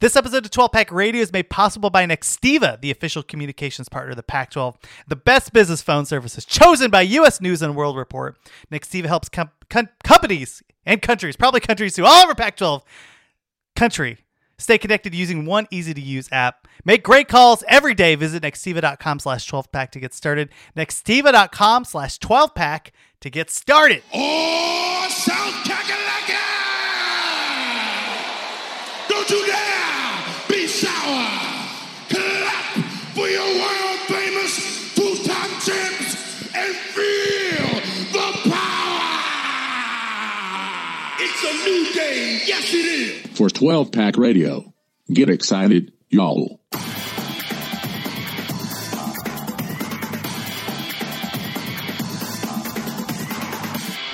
This 0.00 0.14
episode 0.14 0.44
of 0.44 0.52
12 0.52 0.70
Pack 0.70 0.92
Radio 0.92 1.20
is 1.22 1.32
made 1.32 1.50
possible 1.50 1.90
by 1.90 2.06
Nextiva, 2.06 2.80
the 2.80 2.92
official 2.92 3.24
communications 3.24 3.88
partner 3.88 4.10
of 4.10 4.16
the 4.16 4.22
Pac 4.22 4.52
12, 4.52 4.78
the 5.08 5.16
best 5.16 5.52
business 5.52 5.82
phone 5.82 6.06
services 6.06 6.44
chosen 6.44 6.88
by 6.88 7.00
U.S. 7.00 7.40
News 7.40 7.62
and 7.62 7.74
World 7.74 7.96
Report. 7.96 8.38
Nextiva 8.70 9.06
helps 9.06 9.28
com- 9.28 9.50
com- 9.68 9.88
companies 10.04 10.62
and 10.86 11.02
countries, 11.02 11.34
probably 11.34 11.58
countries 11.58 11.96
too, 11.96 12.06
all 12.06 12.22
over 12.22 12.36
Pac 12.36 12.56
12 12.56 12.84
country, 13.74 14.18
stay 14.56 14.78
connected 14.78 15.16
using 15.16 15.44
one 15.46 15.66
easy 15.72 15.94
to 15.94 16.00
use 16.00 16.28
app. 16.30 16.68
Make 16.84 17.02
great 17.02 17.26
calls 17.26 17.64
every 17.66 17.94
day. 17.94 18.14
Visit 18.14 18.44
nextiva.com 18.44 19.18
slash 19.18 19.46
12 19.46 19.72
pack 19.72 19.90
to 19.92 20.00
get 20.00 20.14
started. 20.14 20.50
Nextiva.com 20.76 21.84
slash 21.84 22.18
12 22.18 22.54
pack 22.54 22.92
to 23.20 23.30
get 23.30 23.50
started. 23.50 24.04
Oh, 24.14 25.06
South 25.10 25.54
Kakalaka! 25.64 25.87
A 42.08 42.46
yes 42.46 42.74
it 42.74 42.84
is! 42.84 43.36
for 43.36 43.48
12 43.48 43.92
Pack 43.92 44.16
Radio. 44.16 44.72
Get 45.12 45.30
excited, 45.30 45.92
y'all. 46.08 46.60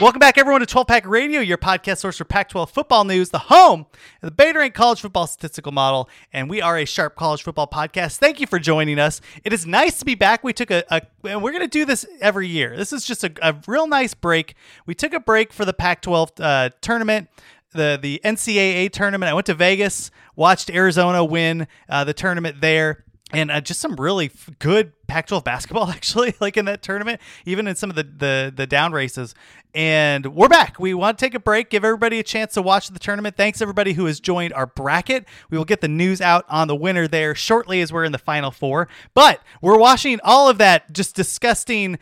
Welcome 0.01 0.19
back, 0.19 0.37
everyone, 0.39 0.61
to 0.61 0.67
12 0.67 0.87
Pack 0.89 1.07
Radio, 1.07 1.41
your 1.41 1.57
podcast 1.57 1.99
source 1.99 2.19
for 2.19 2.25
Pac 2.25 2.49
12 2.49 2.69
football 2.69 3.05
news, 3.05 3.31
the 3.31 3.39
home 3.39 3.87
of 4.23 4.27
the 4.27 4.31
Beta 4.33 4.59
Rank 4.59 4.75
College 4.75 5.01
Football 5.01 5.29
Statistical 5.29 5.71
Model. 5.71 6.11
And 6.33 6.51
we 6.51 6.61
are 6.61 6.77
a 6.77 6.85
sharp 6.85 7.15
college 7.15 7.43
football 7.43 7.69
podcast. 7.69 8.19
Thank 8.19 8.41
you 8.41 8.47
for 8.47 8.59
joining 8.59 8.99
us. 8.99 9.21
It 9.45 9.53
is 9.53 9.67
nice 9.67 10.01
to 10.01 10.05
be 10.05 10.17
back. 10.17 10.43
We 10.43 10.53
took 10.53 10.73
a, 10.73 10.85
a 10.91 11.03
and 11.31 11.43
we're 11.43 11.53
going 11.53 11.63
to 11.63 11.69
do 11.69 11.85
this 11.85 12.05
every 12.21 12.49
year. 12.49 12.77
This 12.77 12.93
is 12.93 13.05
just 13.05 13.23
a, 13.23 13.33
a 13.41 13.55
real 13.69 13.87
nice 13.87 14.15
break. 14.15 14.57
We 14.85 14.95
took 14.95 15.15
a 15.15 15.21
break 15.21 15.53
for 15.53 15.65
the 15.65 15.73
Pac 15.73 16.03
12 16.03 16.33
uh, 16.41 16.71
tournament 16.81 17.29
the 17.75 17.99
the 18.01 18.21
NCAA 18.25 18.91
tournament. 18.91 19.31
I 19.31 19.35
went 19.35 19.47
to 19.47 19.55
Vegas, 19.55 20.11
watched 20.37 20.71
Arizona 20.71 21.25
win 21.25 21.67
uh, 21.89 22.05
the 22.05 22.15
tournament 22.15 22.61
there, 22.61 23.05
and 23.33 23.51
uh, 23.51 23.61
just 23.61 23.81
some 23.81 23.97
really 23.97 24.27
f- 24.27 24.51
good 24.59 24.93
Pac-12 25.07 25.45
basketball 25.45 25.89
actually, 25.91 26.35
like 26.41 26.57
in 26.57 26.65
that 26.65 26.83
tournament, 26.83 27.21
even 27.45 27.67
in 27.69 27.77
some 27.77 27.91
of 27.91 27.97
the 27.97 28.05
the 28.05 28.53
the 28.55 28.67
down 28.67 28.93
races. 28.93 29.35
And 29.77 30.37
we're 30.37 30.49
back. 30.49 30.79
We 30.79 30.95
want 30.95 31.19
to 31.19 31.25
take 31.25 31.35
a 31.35 31.41
break, 31.41 31.69
give 31.69 31.85
everybody 31.85 32.21
a 32.21 32.23
chance 32.23 32.55
to 32.55 32.63
watch 32.63 32.91
the 32.91 33.01
tournament. 33.01 33.37
Thanks 33.37 33.61
everybody 33.61 33.95
who 33.95 34.07
has 34.07 34.21
joined 34.21 34.53
our 34.53 34.67
bracket. 34.69 35.27
We 35.51 35.59
will 35.59 35.65
get 35.65 35.81
the 35.81 35.89
news 35.89 36.21
out 36.21 36.45
on 36.49 36.69
the 36.69 36.77
winner 36.77 37.09
there 37.09 37.35
shortly 37.35 37.81
as 37.81 37.93
we're 37.93 38.05
in 38.05 38.13
the 38.13 38.19
final 38.19 38.53
four. 38.53 38.87
But 39.15 39.41
we're 39.61 39.77
watching 39.77 40.21
all 40.23 40.49
of 40.49 40.59
that 40.59 40.93
just 40.93 41.17
disgusting 41.17 41.99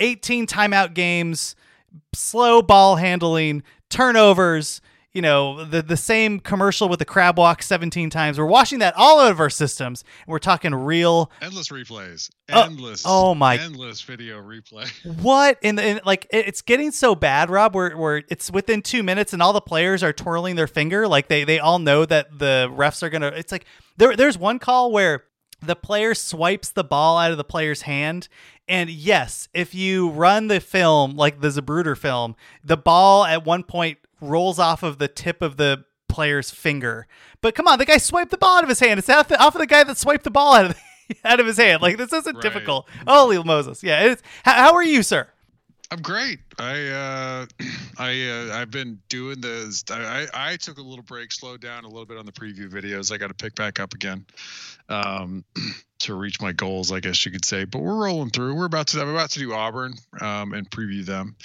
18 0.00 0.48
timeout 0.48 0.94
games, 0.94 1.54
slow 2.12 2.60
ball 2.60 2.96
handling, 2.96 3.62
turnovers, 3.88 4.80
you 5.14 5.20
know, 5.22 5.64
the 5.64 5.82
the 5.82 5.96
same 5.96 6.40
commercial 6.40 6.88
with 6.88 6.98
the 6.98 7.04
crab 7.04 7.38
walk 7.38 7.62
17 7.62 8.08
times. 8.10 8.38
We're 8.38 8.46
watching 8.46 8.78
that 8.78 8.94
all 8.96 9.20
out 9.20 9.30
of 9.30 9.40
our 9.40 9.50
systems. 9.50 10.02
And 10.24 10.32
we're 10.32 10.38
talking 10.38 10.74
real 10.74 11.30
endless 11.42 11.68
replays 11.68 12.30
Oh, 12.50 12.62
endless 12.64 13.02
oh 13.06 13.34
my- 13.34 13.56
endless 13.58 14.00
video 14.00 14.40
replay 14.40 14.88
what 15.22 15.58
in 15.62 15.76
the 15.76 15.86
in, 15.86 16.00
like 16.06 16.26
it- 16.30 16.48
it's 16.48 16.62
getting 16.62 16.90
so 16.92 17.14
bad, 17.14 17.50
Rob, 17.50 17.74
where 17.74 17.96
where 17.96 18.22
it's 18.28 18.50
within 18.50 18.80
2 18.82 19.02
minutes 19.02 19.32
and 19.32 19.42
all 19.42 19.52
the 19.52 19.60
players 19.60 20.02
are 20.02 20.12
twirling 20.12 20.56
their 20.56 20.66
finger 20.66 21.06
like 21.06 21.28
they 21.28 21.44
they 21.44 21.58
all 21.58 21.78
know 21.78 22.04
that 22.06 22.38
the 22.38 22.68
refs 22.74 23.02
are 23.02 23.10
going 23.10 23.22
to 23.22 23.28
it's 23.36 23.52
like 23.52 23.66
there 23.98 24.16
there's 24.16 24.38
one 24.38 24.58
call 24.58 24.90
where 24.92 25.24
the 25.60 25.76
player 25.76 26.14
swipes 26.14 26.70
the 26.70 26.82
ball 26.84 27.18
out 27.18 27.30
of 27.30 27.36
the 27.36 27.44
player's 27.44 27.82
hand 27.82 28.28
and 28.68 28.88
yes, 28.88 29.48
if 29.52 29.74
you 29.74 30.08
run 30.10 30.46
the 30.48 30.60
film 30.60 31.16
like 31.16 31.40
the 31.40 31.48
Zapruder 31.48 31.98
film, 31.98 32.36
the 32.64 32.76
ball 32.76 33.24
at 33.24 33.44
one 33.44 33.64
point 33.64 33.98
rolls 34.22 34.58
off 34.58 34.82
of 34.82 34.98
the 34.98 35.08
tip 35.08 35.42
of 35.42 35.56
the 35.58 35.84
player's 36.08 36.50
finger. 36.50 37.06
But 37.40 37.54
come 37.54 37.66
on, 37.66 37.78
the 37.78 37.84
guy 37.86 37.98
swiped 37.98 38.30
the 38.30 38.38
ball 38.38 38.58
out 38.58 38.62
of 38.64 38.68
his 38.68 38.80
hand. 38.80 38.98
It's 38.98 39.08
off, 39.10 39.28
the, 39.28 39.38
off 39.42 39.54
of 39.54 39.60
the 39.60 39.66
guy 39.66 39.82
that 39.84 39.98
swiped 39.98 40.24
the 40.24 40.30
ball 40.30 40.54
out 40.54 40.66
of 40.66 40.76
the, 41.08 41.16
out 41.24 41.40
of 41.40 41.46
his 41.46 41.56
hand. 41.56 41.82
Like 41.82 41.96
this 41.96 42.12
isn't 42.12 42.36
Right. 42.36 42.42
difficult. 42.42 42.88
Holy 43.06 43.42
Moses! 43.42 43.82
Yeah, 43.82 44.04
it's, 44.04 44.22
how, 44.44 44.52
how 44.54 44.74
are 44.74 44.82
you, 44.84 45.02
sir? 45.02 45.28
I'm 45.92 46.00
great. 46.00 46.40
I 46.58 46.88
uh 46.88 47.46
i 47.98 48.28
uh, 48.28 48.56
i've 48.56 48.70
been 48.70 48.98
doing 49.08 49.40
this 49.40 49.84
I, 49.90 50.26
I 50.32 50.56
took 50.56 50.78
a 50.78 50.82
little 50.82 51.04
break 51.04 51.32
slowed 51.32 51.60
down 51.60 51.84
a 51.84 51.88
little 51.88 52.06
bit 52.06 52.16
on 52.16 52.26
the 52.26 52.32
preview 52.32 52.70
videos. 52.70 53.12
I 53.12 53.18
got 53.18 53.28
to 53.28 53.34
pick 53.34 53.54
back 53.54 53.78
up 53.78 53.94
again 53.94 54.26
um 54.88 55.44
to 56.00 56.14
reach 56.14 56.40
my 56.40 56.50
goals 56.50 56.90
i 56.90 56.98
guess 56.98 57.24
you 57.24 57.30
could 57.30 57.44
say. 57.44 57.64
But 57.64 57.82
we're 57.82 58.04
rolling 58.04 58.30
through. 58.30 58.54
We're 58.54 58.64
about 58.64 58.88
to 58.88 59.00
i'm 59.02 59.08
about 59.08 59.30
to 59.30 59.38
do 59.38 59.52
auburn 59.52 59.94
um 60.20 60.54
and 60.54 60.68
preview 60.68 61.04
them. 61.04 61.36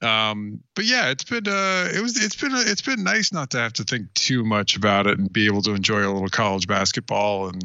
Um 0.00 0.62
but 0.74 0.86
yeah 0.86 1.10
it's 1.10 1.24
been 1.24 1.46
uh 1.46 1.88
it 1.94 2.00
was 2.00 2.22
it's 2.22 2.36
been 2.36 2.52
it's 2.54 2.82
been 2.82 3.04
nice 3.04 3.32
not 3.32 3.50
to 3.50 3.58
have 3.58 3.74
to 3.74 3.84
think 3.84 4.12
too 4.14 4.44
much 4.44 4.76
about 4.76 5.06
it 5.06 5.18
and 5.18 5.30
be 5.30 5.46
able 5.46 5.62
to 5.62 5.74
enjoy 5.74 6.00
a 6.00 6.10
little 6.10 6.28
college 6.28 6.66
basketball 6.66 7.48
and 7.48 7.62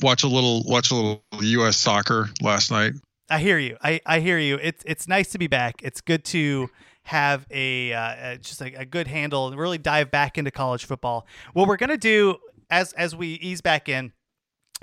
watch 0.00 0.22
a 0.22 0.28
little 0.28 0.62
watch 0.64 0.92
a 0.92 0.94
little 0.94 1.22
us 1.66 1.76
soccer 1.76 2.30
last 2.40 2.70
night 2.70 2.94
I 3.34 3.40
hear 3.40 3.58
you. 3.58 3.76
I, 3.82 4.00
I 4.06 4.20
hear 4.20 4.38
you. 4.38 4.60
It's 4.62 4.84
it's 4.86 5.08
nice 5.08 5.30
to 5.30 5.38
be 5.38 5.48
back. 5.48 5.82
It's 5.82 6.00
good 6.00 6.24
to 6.26 6.70
have 7.02 7.48
a 7.50 7.92
uh, 7.92 8.36
just 8.36 8.60
a, 8.60 8.72
a 8.74 8.84
good 8.84 9.08
handle 9.08 9.48
and 9.48 9.58
really 9.58 9.76
dive 9.76 10.12
back 10.12 10.38
into 10.38 10.52
college 10.52 10.84
football. 10.84 11.26
What 11.52 11.66
we're 11.66 11.76
gonna 11.76 11.96
do 11.96 12.36
as 12.70 12.92
as 12.92 13.16
we 13.16 13.30
ease 13.34 13.60
back 13.60 13.88
in 13.88 14.12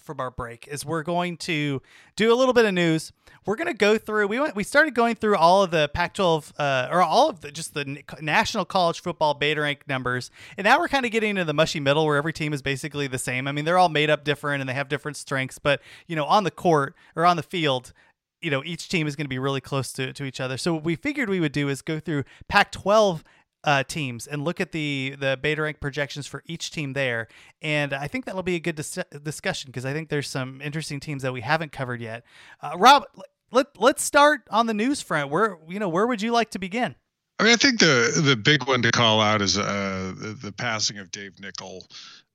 from 0.02 0.20
our 0.20 0.32
break 0.32 0.68
is 0.68 0.86
we're 0.86 1.04
going 1.04 1.38
to 1.38 1.82
do 2.18 2.34
a 2.34 2.36
little 2.36 2.54
bit 2.54 2.66
of 2.66 2.74
news. 2.74 3.14
We're 3.46 3.56
going 3.56 3.68
to 3.68 3.74
go 3.74 3.98
through. 3.98 4.28
We 4.28 4.40
went. 4.40 4.56
We 4.56 4.64
started 4.64 4.96
going 4.96 5.16
through 5.16 5.38
all 5.38 5.64
of 5.64 5.72
the 5.72 5.90
Pac-12 5.94 6.52
uh, 6.60 6.90
or 6.92 7.02
all 7.02 7.30
of 7.30 7.40
the 7.40 7.52
just 7.52 7.74
the 7.74 8.04
national 8.20 8.66
college 8.66 9.02
football 9.02 9.34
beta 9.34 9.62
rank 9.62 9.84
numbers, 9.88 10.30
and 10.58 10.66
now 10.66 10.78
we're 10.78 10.90
kind 10.90 11.06
of 11.06 11.12
getting 11.14 11.32
into 11.32 11.46
the 11.46 11.54
mushy 11.54 11.80
middle 11.80 12.06
where 12.06 12.18
every 12.18 12.34
team 12.34 12.52
is 12.52 12.62
basically 12.62 13.08
the 13.08 13.18
same. 13.18 13.48
I 13.48 13.54
mean, 13.54 13.64
they're 13.64 13.78
all 13.78 13.90
made 13.90 14.10
up 14.10 14.26
different 14.26 14.60
and 14.60 14.68
they 14.70 14.74
have 14.74 14.90
different 14.90 15.16
strengths, 15.16 15.58
but 15.58 15.82
you 16.06 16.18
know, 16.18 16.26
on 16.26 16.44
the 16.44 16.52
court 16.52 16.96
or 17.16 17.26
on 17.26 17.38
the 17.38 17.44
field, 17.44 17.94
you 18.42 18.52
know, 18.52 18.64
each 18.64 18.90
team 18.90 19.08
is 19.08 19.16
going 19.16 19.26
to 19.26 19.30
be 19.30 19.40
really 19.40 19.62
close 19.62 19.92
to, 19.94 20.14
to 20.14 20.24
each 20.24 20.40
other. 20.40 20.58
So 20.58 20.74
what 20.74 20.84
we 20.84 20.96
figured 20.96 21.30
we 21.30 21.40
would 21.40 21.52
do 21.52 21.70
is 21.70 21.82
go 21.82 22.00
through 22.00 22.24
Pac-12 22.48 23.22
uh, 23.64 23.84
teams 23.84 24.28
and 24.28 24.44
look 24.44 24.60
at 24.60 24.72
the 24.72 25.16
the 25.20 25.38
beta 25.40 25.62
rank 25.62 25.80
projections 25.80 26.26
for 26.28 26.44
each 26.46 26.72
team 26.72 26.94
there. 26.94 27.28
And 27.62 27.94
I 27.94 28.08
think 28.08 28.26
that'll 28.26 28.44
be 28.44 28.56
a 28.56 28.60
good 28.60 28.76
dis- 28.76 28.98
discussion 29.24 29.70
because 29.70 29.86
I 29.86 29.94
think 29.94 30.10
there's 30.10 30.28
some 30.28 30.62
interesting 30.62 31.00
teams 31.00 31.22
that 31.24 31.34
we 31.34 31.42
haven't 31.42 31.72
covered 31.72 32.02
yet. 32.02 32.24
Uh, 32.62 32.72
Rob, 32.76 33.06
let 33.52 33.68
let's 33.78 34.04
start 34.04 34.42
on 34.50 34.66
the 34.66 34.74
news 34.74 35.02
front. 35.02 35.30
Where 35.30 35.60
you 35.68 35.80
know 35.80 35.90
where 35.90 36.08
would 36.08 36.22
you 36.22 36.32
like 36.32 36.50
to 36.52 36.60
begin? 36.60 36.96
I 37.40 37.44
mean, 37.44 37.54
I 37.54 37.56
think 37.56 37.80
the 37.80 38.22
the 38.24 38.36
big 38.36 38.68
one 38.68 38.82
to 38.84 38.92
call 38.92 39.22
out 39.22 39.42
is 39.42 39.58
uh, 39.58 40.14
the, 40.16 40.34
the 40.34 40.52
passing 40.52 40.98
of 40.98 41.12
Dave 41.12 41.40
Nichol, 41.40 41.86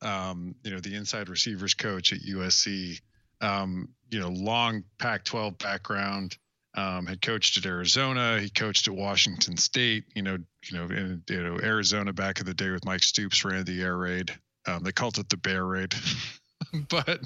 um, 0.03 0.55
you 0.63 0.71
know, 0.71 0.81
the 0.81 0.95
inside 0.95 1.29
receivers 1.29 1.75
coach 1.75 2.13
at 2.13 2.21
USC. 2.21 3.01
Um, 3.41 3.91
you 4.11 4.21
know, 4.21 4.29
long 4.29 4.85
Pac-12 4.99 5.59
background. 5.59 6.37
Um, 6.75 7.07
had 7.07 7.23
coached 7.23 7.57
at 7.57 7.65
Arizona. 7.65 8.39
He 8.39 8.51
coached 8.51 8.87
at 8.87 8.95
Washington 8.95 9.57
State. 9.57 10.05
You 10.15 10.21
know, 10.21 10.37
you 10.71 10.77
know, 10.77 10.85
in 10.85 11.23
you 11.27 11.43
know 11.43 11.59
Arizona 11.59 12.13
back 12.13 12.39
in 12.39 12.45
the 12.45 12.53
day 12.53 12.69
with 12.69 12.85
Mike 12.85 13.03
Stoops 13.03 13.47
ran 13.47 13.65
the 13.65 13.81
air 13.81 13.97
raid. 13.97 14.31
Um, 14.67 14.83
they 14.83 14.93
called 14.93 15.17
it 15.17 15.31
the 15.31 15.39
bear 15.39 15.65
raid, 15.65 15.95
but 16.91 17.21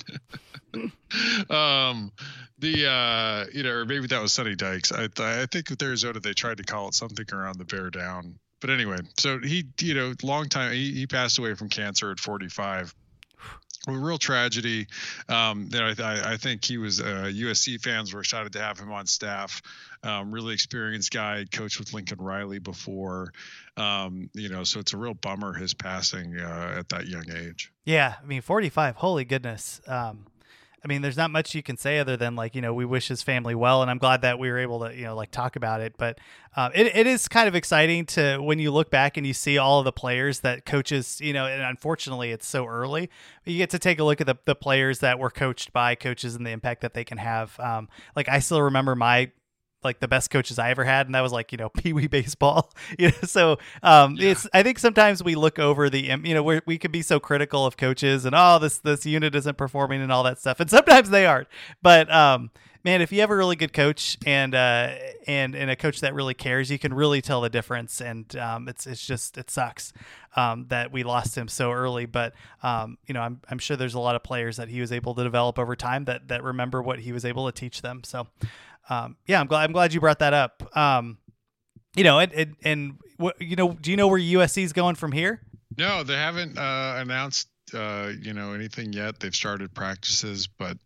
um, 1.51 2.13
the 2.61 2.87
uh, 2.89 3.47
you 3.53 3.65
know, 3.65 3.71
or 3.71 3.85
maybe 3.85 4.07
that 4.07 4.23
was 4.23 4.33
Sonny 4.33 4.55
Dykes. 4.55 4.93
I 4.93 5.09
I 5.19 5.47
think 5.47 5.71
with 5.71 5.83
Arizona 5.83 6.21
they 6.21 6.33
tried 6.33 6.59
to 6.59 6.63
call 6.63 6.89
it 6.89 6.95
something 6.95 7.27
around 7.33 7.59
the 7.59 7.65
bear 7.65 7.91
down. 7.91 8.39
But 8.61 8.71
anyway, 8.71 8.99
so 9.19 9.39
he 9.41 9.65
you 9.81 9.95
know 9.95 10.15
long 10.23 10.49
time 10.49 10.73
he, 10.73 10.93
he 10.93 11.07
passed 11.07 11.39
away 11.39 11.55
from 11.55 11.69
cancer 11.69 12.11
at 12.11 12.21
45. 12.21 12.95
A 13.89 13.93
real 13.93 14.19
tragedy. 14.19 14.87
Um, 15.29 15.71
I, 15.73 15.95
I, 16.33 16.37
think 16.37 16.65
he 16.65 16.77
was 16.77 17.01
uh, 17.01 17.31
USC 17.33 17.81
fans 17.81 18.13
were 18.13 18.21
excited 18.21 18.53
to 18.53 18.61
have 18.61 18.79
him 18.79 18.93
on 18.93 19.07
staff. 19.07 19.63
Um, 20.03 20.33
really 20.33 20.55
experienced 20.55 21.11
guy, 21.11 21.47
coached 21.51 21.79
with 21.79 21.93
Lincoln 21.93 22.19
Riley 22.19 22.59
before. 22.59 23.33
Um, 23.77 24.31
you 24.35 24.49
know, 24.49 24.65
so 24.65 24.81
it's 24.81 24.93
a 24.93 24.97
real 24.97 25.15
bummer 25.15 25.55
his 25.55 25.75
passing 25.75 26.39
uh, 26.39 26.77
at 26.79 26.89
that 26.91 27.07
young 27.07 27.31
age. 27.31 27.73
Yeah, 27.85 28.15
I 28.23 28.27
mean, 28.27 28.43
45. 28.43 28.97
Holy 28.97 29.25
goodness. 29.25 29.81
Um, 29.87 30.27
I 30.83 30.89
mean, 30.89 31.03
there's 31.03 31.17
not 31.17 31.31
much 31.31 31.55
you 31.55 31.63
can 31.63 31.77
say 31.77 31.99
other 31.99 32.17
than 32.17 32.37
like, 32.37 32.55
you 32.55 32.63
know, 32.63 32.73
we 32.73 32.85
wish 32.85 33.09
his 33.09 33.23
family 33.23 33.55
well, 33.55 33.83
and 33.83 33.91
I'm 33.91 33.99
glad 33.99 34.23
that 34.23 34.39
we 34.39 34.51
were 34.51 34.59
able 34.59 34.81
to, 34.81 34.95
you 34.95 35.05
know, 35.05 35.15
like 35.15 35.31
talk 35.31 35.57
about 35.57 35.81
it. 35.81 35.95
But 35.99 36.19
uh, 36.57 36.71
it, 36.75 36.97
it 36.97 37.07
is 37.07 37.29
kind 37.29 37.49
of 37.49 37.55
exciting 37.55 38.07
to 38.07 38.39
when 38.39 38.59
you 38.59 38.71
look 38.71 38.91
back 38.91 39.17
and 39.17 39.27
you 39.27 39.35
see 39.35 39.59
all 39.59 39.81
of 39.81 39.85
the 39.85 39.93
players 39.93 40.41
that 40.41 40.65
coaches, 40.65 41.21
you 41.21 41.33
know, 41.33 41.47
and 41.47 41.63
unfortunately 41.63 42.31
it's 42.31 42.47
so 42.47 42.67
early. 42.67 43.11
You 43.45 43.59
get 43.59 43.71
to 43.71 43.79
take 43.79 43.99
a 43.99 44.05
look 44.05 44.21
at 44.21 44.27
the, 44.27 44.37
the 44.47 44.55
players 44.55 45.01
that 45.01 45.19
were 45.19 45.31
coached 45.31 45.73
by 45.73 45.95
coaches 45.95 46.35
and 46.35 46.47
the 46.47 46.51
impact 46.51 46.81
that 46.81 46.95
they 46.95 47.05
can 47.05 47.19
have. 47.19 47.59
Um, 47.61 47.89
like 48.17 48.29
I 48.29 48.39
still 48.39 48.63
remember 48.63 48.95
my 48.97 49.33
like 49.83 50.01
the 50.01 50.09
best 50.09 50.31
coaches 50.31 50.59
I 50.59 50.71
ever 50.71 50.85
had, 50.85 51.07
and 51.07 51.15
that 51.15 51.21
was 51.21 51.33
like 51.33 51.53
you 51.53 51.59
know 51.59 51.69
pee 51.77 51.93
wee 51.93 52.07
baseball. 52.07 52.73
you 52.99 53.09
know, 53.09 53.19
so 53.23 53.59
um, 53.83 54.17
yeah. 54.17 54.31
it's 54.31 54.47
I 54.53 54.63
think 54.63 54.79
sometimes 54.79 55.23
we 55.23 55.35
look 55.35 55.59
over 55.59 55.91
the 55.91 56.01
you 56.01 56.35
know 56.35 56.43
we 56.43 56.61
we 56.67 56.79
could 56.79 56.93
be 56.93 57.03
so 57.03 57.21
critical 57.21 57.67
of 57.67 57.77
coaches 57.77 58.25
and 58.25 58.35
oh 58.37 58.59
this 58.59 58.79
this 58.79 59.07
unit 59.07 59.35
isn't 59.35 59.57
performing 59.57 60.01
and 60.03 60.13
all 60.13 60.23
that 60.25 60.39
stuff, 60.39 60.61
and 60.61 60.71
sometimes 60.71 61.11
they 61.11 61.27
aren't. 61.27 61.49
But 61.83 62.13
um, 62.13 62.51
man, 62.85 63.03
if 63.03 63.13
you 63.13 63.21
have 63.21 63.31
a 63.31 63.37
really 63.37 63.57
good 63.57 63.73
coach 63.73 64.17
and 64.27 64.55
uh, 64.55 64.95
and 65.27 65.55
and 65.55 65.71
a 65.71 65.77
coach 65.77 66.01
that 66.01 66.15
really 66.15 66.35
cares, 66.35 66.71
you 66.71 66.79
can 66.79 66.95
really 66.95 67.21
tell 67.21 67.41
the 67.41 67.51
difference. 67.51 68.01
And 68.01 68.35
um, 68.37 68.69
it's 68.69 68.87
it's 68.87 69.05
just 69.05 69.39
it 69.39 69.51
sucks 69.51 69.93
um, 70.37 70.67
that 70.69 70.93
we 70.93 71.03
lost 71.03 71.37
him 71.37 71.49
so 71.49 71.73
early. 71.73 72.07
But 72.07 72.35
um, 72.63 72.99
you 73.07 73.15
know, 73.15 73.21
I'm 73.21 73.41
I'm 73.51 73.59
sure 73.59 73.77
there's 73.77 73.95
a 73.95 74.01
lot 74.01 74.17
of 74.17 74.23
players 74.23 74.57
that 74.57 74.69
he 74.69 74.81
was 74.81 74.93
able 74.93 75.15
to 75.15 75.23
develop 75.23 75.59
over 75.59 75.77
time 75.77 76.05
that 76.07 76.29
that 76.29 76.43
remember 76.43 76.83
what 76.83 77.01
he 77.01 77.13
was 77.13 77.25
able 77.25 77.47
to 77.47 77.53
teach 77.53 77.83
them. 77.83 78.03
So 78.05 78.27
um, 78.89 79.17
yeah, 79.27 79.41
I'm 79.41 79.47
glad 79.47 79.65
I'm 79.65 79.73
glad 79.73 79.93
you 79.93 80.01
brought 80.01 80.21
that 80.21 80.35
up. 80.35 80.77
Um, 80.77 81.19
you 81.95 82.05
know, 82.05 82.19
and 82.19 82.33
and, 82.33 82.57
and 82.63 82.99
what 83.17 83.41
you 83.41 83.57
know, 83.57 83.73
do 83.73 83.91
you 83.91 83.97
know 83.97 84.09
where 84.09 84.21
USC 84.21 84.63
is 84.63 84.73
going 84.73 84.95
from 84.95 85.13
here? 85.13 85.43
No, 85.77 86.03
they 86.03 86.15
haven't 86.15 86.59
uh, 86.59 86.97
announced 86.99 87.49
uh, 87.75 88.11
you 88.21 88.33
know 88.33 88.53
anything 88.53 88.93
yet. 88.93 89.21
They've 89.21 89.35
started 89.35 89.75
practices, 89.75 90.47
but 90.47 90.77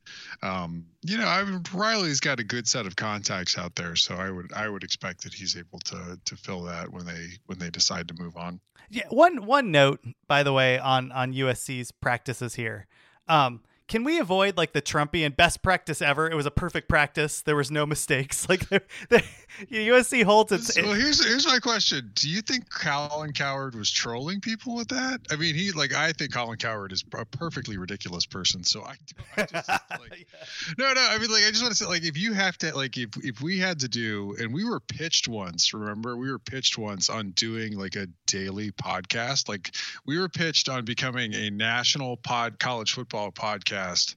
um, 0.42 0.86
you 1.02 1.18
know, 1.18 1.26
I 1.26 1.44
mean, 1.44 1.62
Riley's 1.72 2.20
got 2.20 2.40
a 2.40 2.44
good 2.44 2.68
set 2.68 2.86
of 2.86 2.96
contacts 2.96 3.58
out 3.58 3.74
there, 3.74 3.96
so 3.96 4.14
I 4.14 4.30
would 4.30 4.52
I 4.52 4.68
would 4.68 4.84
expect 4.84 5.24
that 5.24 5.34
he's 5.34 5.56
able 5.56 5.78
to 5.80 6.18
to 6.24 6.36
fill 6.36 6.62
that 6.64 6.90
when 6.92 7.06
they 7.06 7.28
when 7.46 7.58
they 7.58 7.70
decide 7.70 8.08
to 8.08 8.14
move 8.18 8.36
on. 8.36 8.60
Yeah, 8.90 9.06
one 9.10 9.46
one 9.46 9.70
note 9.70 10.00
by 10.28 10.42
the 10.42 10.52
way 10.52 10.78
on 10.78 11.12
on 11.12 11.32
USC's 11.32 11.90
practices 11.90 12.54
here. 12.54 12.86
Um, 13.28 13.62
can 13.86 14.02
we 14.02 14.18
avoid 14.18 14.56
like 14.56 14.72
the 14.72 14.80
Trumpian 14.80 15.36
best 15.36 15.62
practice 15.62 16.00
ever? 16.00 16.30
It 16.30 16.34
was 16.34 16.46
a 16.46 16.50
perfect 16.50 16.88
practice. 16.88 17.42
There 17.42 17.56
was 17.56 17.70
no 17.70 17.86
mistakes. 17.86 18.46
Like 18.54 18.68
the, 18.68 18.82
the 19.08 19.22
USC 19.70 20.22
holds 20.22 20.52
its. 20.52 20.80
Well, 20.80 20.92
here's 20.92 21.24
here's 21.24 21.46
my 21.46 21.58
question: 21.58 22.12
Do 22.14 22.28
you 22.28 22.40
think 22.40 22.70
Colin 22.70 23.32
Cowherd 23.32 23.74
was 23.74 23.90
trolling 23.90 24.40
people 24.40 24.76
with 24.76 24.88
that? 24.88 25.22
I 25.30 25.36
mean, 25.36 25.56
he 25.56 25.72
like 25.72 25.92
I 25.92 26.12
think 26.12 26.32
Colin 26.32 26.58
Cowherd 26.58 26.92
is 26.92 27.02
a 27.14 27.24
perfectly 27.24 27.76
ridiculous 27.76 28.26
person. 28.26 28.62
So 28.62 28.82
I, 28.82 28.94
I 29.36 29.46
just, 29.46 29.68
like, 29.68 29.80
yeah. 30.12 30.74
no, 30.78 30.92
no. 30.92 31.06
I 31.10 31.18
mean, 31.18 31.32
like 31.32 31.42
I 31.42 31.50
just 31.50 31.62
want 31.62 31.72
to 31.72 31.76
say, 31.76 31.86
like 31.86 32.04
if 32.04 32.16
you 32.16 32.32
have 32.32 32.56
to, 32.58 32.76
like 32.76 32.96
if 32.96 33.08
if 33.24 33.40
we 33.40 33.58
had 33.58 33.80
to 33.80 33.88
do, 33.88 34.36
and 34.38 34.54
we 34.54 34.64
were 34.64 34.78
pitched 34.78 35.26
once. 35.26 35.74
Remember, 35.74 36.16
we 36.16 36.30
were 36.30 36.38
pitched 36.38 36.78
once 36.78 37.08
on 37.10 37.30
doing 37.30 37.76
like 37.76 37.96
a 37.96 38.06
daily 38.26 38.70
podcast. 38.70 39.48
Like 39.48 39.74
we 40.06 40.16
were 40.16 40.28
pitched 40.28 40.68
on 40.68 40.84
becoming 40.84 41.34
a 41.34 41.50
national 41.50 42.18
pod 42.18 42.60
college 42.60 42.92
football 42.92 43.32
podcast 43.32 43.73
podcast, 43.74 44.14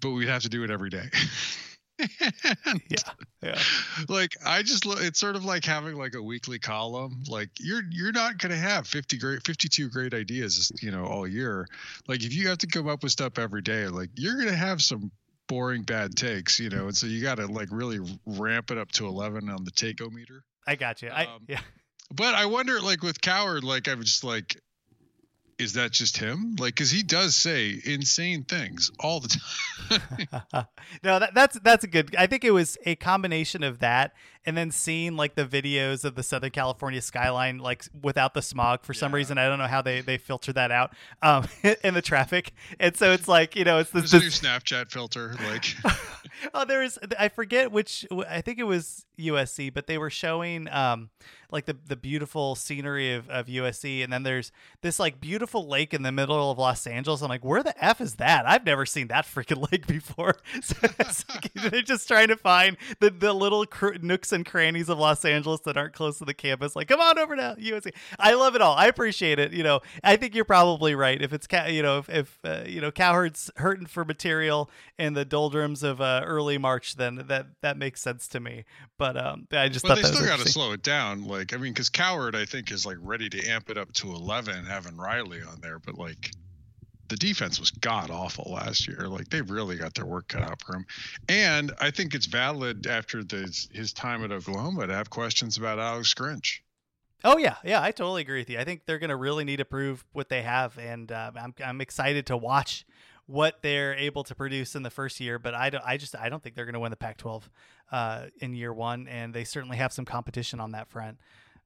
but 0.00 0.10
we'd 0.10 0.28
have 0.28 0.42
to 0.42 0.48
do 0.48 0.64
it 0.64 0.70
every 0.70 0.90
day. 0.90 1.08
yeah, 1.98 2.98
yeah. 3.42 3.58
Like 4.08 4.34
I 4.44 4.62
just 4.62 4.84
it's 4.86 5.20
sort 5.20 5.36
of 5.36 5.44
like 5.44 5.64
having 5.64 5.96
like 5.96 6.14
a 6.14 6.22
weekly 6.22 6.58
column. 6.58 7.22
Like 7.28 7.50
you're 7.60 7.82
you're 7.90 8.12
not 8.12 8.38
going 8.38 8.50
to 8.50 8.58
have 8.58 8.86
50 8.86 9.18
great 9.18 9.46
52 9.46 9.90
great 9.90 10.12
ideas, 10.12 10.72
you 10.82 10.90
know, 10.90 11.04
all 11.04 11.26
year. 11.26 11.66
Like 12.08 12.24
if 12.24 12.34
you 12.34 12.48
have 12.48 12.58
to 12.58 12.66
come 12.66 12.88
up 12.88 13.02
with 13.02 13.12
stuff 13.12 13.38
every 13.38 13.62
day, 13.62 13.86
like 13.86 14.10
you're 14.16 14.34
going 14.34 14.48
to 14.48 14.56
have 14.56 14.82
some 14.82 15.12
boring 15.46 15.82
bad 15.82 16.16
takes, 16.16 16.58
you 16.58 16.70
know. 16.70 16.86
And 16.86 16.96
so 16.96 17.06
you 17.06 17.22
got 17.22 17.36
to 17.36 17.46
like 17.46 17.68
really 17.70 18.00
ramp 18.26 18.70
it 18.70 18.78
up 18.78 18.90
to 18.92 19.06
11 19.06 19.48
on 19.48 19.64
the 19.64 19.70
takeometer. 19.70 20.40
I 20.66 20.74
got 20.74 21.02
you. 21.02 21.10
I 21.10 21.26
um, 21.26 21.44
yeah. 21.46 21.60
But 22.12 22.34
I 22.34 22.46
wonder 22.46 22.80
like 22.80 23.02
with 23.02 23.20
Cowherd 23.20 23.62
like 23.62 23.88
I'm 23.88 24.02
just 24.02 24.24
like 24.24 24.60
is 25.58 25.74
that 25.74 25.92
just 25.92 26.16
him? 26.16 26.56
Like, 26.58 26.74
because 26.74 26.90
he 26.90 27.02
does 27.02 27.34
say 27.34 27.80
insane 27.84 28.44
things 28.44 28.90
all 29.00 29.20
the 29.20 29.40
time. 29.90 30.66
no, 31.02 31.18
that, 31.18 31.34
that's 31.34 31.58
that's 31.60 31.84
a 31.84 31.86
good. 31.86 32.14
I 32.16 32.26
think 32.26 32.44
it 32.44 32.50
was 32.50 32.76
a 32.84 32.96
combination 32.96 33.62
of 33.62 33.80
that 33.80 34.12
and 34.46 34.56
then 34.56 34.70
seeing 34.70 35.16
like 35.16 35.34
the 35.34 35.44
videos 35.44 36.04
of 36.04 36.14
the 36.14 36.22
Southern 36.22 36.50
California 36.50 37.00
skyline 37.00 37.58
like 37.58 37.84
without 38.02 38.34
the 38.34 38.42
smog 38.42 38.84
for 38.84 38.94
some 38.94 39.14
reason. 39.14 39.38
I 39.38 39.48
don't 39.48 39.58
know 39.58 39.66
how 39.66 39.82
they 39.82 40.00
they 40.00 40.18
filter 40.18 40.52
that 40.52 40.70
out 40.70 40.94
um, 41.22 41.46
in 41.84 41.94
the 41.94 42.02
traffic, 42.02 42.52
and 42.78 42.96
so 42.96 43.12
it's 43.12 43.28
like 43.28 43.56
you 43.56 43.64
know 43.64 43.78
it's 43.78 43.90
this, 43.90 44.10
this 44.10 44.22
new 44.22 44.28
Snapchat 44.28 44.90
filter. 44.90 45.34
Like, 45.46 45.66
oh, 46.54 46.64
there 46.64 46.82
is 46.82 46.98
I 47.18 47.28
forget 47.28 47.72
which 47.72 48.06
I 48.28 48.40
think 48.40 48.58
it 48.58 48.64
was 48.64 49.06
USC, 49.18 49.72
but 49.72 49.86
they 49.86 49.98
were 49.98 50.10
showing 50.10 50.68
um 50.70 51.10
like 51.50 51.66
the 51.66 51.76
the 51.86 51.96
beautiful 51.96 52.54
scenery 52.54 53.14
of, 53.14 53.30
of 53.30 53.46
USC, 53.46 54.02
and 54.02 54.12
then 54.12 54.24
there's 54.24 54.52
this 54.82 54.98
like 54.98 55.20
beautiful 55.20 55.66
lake 55.66 55.94
in 55.94 56.02
the 56.02 56.12
middle 56.12 56.50
of 56.50 56.58
Los 56.58 56.86
Angeles. 56.86 57.22
I'm 57.22 57.28
like, 57.28 57.44
where 57.44 57.62
the 57.62 57.82
f 57.82 58.00
is 58.00 58.16
that? 58.16 58.46
I've 58.46 58.66
never 58.66 58.84
seen 58.84 59.08
that 59.08 59.24
freaking 59.24 59.66
lake 59.72 59.86
before. 59.86 60.36
So 60.62 60.76
like, 60.82 61.52
they're 61.54 61.82
just 61.82 62.08
trying 62.08 62.28
to 62.28 62.36
find 62.36 62.76
the 63.00 63.10
the 63.10 63.32
little 63.32 63.64
nooks 64.02 64.32
and 64.34 64.44
crannies 64.44 64.90
of 64.90 64.98
Los 64.98 65.24
Angeles 65.24 65.60
that 65.62 65.78
aren't 65.78 65.94
close 65.94 66.18
to 66.18 66.26
the 66.26 66.34
campus. 66.34 66.76
Like, 66.76 66.88
come 66.88 67.00
on 67.00 67.18
over 67.18 67.34
to 67.36 67.56
USC. 67.58 67.94
I 68.18 68.34
love 68.34 68.54
it 68.54 68.60
all. 68.60 68.74
I 68.74 68.86
appreciate 68.86 69.38
it. 69.38 69.52
You 69.52 69.62
know, 69.62 69.80
I 70.02 70.16
think 70.16 70.34
you're 70.34 70.44
probably 70.44 70.94
right. 70.94 71.20
If 71.20 71.32
it's 71.32 71.46
you 71.70 71.82
know 71.82 71.98
if, 71.98 72.10
if 72.10 72.38
uh, 72.44 72.64
you 72.66 72.82
know 72.82 72.90
Cowherd's 72.90 73.50
hurting 73.56 73.86
for 73.86 74.04
material 74.04 74.70
in 74.98 75.14
the 75.14 75.24
doldrums 75.24 75.82
of 75.82 76.00
uh, 76.00 76.22
early 76.24 76.58
March, 76.58 76.96
then 76.96 77.24
that 77.28 77.46
that 77.62 77.78
makes 77.78 78.02
sense 78.02 78.28
to 78.28 78.40
me. 78.40 78.64
But 78.98 79.16
um, 79.16 79.46
I 79.52 79.68
just 79.68 79.86
but 79.86 79.96
thought 79.96 80.02
they 80.02 80.14
still 80.14 80.26
got 80.26 80.40
to 80.40 80.48
slow 80.48 80.72
it 80.72 80.82
down. 80.82 81.24
Like, 81.24 81.54
I 81.54 81.56
mean, 81.56 81.72
because 81.72 81.88
Cowherd, 81.88 82.36
I 82.36 82.44
think, 82.44 82.70
is 82.70 82.84
like 82.84 82.98
ready 83.00 83.30
to 83.30 83.48
amp 83.48 83.70
it 83.70 83.78
up 83.78 83.92
to 83.94 84.10
eleven, 84.10 84.64
having 84.64 84.96
Riley 84.96 85.40
on 85.42 85.60
there. 85.60 85.78
But 85.78 85.96
like, 85.96 86.30
the 87.08 87.16
defense 87.16 87.60
was 87.60 87.70
god 87.70 88.10
awful 88.10 88.52
last 88.52 88.88
year. 88.88 89.08
Like 89.08 89.28
they 89.28 89.42
really 89.42 89.76
got 89.76 89.94
their 89.94 90.06
work 90.06 90.28
cut 90.28 90.42
out 90.42 90.60
for 90.60 90.76
him. 90.76 90.86
And 91.28 91.72
I 91.80 91.90
think 91.90 92.14
it's 92.14 92.26
valid 92.26 92.86
after 92.86 93.22
the, 93.22 93.66
his 93.72 93.92
time 93.92 94.24
at 94.24 94.32
Oklahoma 94.32 94.86
to 94.86 94.94
have 94.94 95.10
questions 95.10 95.56
about 95.56 95.78
Alex 95.78 96.14
Grinch. 96.14 96.60
Oh 97.24 97.38
yeah, 97.38 97.56
yeah, 97.64 97.82
I 97.82 97.90
totally 97.90 98.20
agree 98.20 98.40
with 98.40 98.50
you. 98.50 98.58
I 98.58 98.64
think 98.64 98.82
they're 98.84 98.98
going 98.98 99.08
to 99.08 99.16
really 99.16 99.44
need 99.44 99.56
to 99.56 99.64
prove 99.64 100.04
what 100.12 100.28
they 100.28 100.42
have, 100.42 100.76
and 100.76 101.10
uh, 101.10 101.30
I'm 101.34 101.54
I'm 101.64 101.80
excited 101.80 102.26
to 102.26 102.36
watch 102.36 102.84
what 103.26 103.62
they're 103.62 103.94
able 103.94 104.24
to 104.24 104.34
produce 104.34 104.76
in 104.76 104.82
the 104.82 104.90
first 104.90 105.18
year. 105.20 105.38
But 105.38 105.54
I 105.54 105.70
don't, 105.70 105.84
I 105.86 105.96
just 105.96 106.14
I 106.14 106.28
don't 106.28 106.42
think 106.42 106.54
they're 106.54 106.66
going 106.66 106.74
to 106.74 106.80
win 106.80 106.90
the 106.90 106.96
Pac-12 106.96 107.44
uh, 107.90 108.26
in 108.40 108.54
year 108.54 108.74
one, 108.74 109.08
and 109.08 109.32
they 109.32 109.44
certainly 109.44 109.78
have 109.78 109.90
some 109.90 110.04
competition 110.04 110.60
on 110.60 110.72
that 110.72 110.90
front. 110.90 111.18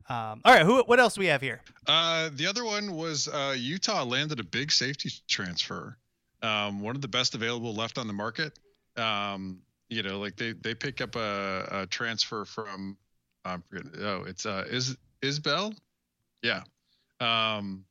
Um, 0.08 0.40
all 0.44 0.54
right, 0.54 0.64
who? 0.64 0.82
What 0.84 1.00
else 1.00 1.14
do 1.14 1.20
we 1.20 1.26
have 1.26 1.42
here? 1.42 1.60
Uh, 1.86 2.30
the 2.32 2.46
other 2.46 2.64
one 2.64 2.94
was 2.94 3.28
uh, 3.28 3.54
Utah 3.56 4.04
landed 4.04 4.40
a 4.40 4.44
big 4.44 4.72
safety 4.72 5.10
transfer, 5.26 5.98
um, 6.42 6.80
one 6.80 6.96
of 6.96 7.02
the 7.02 7.08
best 7.08 7.34
available 7.34 7.74
left 7.74 7.98
on 7.98 8.06
the 8.06 8.12
market. 8.14 8.58
Um, 8.96 9.60
you 9.88 10.02
know, 10.02 10.18
like 10.18 10.36
they 10.36 10.52
they 10.52 10.74
pick 10.74 11.00
up 11.00 11.14
a, 11.14 11.68
a 11.82 11.86
transfer 11.86 12.44
from 12.44 12.96
um, 13.44 13.62
oh, 14.00 14.24
it's 14.24 14.46
uh, 14.46 14.64
is 14.68 14.96
Isbell, 15.20 15.76
yeah. 16.42 16.62
Um, 17.20 17.84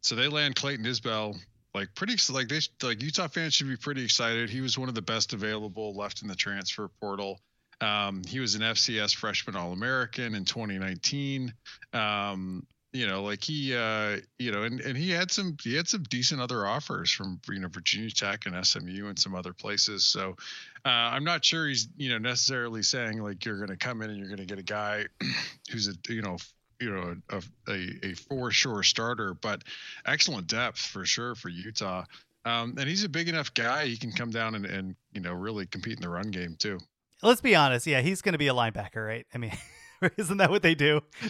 so 0.00 0.14
they 0.14 0.28
land 0.28 0.56
Clayton 0.56 0.84
Isbell 0.84 1.36
like 1.74 1.94
pretty 1.94 2.16
like 2.32 2.48
they 2.48 2.60
like 2.82 3.02
Utah 3.02 3.28
fans 3.28 3.54
should 3.54 3.68
be 3.68 3.76
pretty 3.76 4.04
excited. 4.04 4.50
He 4.50 4.60
was 4.60 4.78
one 4.78 4.88
of 4.88 4.94
the 4.94 5.02
best 5.02 5.32
available 5.32 5.94
left 5.94 6.22
in 6.22 6.28
the 6.28 6.34
transfer 6.34 6.88
portal. 7.00 7.40
Um, 7.82 8.22
he 8.26 8.38
was 8.38 8.54
an 8.54 8.62
FCS 8.62 9.14
freshman 9.14 9.56
All 9.56 9.72
American 9.72 10.36
in 10.36 10.44
2019. 10.44 11.52
Um, 11.92 12.64
you 12.92 13.06
know, 13.08 13.22
like 13.22 13.42
he, 13.42 13.74
uh, 13.74 14.18
you 14.38 14.52
know, 14.52 14.62
and, 14.62 14.80
and 14.80 14.96
he 14.96 15.10
had 15.10 15.32
some, 15.32 15.56
he 15.62 15.74
had 15.74 15.88
some 15.88 16.04
decent 16.04 16.40
other 16.40 16.64
offers 16.64 17.10
from, 17.10 17.40
you 17.48 17.58
know, 17.58 17.68
Virginia 17.68 18.10
Tech 18.10 18.46
and 18.46 18.66
SMU 18.66 19.08
and 19.08 19.18
some 19.18 19.34
other 19.34 19.52
places. 19.52 20.04
So, 20.04 20.36
uh, 20.84 20.88
I'm 20.88 21.24
not 21.24 21.44
sure 21.44 21.66
he's, 21.66 21.88
you 21.96 22.10
know, 22.10 22.18
necessarily 22.18 22.82
saying 22.82 23.20
like 23.20 23.44
you're 23.44 23.56
going 23.56 23.70
to 23.70 23.76
come 23.76 24.02
in 24.02 24.10
and 24.10 24.18
you're 24.18 24.28
going 24.28 24.38
to 24.38 24.46
get 24.46 24.58
a 24.58 24.62
guy 24.62 25.06
who's 25.70 25.88
a, 25.88 25.94
you 26.08 26.22
know, 26.22 26.36
you 26.80 26.90
know, 26.90 27.16
a, 27.30 27.42
a, 27.68 28.10
a 28.10 28.14
for 28.14 28.50
sure 28.50 28.82
starter, 28.82 29.34
but 29.34 29.62
excellent 30.06 30.46
depth 30.46 30.78
for 30.78 31.04
sure 31.04 31.34
for 31.34 31.48
Utah. 31.48 32.04
Um, 32.44 32.74
and 32.78 32.88
he's 32.88 33.04
a 33.04 33.08
big 33.08 33.28
enough 33.28 33.54
guy. 33.54 33.86
He 33.86 33.96
can 33.96 34.12
come 34.12 34.30
down 34.30 34.54
and, 34.54 34.66
and, 34.66 34.96
you 35.12 35.20
know, 35.20 35.32
really 35.32 35.64
compete 35.66 35.96
in 35.96 36.02
the 36.02 36.10
run 36.10 36.30
game 36.30 36.56
too 36.58 36.78
let's 37.22 37.40
be 37.40 37.54
honest. 37.54 37.86
Yeah, 37.86 38.00
he's 38.00 38.22
going 38.22 38.32
to 38.32 38.38
be 38.38 38.48
a 38.48 38.54
linebacker, 38.54 39.06
right? 39.06 39.26
I 39.34 39.38
mean, 39.38 39.52
isn't 40.16 40.36
that 40.38 40.50
what 40.50 40.62
they 40.62 40.74
do? 40.74 41.00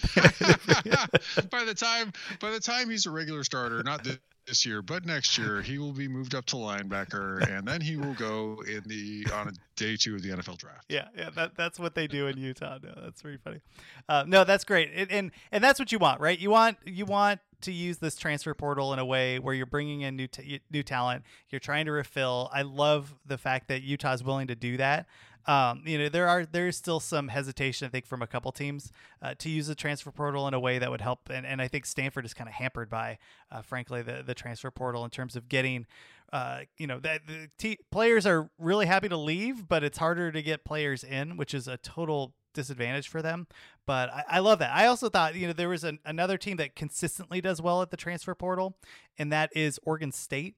by 1.51 1.65
the 1.65 1.75
time 1.77 2.13
by 2.41 2.51
the 2.51 2.61
time 2.61 2.91
he's 2.91 3.07
a 3.07 3.11
regular 3.11 3.45
starter, 3.45 3.83
not 3.83 4.07
this 4.47 4.67
year, 4.67 4.83
but 4.83 5.05
next 5.05 5.39
year 5.39 5.63
he 5.63 5.79
will 5.79 5.93
be 5.93 6.09
moved 6.09 6.35
up 6.35 6.45
to 6.47 6.57
linebacker, 6.57 7.49
and 7.49 7.67
then 7.67 7.81
he 7.81 7.97
will 7.97 8.15
go 8.15 8.63
in 8.67 8.83
the 8.87 9.27
on 9.33 9.49
a 9.49 9.53
day 9.77 9.97
two 9.97 10.15
of 10.15 10.23
the 10.23 10.31
NFL 10.31 10.59
draft. 10.59 10.87
Yeah, 10.89 11.09
yeah, 11.17 11.31
that, 11.31 11.57
that's 11.57 11.79
what 11.79 11.95
they 11.95 12.07
do 12.07 12.27
in 12.27 12.39
Utah. 12.39 12.79
No, 12.83 12.93
that's 13.03 13.23
pretty 13.23 13.39
funny. 13.39 13.61
Uh, 14.09 14.25
no, 14.27 14.45
that's 14.45 14.65
great, 14.65 14.91
and, 14.95 15.11
and 15.11 15.31
and 15.51 15.63
that's 15.63 15.79
what 15.79 15.93
you 15.93 15.99
want, 15.99 16.21
right? 16.21 16.39
You 16.39 16.51
want 16.51 16.79
you 16.85 17.05
want 17.05 17.41
to 17.63 17.73
use 17.73 17.99
this 17.99 18.17
transfer 18.17 18.55
portal 18.55 18.93
in 18.93 18.99
a 18.99 19.05
way 19.05 19.39
where 19.39 19.55
you're 19.55 19.67
bringing 19.67 20.01
in 20.03 20.17
new 20.17 20.27
t- 20.27 20.61
new 20.71 20.83
talent. 20.83 21.25
You're 21.51 21.61
trying 21.61 21.87
to 21.87 21.93
refill. 21.93 22.51
I 22.53 22.63
love 22.63 23.15
the 23.25 23.39
fact 23.39 23.69
that 23.69 23.83
Utah's 23.83 24.23
willing 24.23 24.49
to 24.49 24.55
do 24.55 24.77
that. 24.79 25.07
Um, 25.47 25.83
you 25.85 25.99
know, 25.99 26.09
there 26.09 26.29
are 26.29 26.47
there's 26.47 26.77
still 26.77 27.01
some 27.01 27.29
hesitation, 27.29 27.87
I 27.87 27.91
think, 27.91 28.07
from 28.07 28.23
a 28.23 28.27
couple 28.27 28.53
teams 28.53 28.93
uh, 29.21 29.35
to 29.39 29.49
use 29.49 29.67
the 29.67 29.75
transfer 29.75 30.11
portal 30.11 30.47
in 30.49 30.55
a 30.55 30.61
way 30.61 30.79
that 30.79 30.91
would 30.91 31.01
help. 31.01 31.31
And, 31.31 31.45
and 31.45 31.61
I 31.61 31.69
think 31.69 31.87
Stanford 31.87 32.25
is 32.25 32.35
kind 32.35 32.49
of 32.49 32.55
hampered 32.55 32.89
by, 32.89 33.19
uh, 33.51 33.63
frankly, 33.63 34.03
the 34.03 34.23
the 34.25 34.35
transfer 34.35 34.71
portal 34.71 35.05
in 35.05 35.11
terms 35.11 35.37
of 35.37 35.49
getting. 35.49 35.87
Uh, 36.33 36.61
you 36.79 36.87
know 36.87 36.99
that 36.99 37.27
the 37.27 37.51
t- 37.59 37.79
players 37.91 38.25
are 38.25 38.51
really 38.59 38.87
happy 38.87 39.07
to 39.07 39.19
leave, 39.19 39.69
but 39.69 39.85
it's 39.85 39.99
harder 39.99 40.33
to 40.33 40.41
get 40.41 40.65
players 40.65 41.05
in, 41.05 41.37
which 41.37 41.53
is 41.53 41.69
a 41.69 41.77
total 41.77 42.33
disadvantage 42.55 43.09
for 43.09 43.21
them. 43.21 43.47
But 43.87 44.11
I, 44.11 44.25
I, 44.29 44.39
love 44.39 44.59
that. 44.61 44.73
I 44.73 44.87
also 44.87 45.09
thought, 45.09 45.35
you 45.35 45.47
know, 45.47 45.53
there 45.53 45.69
was 45.69 45.85
an, 45.85 45.99
another 46.05 46.39
team 46.39 46.57
that 46.59 46.77
consistently 46.77 47.41
does 47.41 47.61
well 47.61 47.83
at 47.83 47.91
the 47.91 47.97
transfer 47.97 48.35
portal, 48.35 48.77
and 49.19 49.33
that 49.33 49.51
is 49.55 49.79
Oregon 49.83 50.13
State. 50.13 50.55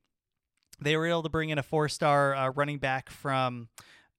They 0.80 0.96
were 0.96 1.06
able 1.06 1.22
to 1.22 1.28
bring 1.28 1.50
in 1.50 1.58
a 1.58 1.62
four 1.62 1.88
star 1.88 2.34
uh, 2.34 2.50
running 2.50 2.78
back 2.78 3.10
from 3.10 3.68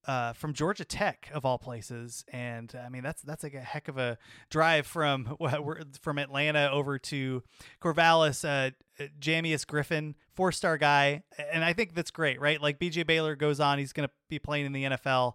uh, 0.08 0.34
from 0.34 0.54
Georgia 0.54 0.86
Tech 0.86 1.30
of 1.34 1.46
all 1.46 1.58
places, 1.58 2.26
and 2.32 2.74
I 2.84 2.90
mean 2.90 3.04
that's 3.04 3.22
that's 3.22 3.44
like 3.44 3.54
a 3.54 3.62
heck 3.62 3.88
of 3.88 3.98
a 3.98 4.18
drive 4.50 4.86
from 4.86 5.38
from 6.02 6.18
Atlanta 6.18 6.70
over 6.72 7.00
to 7.00 7.44
Corvallis. 7.82 8.46
Uh, 8.48 8.72
Jamious 9.20 9.68
Griffin, 9.68 10.16
four 10.36 10.52
star 10.52 10.78
guy, 10.78 11.24
and 11.52 11.64
I 11.64 11.74
think 11.74 11.96
that's 11.96 12.12
great, 12.12 12.40
right? 12.40 12.62
Like 12.62 12.80
BJ 12.80 13.06
Baylor 13.06 13.36
goes 13.36 13.60
on, 13.60 13.78
he's 13.78 13.94
going 13.94 14.08
to 14.08 14.14
be 14.30 14.40
playing 14.40 14.66
in 14.66 14.72
the 14.72 14.84
NFL, 14.84 15.34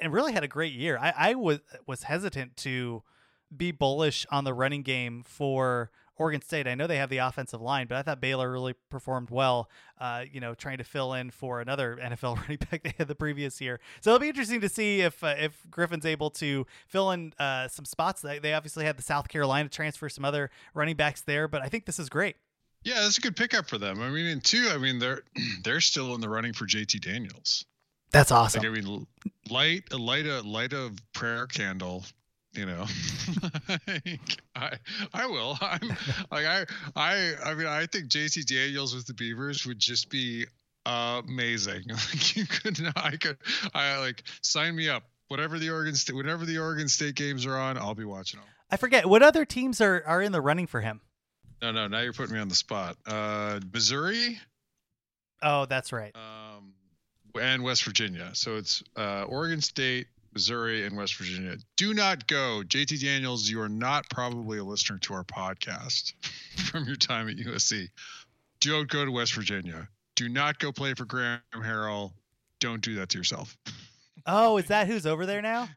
and 0.00 0.12
really 0.12 0.32
had 0.32 0.44
a 0.44 0.48
great 0.48 0.74
year. 0.74 0.98
I, 0.98 1.14
I 1.16 1.34
was 1.34 1.60
was 1.86 2.02
hesitant 2.02 2.56
to 2.58 3.02
be 3.54 3.70
bullish 3.70 4.26
on 4.30 4.44
the 4.44 4.54
running 4.54 4.82
game 4.82 5.22
for 5.26 5.90
Oregon 6.16 6.42
State. 6.42 6.66
I 6.66 6.74
know 6.74 6.86
they 6.86 6.98
have 6.98 7.10
the 7.10 7.18
offensive 7.18 7.60
line, 7.60 7.86
but 7.86 7.96
I 7.96 8.02
thought 8.02 8.20
Baylor 8.20 8.50
really 8.50 8.74
performed 8.90 9.30
well. 9.30 9.68
Uh, 9.98 10.24
you 10.30 10.40
know, 10.40 10.54
trying 10.54 10.78
to 10.78 10.84
fill 10.84 11.14
in 11.14 11.30
for 11.30 11.60
another 11.60 11.98
NFL 12.02 12.40
running 12.40 12.58
back 12.70 12.82
they 12.82 12.94
had 12.98 13.08
the 13.08 13.14
previous 13.14 13.60
year. 13.60 13.80
So 14.00 14.10
it'll 14.10 14.20
be 14.20 14.28
interesting 14.28 14.60
to 14.60 14.68
see 14.68 15.00
if 15.00 15.22
uh, 15.24 15.34
if 15.38 15.62
Griffin's 15.70 16.06
able 16.06 16.30
to 16.30 16.66
fill 16.86 17.10
in 17.12 17.32
uh, 17.38 17.68
some 17.68 17.84
spots. 17.84 18.22
They, 18.22 18.38
they 18.38 18.54
obviously 18.54 18.84
had 18.84 18.96
the 18.96 19.02
South 19.02 19.28
Carolina 19.28 19.68
transfer, 19.68 20.08
some 20.08 20.24
other 20.24 20.50
running 20.74 20.96
backs 20.96 21.22
there, 21.22 21.48
but 21.48 21.62
I 21.62 21.68
think 21.68 21.86
this 21.86 21.98
is 21.98 22.08
great. 22.08 22.36
Yeah, 22.84 23.00
that's 23.00 23.18
a 23.18 23.20
good 23.20 23.36
pickup 23.36 23.68
for 23.68 23.78
them. 23.78 24.02
I 24.02 24.08
mean, 24.10 24.26
and 24.26 24.42
two, 24.42 24.68
I 24.70 24.78
mean, 24.78 24.98
they're 24.98 25.22
they're 25.64 25.80
still 25.80 26.14
in 26.14 26.20
the 26.20 26.28
running 26.28 26.52
for 26.52 26.66
JT 26.66 27.00
Daniels. 27.00 27.64
That's 28.10 28.30
awesome. 28.30 28.62
Like, 28.62 28.70
I 28.70 28.74
mean, 28.74 29.06
light, 29.48 29.84
a 29.90 29.96
light, 29.96 30.26
a 30.26 30.42
light 30.42 30.74
of 30.74 30.98
prayer 31.14 31.46
candle 31.46 32.04
you 32.54 32.66
know 32.66 32.84
i 34.56 34.72
i 35.14 35.26
will. 35.26 35.56
I'm 35.62 35.88
like 36.30 36.46
i 36.46 36.66
i 36.94 37.32
i 37.44 37.54
mean 37.54 37.66
i 37.66 37.86
think 37.86 38.06
JT 38.08 38.46
Daniels 38.46 38.94
with 38.94 39.06
the 39.06 39.14
beavers 39.14 39.66
would 39.66 39.78
just 39.78 40.10
be 40.10 40.46
amazing. 40.84 41.84
Like 41.88 42.36
you 42.36 42.46
could 42.46 42.78
i 42.96 43.16
could 43.16 43.38
i 43.74 43.98
like 43.98 44.24
sign 44.42 44.74
me 44.76 44.88
up. 44.88 45.04
Whatever 45.28 45.58
the 45.58 45.70
oregon 45.70 45.94
state 45.94 46.14
whatever 46.14 46.44
the 46.44 46.58
oregon 46.58 46.88
state 46.88 47.14
games 47.14 47.46
are 47.46 47.56
on 47.56 47.78
i'll 47.78 47.94
be 47.94 48.04
watching 48.04 48.38
them 48.40 48.48
i 48.70 48.76
forget 48.76 49.06
what 49.06 49.22
other 49.22 49.46
teams 49.46 49.80
are 49.80 50.02
are 50.06 50.20
in 50.20 50.32
the 50.32 50.40
running 50.42 50.66
for 50.66 50.80
him? 50.82 51.00
No 51.62 51.72
no 51.72 51.86
now 51.88 52.00
you're 52.00 52.12
putting 52.12 52.34
me 52.34 52.40
on 52.40 52.48
the 52.48 52.54
spot. 52.54 52.96
Uh 53.06 53.60
missouri? 53.72 54.38
Oh 55.42 55.64
that's 55.66 55.90
right. 55.92 56.14
Um 56.14 56.74
and 57.40 57.62
west 57.64 57.84
virginia. 57.84 58.30
So 58.34 58.56
it's 58.56 58.82
uh 58.96 59.22
oregon 59.22 59.62
state 59.62 60.08
Missouri, 60.32 60.86
and 60.86 60.96
West 60.96 61.16
Virginia. 61.16 61.56
Do 61.76 61.94
not 61.94 62.26
go. 62.26 62.62
JT 62.66 63.00
Daniels, 63.00 63.48
you 63.48 63.60
are 63.60 63.68
not 63.68 64.08
probably 64.10 64.58
a 64.58 64.64
listener 64.64 64.98
to 64.98 65.14
our 65.14 65.24
podcast 65.24 66.14
from 66.70 66.84
your 66.84 66.96
time 66.96 67.28
at 67.28 67.36
USC. 67.36 67.88
Don't 68.60 68.88
go 68.88 69.04
to 69.04 69.10
West 69.10 69.34
Virginia. 69.34 69.88
Do 70.14 70.28
not 70.28 70.58
go 70.58 70.72
play 70.72 70.94
for 70.94 71.04
Graham 71.04 71.40
Harrell. 71.54 72.12
Don't 72.60 72.80
do 72.80 72.96
that 72.96 73.08
to 73.10 73.18
yourself. 73.18 73.56
Oh, 74.26 74.56
is 74.56 74.66
that 74.66 74.86
who's 74.86 75.06
over 75.06 75.26
there 75.26 75.42
now? 75.42 75.68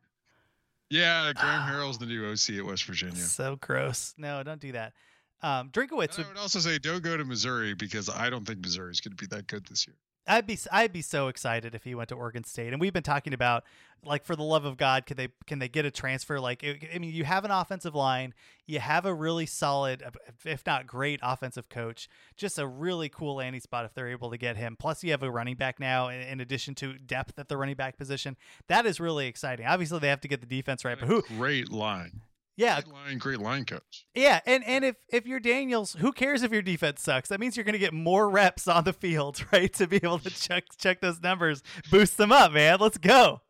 Yeah, 0.89 1.33
Graham 1.35 1.67
Harrell's 1.67 1.97
the 1.97 2.05
new 2.05 2.29
OC 2.29 2.59
at 2.59 2.65
West 2.65 2.85
Virginia. 2.85 3.15
So 3.15 3.57
gross. 3.59 4.13
No, 4.17 4.43
don't 4.43 4.61
do 4.61 4.73
that. 4.73 4.93
Um, 5.41 5.69
Drinkwitz. 5.69 6.17
Would, 6.17 6.25
I 6.25 6.29
would 6.29 6.37
also 6.37 6.59
say 6.59 6.77
don't 6.77 7.03
go 7.03 7.17
to 7.17 7.25
Missouri 7.25 7.73
because 7.73 8.09
I 8.09 8.29
don't 8.29 8.45
think 8.45 8.59
Missouri 8.59 8.91
is 8.91 9.01
going 9.01 9.15
to 9.15 9.21
be 9.21 9.35
that 9.35 9.47
good 9.47 9.65
this 9.65 9.87
year. 9.87 9.95
I'd 10.27 10.47
be 10.47 10.57
I'd 10.71 10.93
be 10.93 11.01
so 11.01 11.27
excited 11.27 11.75
if 11.75 11.83
he 11.83 11.95
went 11.95 12.09
to 12.09 12.15
Oregon 12.15 12.43
State. 12.43 12.71
And 12.73 12.81
we've 12.81 12.93
been 12.93 13.03
talking 13.03 13.33
about 13.33 13.63
like 14.03 14.23
for 14.23 14.35
the 14.35 14.43
love 14.43 14.65
of 14.65 14.77
God, 14.77 15.05
could 15.05 15.17
they 15.17 15.29
can 15.45 15.59
they 15.59 15.67
get 15.69 15.85
a 15.85 15.91
transfer? 15.91 16.39
Like 16.39 16.63
I 16.63 16.97
mean, 16.97 17.13
you 17.13 17.23
have 17.23 17.45
an 17.45 17.51
offensive 17.51 17.95
line, 17.95 18.33
you 18.65 18.79
have 18.79 19.05
a 19.05 19.13
really 19.13 19.45
solid, 19.45 20.03
if 20.43 20.65
not 20.65 20.87
great, 20.87 21.19
offensive 21.21 21.69
coach. 21.69 22.07
Just 22.35 22.57
a 22.57 22.67
really 22.67 23.09
cool 23.09 23.35
landing 23.35 23.61
spot 23.61 23.85
if 23.85 23.93
they're 23.93 24.09
able 24.09 24.31
to 24.31 24.37
get 24.37 24.57
him. 24.57 24.75
Plus, 24.79 25.03
you 25.03 25.11
have 25.11 25.23
a 25.23 25.31
running 25.31 25.55
back 25.55 25.79
now 25.79 26.09
in 26.09 26.39
addition 26.39 26.75
to 26.75 26.93
depth 26.93 27.37
at 27.37 27.47
the 27.47 27.57
running 27.57 27.75
back 27.75 27.97
position. 27.97 28.37
That 28.67 28.85
is 28.85 28.99
really 28.99 29.27
exciting. 29.27 29.65
Obviously, 29.65 29.99
they 29.99 30.09
have 30.09 30.21
to 30.21 30.27
get 30.27 30.41
the 30.41 30.47
defense 30.47 30.83
right, 30.85 30.99
but 30.99 31.07
who 31.07 31.21
great 31.21 31.71
line. 31.71 32.21
Yeah, 32.57 32.81
great 32.81 32.93
line, 32.93 33.17
great 33.17 33.39
line 33.39 33.65
coach. 33.65 34.05
Yeah, 34.13 34.39
and 34.45 34.63
and 34.63 34.85
if 34.85 34.95
if 35.09 35.25
you're 35.25 35.41
Daniels, 35.41 35.93
who 35.99 36.13
cares 36.13 36.41
if 36.41 36.51
your 36.51 36.61
defense 36.61 37.01
sucks? 37.01 37.29
That 37.29 37.39
means 37.39 37.57
you're 37.57 37.65
going 37.65 37.73
to 37.73 37.79
get 37.79 37.93
more 37.93 38.29
reps 38.29 38.67
on 38.67 38.85
the 38.85 38.93
field, 38.93 39.43
right? 39.51 39.73
To 39.73 39.87
be 39.87 39.97
able 39.97 40.19
to 40.19 40.29
check 40.29 40.63
check 40.77 41.01
those 41.01 41.21
numbers, 41.21 41.63
boost 41.91 42.17
them 42.17 42.31
up, 42.31 42.53
man. 42.53 42.77
Let's 42.79 42.97
go. 42.97 43.41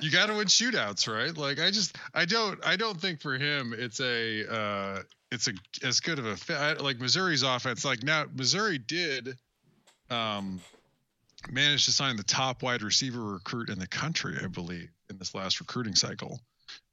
You 0.00 0.10
got 0.10 0.26
to 0.26 0.34
win 0.34 0.46
shootouts, 0.46 1.12
right? 1.12 1.36
Like 1.36 1.60
I 1.60 1.70
just 1.70 1.96
I 2.14 2.24
don't 2.24 2.64
I 2.64 2.76
don't 2.76 3.00
think 3.00 3.20
for 3.20 3.34
him 3.34 3.74
it's 3.76 4.00
a 4.00 4.50
uh 4.50 5.02
it's 5.30 5.48
a 5.48 5.52
as 5.82 6.00
good 6.00 6.18
of 6.18 6.26
a 6.26 6.36
fit. 6.36 6.80
Like 6.80 6.98
Missouri's 7.00 7.42
offense, 7.42 7.84
like 7.84 8.02
now 8.02 8.26
Missouri 8.34 8.78
did 8.78 9.36
um 10.08 10.60
manage 11.50 11.84
to 11.86 11.92
sign 11.92 12.16
the 12.16 12.22
top 12.22 12.62
wide 12.62 12.82
receiver 12.82 13.22
recruit 13.22 13.68
in 13.68 13.78
the 13.78 13.88
country, 13.88 14.36
I 14.42 14.46
believe, 14.46 14.88
in 15.10 15.18
this 15.18 15.34
last 15.34 15.60
recruiting 15.60 15.94
cycle. 15.94 16.40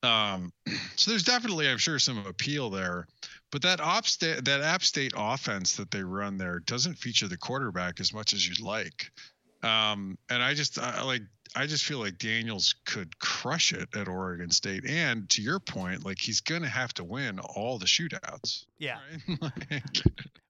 Um, 0.03 0.51
so 0.95 1.11
there's 1.11 1.23
definitely, 1.23 1.69
I'm 1.69 1.77
sure, 1.77 1.99
some 1.99 2.25
appeal 2.25 2.69
there. 2.69 3.07
But 3.51 3.63
that 3.63 3.81
Op 3.81 4.05
State, 4.05 4.45
that 4.45 4.61
App 4.61 4.83
State 4.83 5.13
offense 5.15 5.75
that 5.77 5.91
they 5.91 6.03
run 6.03 6.37
there 6.37 6.59
doesn't 6.59 6.95
feature 6.95 7.27
the 7.27 7.37
quarterback 7.37 7.99
as 7.99 8.13
much 8.13 8.33
as 8.33 8.47
you'd 8.47 8.59
like. 8.59 9.11
Um, 9.63 10.17
and 10.29 10.41
I 10.41 10.53
just 10.53 10.79
I, 10.79 11.03
like 11.03 11.23
I 11.55 11.65
just 11.65 11.83
feel 11.83 11.99
like 11.99 12.17
Daniels 12.17 12.75
could 12.85 13.17
crush 13.19 13.73
it 13.73 13.89
at 13.95 14.07
Oregon 14.07 14.51
State. 14.51 14.85
And 14.87 15.27
to 15.31 15.41
your 15.41 15.59
point, 15.59 16.05
like 16.05 16.19
he's 16.19 16.41
going 16.41 16.61
to 16.61 16.67
have 16.67 16.93
to 16.95 17.03
win 17.03 17.39
all 17.39 17.79
the 17.79 17.85
shootouts. 17.85 18.65
Yeah. 18.77 18.99
Right? 19.41 19.41
like, 19.73 20.03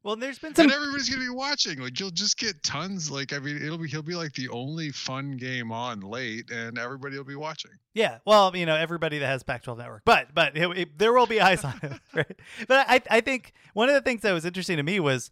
well, 0.03 0.15
there's 0.15 0.39
been 0.39 0.55
some. 0.55 0.65
And 0.65 0.73
everybody's 0.73 1.09
going 1.09 1.19
to 1.19 1.25
be 1.25 1.35
watching. 1.35 1.79
Like 1.79 1.99
you'll 1.99 2.09
just 2.09 2.37
get 2.37 2.63
tons. 2.63 3.11
Like 3.11 3.33
I 3.33 3.39
mean, 3.39 3.57
it'll 3.57 3.77
be 3.77 3.87
he'll 3.87 4.01
be 4.01 4.15
like 4.15 4.33
the 4.33 4.49
only 4.49 4.91
fun 4.91 5.37
game 5.37 5.71
on 5.71 5.99
late, 6.01 6.49
and 6.51 6.77
everybody 6.77 7.17
will 7.17 7.25
be 7.25 7.35
watching. 7.35 7.71
Yeah. 7.93 8.19
Well, 8.25 8.55
you 8.55 8.65
know, 8.65 8.75
everybody 8.75 9.19
that 9.19 9.27
has 9.27 9.43
Pac-12 9.43 9.77
network, 9.77 10.03
but 10.05 10.33
but 10.33 10.57
it, 10.57 10.77
it, 10.77 10.97
there 10.97 11.13
will 11.13 11.27
be 11.27 11.41
eyes 11.41 11.63
on 11.63 11.79
him, 11.79 11.99
right? 12.13 12.39
But 12.67 12.85
I 12.89 13.01
I 13.09 13.21
think 13.21 13.53
one 13.73 13.89
of 13.89 13.95
the 13.95 14.01
things 14.01 14.21
that 14.21 14.31
was 14.31 14.45
interesting 14.45 14.77
to 14.77 14.83
me 14.83 14.99
was 14.99 15.31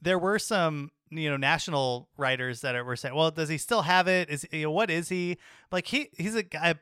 there 0.00 0.18
were 0.18 0.38
some 0.38 0.90
you 1.18 1.30
know 1.30 1.36
national 1.36 2.08
writers 2.16 2.60
that 2.62 2.84
were 2.84 2.96
saying, 2.96 3.14
well, 3.14 3.30
does 3.30 3.48
he 3.48 3.58
still 3.58 3.82
have 3.82 4.08
it? 4.08 4.30
Is 4.30 4.46
you 4.52 4.64
know 4.64 4.70
what 4.70 4.90
is 4.90 5.08
he? 5.08 5.38
Like? 5.70 5.86
He 5.86 6.10
he's 6.16 6.34
a 6.34 6.42
guy 6.42 6.74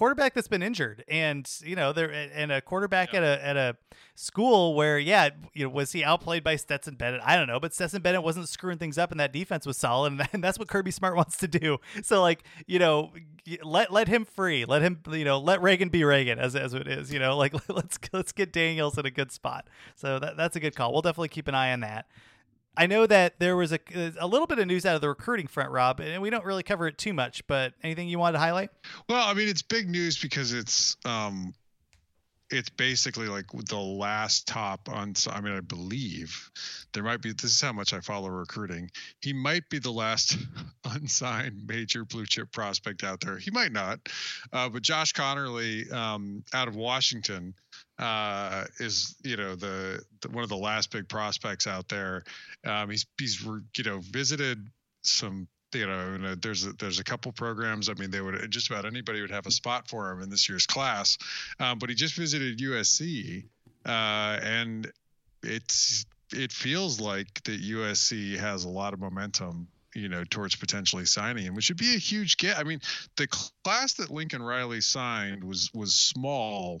quarterback 0.00 0.32
that's 0.32 0.48
been 0.48 0.62
injured 0.62 1.04
and 1.08 1.50
you 1.62 1.74
know 1.76 1.92
there 1.92 2.10
and 2.10 2.52
a 2.52 2.60
quarterback 2.60 3.12
yeah. 3.12 3.18
at 3.18 3.22
a 3.22 3.46
at 3.46 3.56
a 3.56 3.76
school 4.14 4.74
where 4.74 4.98
yeah 4.98 5.28
you 5.52 5.64
know 5.64 5.68
was 5.68 5.92
he 5.92 6.02
outplayed 6.02 6.42
by 6.42 6.56
Stetson 6.56 6.94
Bennett? 6.94 7.20
I 7.24 7.36
don't 7.36 7.48
know 7.48 7.60
but 7.60 7.74
Stetson 7.74 8.00
Bennett 8.00 8.22
wasn't 8.22 8.48
screwing 8.48 8.78
things 8.78 8.96
up 8.96 9.10
and 9.10 9.20
that 9.20 9.30
defense 9.30 9.66
was 9.66 9.76
solid 9.76 10.12
and, 10.12 10.28
and 10.32 10.42
that's 10.42 10.58
what 10.58 10.68
Kirby 10.68 10.90
Smart 10.90 11.16
wants 11.16 11.36
to 11.38 11.48
do. 11.48 11.78
So 12.02 12.22
like 12.22 12.44
you 12.66 12.78
know 12.78 13.12
let 13.62 13.92
let 13.92 14.08
him 14.08 14.24
free. 14.24 14.64
Let 14.64 14.80
him 14.80 15.00
you 15.10 15.24
know 15.24 15.38
let 15.38 15.60
Reagan 15.60 15.88
be 15.88 16.04
Reagan 16.04 16.38
as 16.38 16.56
as 16.56 16.72
it 16.72 16.86
is 16.88 17.12
you 17.12 17.18
know? 17.18 17.36
Like 17.36 17.52
let's 17.68 17.98
let's 18.12 18.32
get 18.32 18.52
Daniels 18.52 18.96
in 18.96 19.04
a 19.04 19.10
good 19.10 19.32
spot. 19.32 19.68
So 19.96 20.18
that 20.18 20.36
that's 20.36 20.56
a 20.56 20.60
good 20.60 20.74
call. 20.74 20.92
We'll 20.92 21.02
definitely 21.02 21.28
keep 21.28 21.48
an 21.48 21.54
eye 21.54 21.72
on 21.72 21.80
that 21.80 22.06
I 22.76 22.86
know 22.86 23.06
that 23.06 23.38
there 23.40 23.56
was 23.56 23.72
a, 23.72 23.78
a 24.18 24.26
little 24.26 24.46
bit 24.46 24.58
of 24.58 24.66
news 24.66 24.86
out 24.86 24.94
of 24.94 25.00
the 25.00 25.08
recruiting 25.08 25.46
front, 25.46 25.70
Rob, 25.70 26.00
and 26.00 26.22
we 26.22 26.30
don't 26.30 26.44
really 26.44 26.62
cover 26.62 26.86
it 26.86 26.98
too 26.98 27.12
much. 27.12 27.46
But 27.46 27.74
anything 27.82 28.08
you 28.08 28.18
wanted 28.18 28.34
to 28.34 28.38
highlight? 28.38 28.70
Well, 29.08 29.26
I 29.26 29.34
mean, 29.34 29.48
it's 29.48 29.62
big 29.62 29.88
news 29.88 30.18
because 30.18 30.52
it's 30.52 30.96
um, 31.04 31.52
it's 32.50 32.68
basically 32.68 33.28
like 33.28 33.46
the 33.66 33.78
last 33.78 34.46
top 34.46 34.88
on. 34.88 35.14
I 35.28 35.40
mean, 35.40 35.54
I 35.54 35.60
believe 35.60 36.50
there 36.92 37.02
might 37.02 37.20
be. 37.20 37.32
This 37.32 37.52
is 37.52 37.60
how 37.60 37.72
much 37.72 37.92
I 37.92 38.00
follow 38.00 38.28
recruiting. 38.28 38.90
He 39.20 39.32
might 39.32 39.68
be 39.68 39.78
the 39.78 39.92
last 39.92 40.36
unsigned 40.84 41.66
major 41.66 42.04
blue 42.04 42.26
chip 42.26 42.50
prospect 42.52 43.04
out 43.04 43.20
there. 43.20 43.38
He 43.38 43.50
might 43.50 43.72
not, 43.72 44.00
uh, 44.52 44.68
but 44.68 44.82
Josh 44.82 45.12
Conerly, 45.12 45.90
um, 45.92 46.44
out 46.52 46.68
of 46.68 46.76
Washington 46.76 47.54
uh, 48.00 48.64
is 48.78 49.14
you 49.22 49.36
know 49.36 49.54
the, 49.54 50.02
the, 50.22 50.30
one 50.30 50.42
of 50.42 50.48
the 50.48 50.56
last 50.56 50.90
big 50.90 51.08
prospects 51.08 51.66
out 51.66 51.88
there. 51.88 52.24
Um, 52.64 52.90
he's 52.90 53.06
he's 53.18 53.44
you 53.44 53.84
know 53.84 54.00
visited 54.00 54.66
some 55.02 55.46
you 55.74 55.86
know 55.86 56.18
uh, 56.24 56.36
there's 56.40 56.66
a, 56.66 56.72
there's 56.72 56.98
a 56.98 57.04
couple 57.04 57.30
programs. 57.32 57.90
I 57.90 57.94
mean, 57.94 58.10
they 58.10 58.22
would 58.22 58.50
just 58.50 58.70
about 58.70 58.86
anybody 58.86 59.20
would 59.20 59.30
have 59.30 59.46
a 59.46 59.50
spot 59.50 59.86
for 59.86 60.10
him 60.10 60.22
in 60.22 60.30
this 60.30 60.48
year's 60.48 60.66
class. 60.66 61.18
Um, 61.60 61.78
but 61.78 61.90
he 61.90 61.94
just 61.94 62.14
visited 62.14 62.58
USC, 62.58 63.44
uh, 63.84 64.38
and 64.42 64.90
it's 65.42 66.06
it 66.32 66.52
feels 66.52 67.00
like 67.00 67.42
that 67.44 67.60
USC 67.60 68.38
has 68.38 68.64
a 68.64 68.68
lot 68.68 68.94
of 68.94 69.00
momentum 69.00 69.68
you 69.92 70.08
know, 70.08 70.22
towards 70.22 70.54
potentially 70.54 71.04
signing 71.04 71.42
him, 71.42 71.56
which 71.56 71.68
would 71.68 71.76
be 71.76 71.96
a 71.96 71.98
huge 71.98 72.36
get. 72.36 72.56
I 72.56 72.62
mean, 72.62 72.80
the 73.16 73.26
class 73.26 73.94
that 73.94 74.08
Lincoln 74.08 74.40
Riley 74.40 74.80
signed 74.80 75.42
was 75.42 75.68
was 75.74 75.96
small 75.96 76.80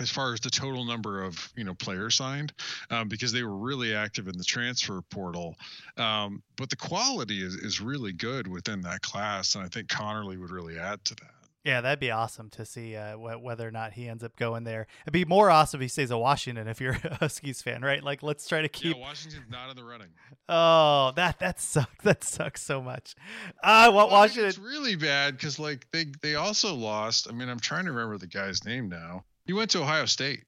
as 0.00 0.10
far 0.10 0.32
as 0.32 0.40
the 0.40 0.50
total 0.50 0.84
number 0.84 1.22
of 1.22 1.52
you 1.56 1.64
know 1.64 1.74
players 1.74 2.14
signed 2.14 2.52
um, 2.90 3.08
because 3.08 3.32
they 3.32 3.42
were 3.42 3.56
really 3.56 3.94
active 3.94 4.28
in 4.28 4.36
the 4.36 4.44
transfer 4.44 5.00
portal 5.10 5.54
um, 5.96 6.42
but 6.56 6.70
the 6.70 6.76
quality 6.76 7.42
is, 7.42 7.54
is 7.54 7.80
really 7.80 8.12
good 8.12 8.46
within 8.46 8.80
that 8.80 9.00
class 9.02 9.54
and 9.54 9.64
i 9.64 9.68
think 9.68 9.88
conerly 9.88 10.38
would 10.38 10.50
really 10.50 10.78
add 10.78 11.04
to 11.04 11.14
that 11.16 11.30
yeah, 11.66 11.80
that'd 11.80 11.98
be 11.98 12.12
awesome 12.12 12.48
to 12.50 12.64
see 12.64 12.94
uh, 12.94 13.16
wh- 13.16 13.42
whether 13.42 13.66
or 13.66 13.72
not 13.72 13.92
he 13.92 14.08
ends 14.08 14.22
up 14.22 14.36
going 14.36 14.62
there. 14.62 14.86
It'd 15.02 15.12
be 15.12 15.24
more 15.24 15.50
awesome 15.50 15.80
if 15.80 15.82
he 15.82 15.88
stays 15.88 16.12
at 16.12 16.18
Washington 16.18 16.68
if 16.68 16.80
you're 16.80 16.92
a 17.04 17.14
Huskies 17.16 17.60
fan, 17.60 17.82
right? 17.82 18.04
Like, 18.04 18.22
let's 18.22 18.46
try 18.46 18.62
to 18.62 18.68
keep. 18.68 18.94
Yeah, 18.94 19.02
Washington's 19.02 19.50
not 19.50 19.68
in 19.70 19.76
the 19.76 19.82
running. 19.82 20.10
Oh, 20.48 21.10
that 21.16 21.40
that 21.40 21.60
sucks. 21.60 21.90
That 22.04 22.22
sucks 22.22 22.62
so 22.62 22.80
much. 22.80 23.16
I 23.64 23.88
want 23.88 24.12
well, 24.12 24.20
Washington. 24.20 24.46
It's 24.46 24.58
really 24.58 24.94
bad 24.94 25.36
because 25.36 25.58
like 25.58 25.88
they 25.90 26.06
they 26.22 26.36
also 26.36 26.72
lost. 26.72 27.26
I 27.28 27.32
mean, 27.32 27.48
I'm 27.48 27.58
trying 27.58 27.86
to 27.86 27.90
remember 27.90 28.16
the 28.16 28.28
guy's 28.28 28.64
name 28.64 28.88
now. 28.88 29.24
He 29.46 29.52
went 29.52 29.70
to 29.70 29.80
Ohio 29.80 30.06
State. 30.06 30.44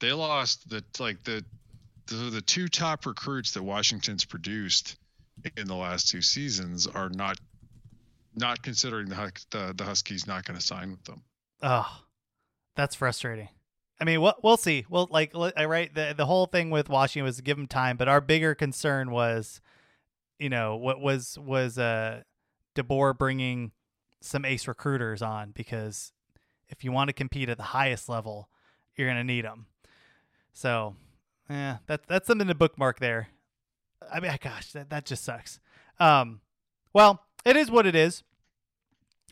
They 0.00 0.12
lost 0.12 0.68
the 0.68 0.82
like 0.98 1.22
the 1.24 1.44
the, 2.06 2.14
the 2.14 2.40
two 2.40 2.68
top 2.68 3.06
recruits 3.06 3.52
that 3.52 3.62
Washington's 3.62 4.24
produced 4.24 4.96
in 5.56 5.66
the 5.66 5.74
last 5.74 6.08
two 6.08 6.22
seasons 6.22 6.86
are 6.86 7.10
not 7.10 7.38
not 8.34 8.62
considering 8.62 9.08
the 9.08 9.32
the, 9.50 9.74
the 9.76 9.84
Huskies 9.84 10.26
not 10.26 10.44
going 10.44 10.58
to 10.58 10.64
sign 10.64 10.90
with 10.90 11.04
them. 11.04 11.22
Oh, 11.62 12.02
that's 12.76 12.94
frustrating. 12.94 13.48
I 14.00 14.04
mean, 14.04 14.20
we'll, 14.20 14.34
we'll 14.42 14.56
see. 14.56 14.86
Well, 14.88 15.08
like, 15.10 15.32
I 15.34 15.64
right, 15.64 15.92
the 15.92 16.14
the 16.16 16.26
whole 16.26 16.46
thing 16.46 16.70
with 16.70 16.88
Washington 16.88 17.24
was 17.24 17.36
to 17.36 17.42
give 17.42 17.56
them 17.56 17.66
time, 17.66 17.96
but 17.96 18.08
our 18.08 18.20
bigger 18.20 18.54
concern 18.54 19.10
was, 19.10 19.60
you 20.38 20.48
know, 20.48 20.76
what 20.76 21.00
was 21.00 21.36
was 21.38 21.78
uh 21.78 22.22
DeBoer 22.76 23.18
bringing 23.18 23.72
some 24.20 24.44
ace 24.44 24.68
recruiters 24.68 25.20
on 25.20 25.50
because 25.50 26.12
if 26.68 26.84
you 26.84 26.92
want 26.92 27.08
to 27.08 27.14
compete 27.14 27.48
at 27.48 27.56
the 27.56 27.62
highest 27.64 28.08
level, 28.08 28.48
you're 28.96 29.06
going 29.06 29.18
to 29.18 29.24
need 29.24 29.44
them. 29.44 29.66
So, 30.52 30.96
yeah, 31.48 31.78
that 31.86 32.06
that's 32.08 32.26
something 32.26 32.48
to 32.48 32.54
bookmark 32.54 33.00
there. 33.00 33.28
I 34.12 34.20
mean, 34.20 34.32
gosh, 34.42 34.72
that 34.72 34.90
that 34.90 35.06
just 35.06 35.24
sucks. 35.24 35.60
Um, 36.00 36.40
well, 36.92 37.24
it 37.44 37.56
is 37.56 37.70
what 37.70 37.86
it 37.86 37.94
is. 37.94 38.22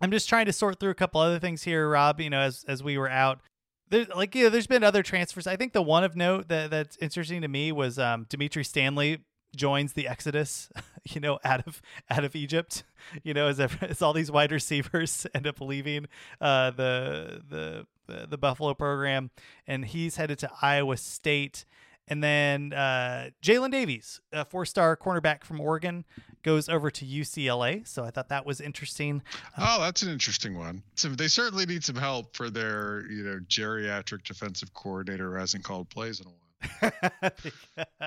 I'm 0.00 0.10
just 0.10 0.28
trying 0.28 0.46
to 0.46 0.52
sort 0.52 0.78
through 0.78 0.90
a 0.90 0.94
couple 0.94 1.20
other 1.20 1.38
things 1.38 1.62
here, 1.62 1.88
Rob. 1.88 2.20
You 2.20 2.30
know, 2.30 2.40
as 2.40 2.64
as 2.68 2.82
we 2.82 2.98
were 2.98 3.08
out, 3.08 3.40
there's 3.88 4.08
like 4.08 4.34
know, 4.34 4.50
there's 4.50 4.66
been 4.66 4.84
other 4.84 5.02
transfers. 5.02 5.46
I 5.46 5.56
think 5.56 5.72
the 5.72 5.82
one 5.82 6.04
of 6.04 6.16
note 6.16 6.48
that 6.48 6.70
that's 6.70 6.96
interesting 6.98 7.42
to 7.42 7.48
me 7.48 7.72
was 7.72 7.98
um, 7.98 8.26
Dimitri 8.28 8.64
Stanley 8.64 9.24
joins 9.54 9.94
the 9.94 10.06
Exodus, 10.06 10.70
you 11.14 11.20
know, 11.20 11.38
out 11.44 11.66
of 11.66 11.82
out 12.10 12.24
of 12.24 12.34
Egypt. 12.34 12.84
You 13.22 13.34
know, 13.34 13.46
as, 13.46 13.60
as 13.60 14.02
all 14.02 14.12
these 14.12 14.32
wide 14.32 14.50
receivers 14.50 15.28
end 15.34 15.46
up 15.46 15.60
leaving 15.60 16.06
uh, 16.40 16.72
the 16.72 17.40
the 17.48 18.26
the 18.26 18.36
Buffalo 18.36 18.74
program, 18.74 19.30
and 19.64 19.84
he's 19.84 20.16
headed 20.16 20.40
to 20.40 20.50
Iowa 20.60 20.96
State. 20.96 21.66
And 22.08 22.22
then 22.22 22.72
uh, 22.72 23.30
Jaylin 23.42 23.70
Davies, 23.70 24.20
a 24.32 24.44
four 24.44 24.66
star 24.66 24.96
cornerback 24.96 25.44
from 25.44 25.60
Oregon, 25.60 26.04
goes 26.42 26.68
over 26.68 26.90
to 26.90 27.04
UCLA. 27.04 27.86
So 27.86 28.04
I 28.04 28.10
thought 28.10 28.28
that 28.28 28.46
was 28.46 28.60
interesting. 28.60 29.22
oh, 29.58 29.80
that's 29.80 30.02
an 30.02 30.10
interesting 30.10 30.56
one. 30.56 30.82
So 30.94 31.08
they 31.08 31.28
certainly 31.28 31.66
need 31.66 31.84
some 31.84 31.96
help 31.96 32.36
for 32.36 32.50
their, 32.50 33.04
you 33.10 33.22
know, 33.22 33.38
geriatric 33.48 34.24
defensive 34.24 34.72
coordinator 34.74 35.32
who 35.32 35.38
hasn't 35.38 35.64
called 35.64 35.88
plays 35.90 36.20
in 36.20 36.26
a 36.26 36.30
while. 36.30 36.45
Did 36.80 36.92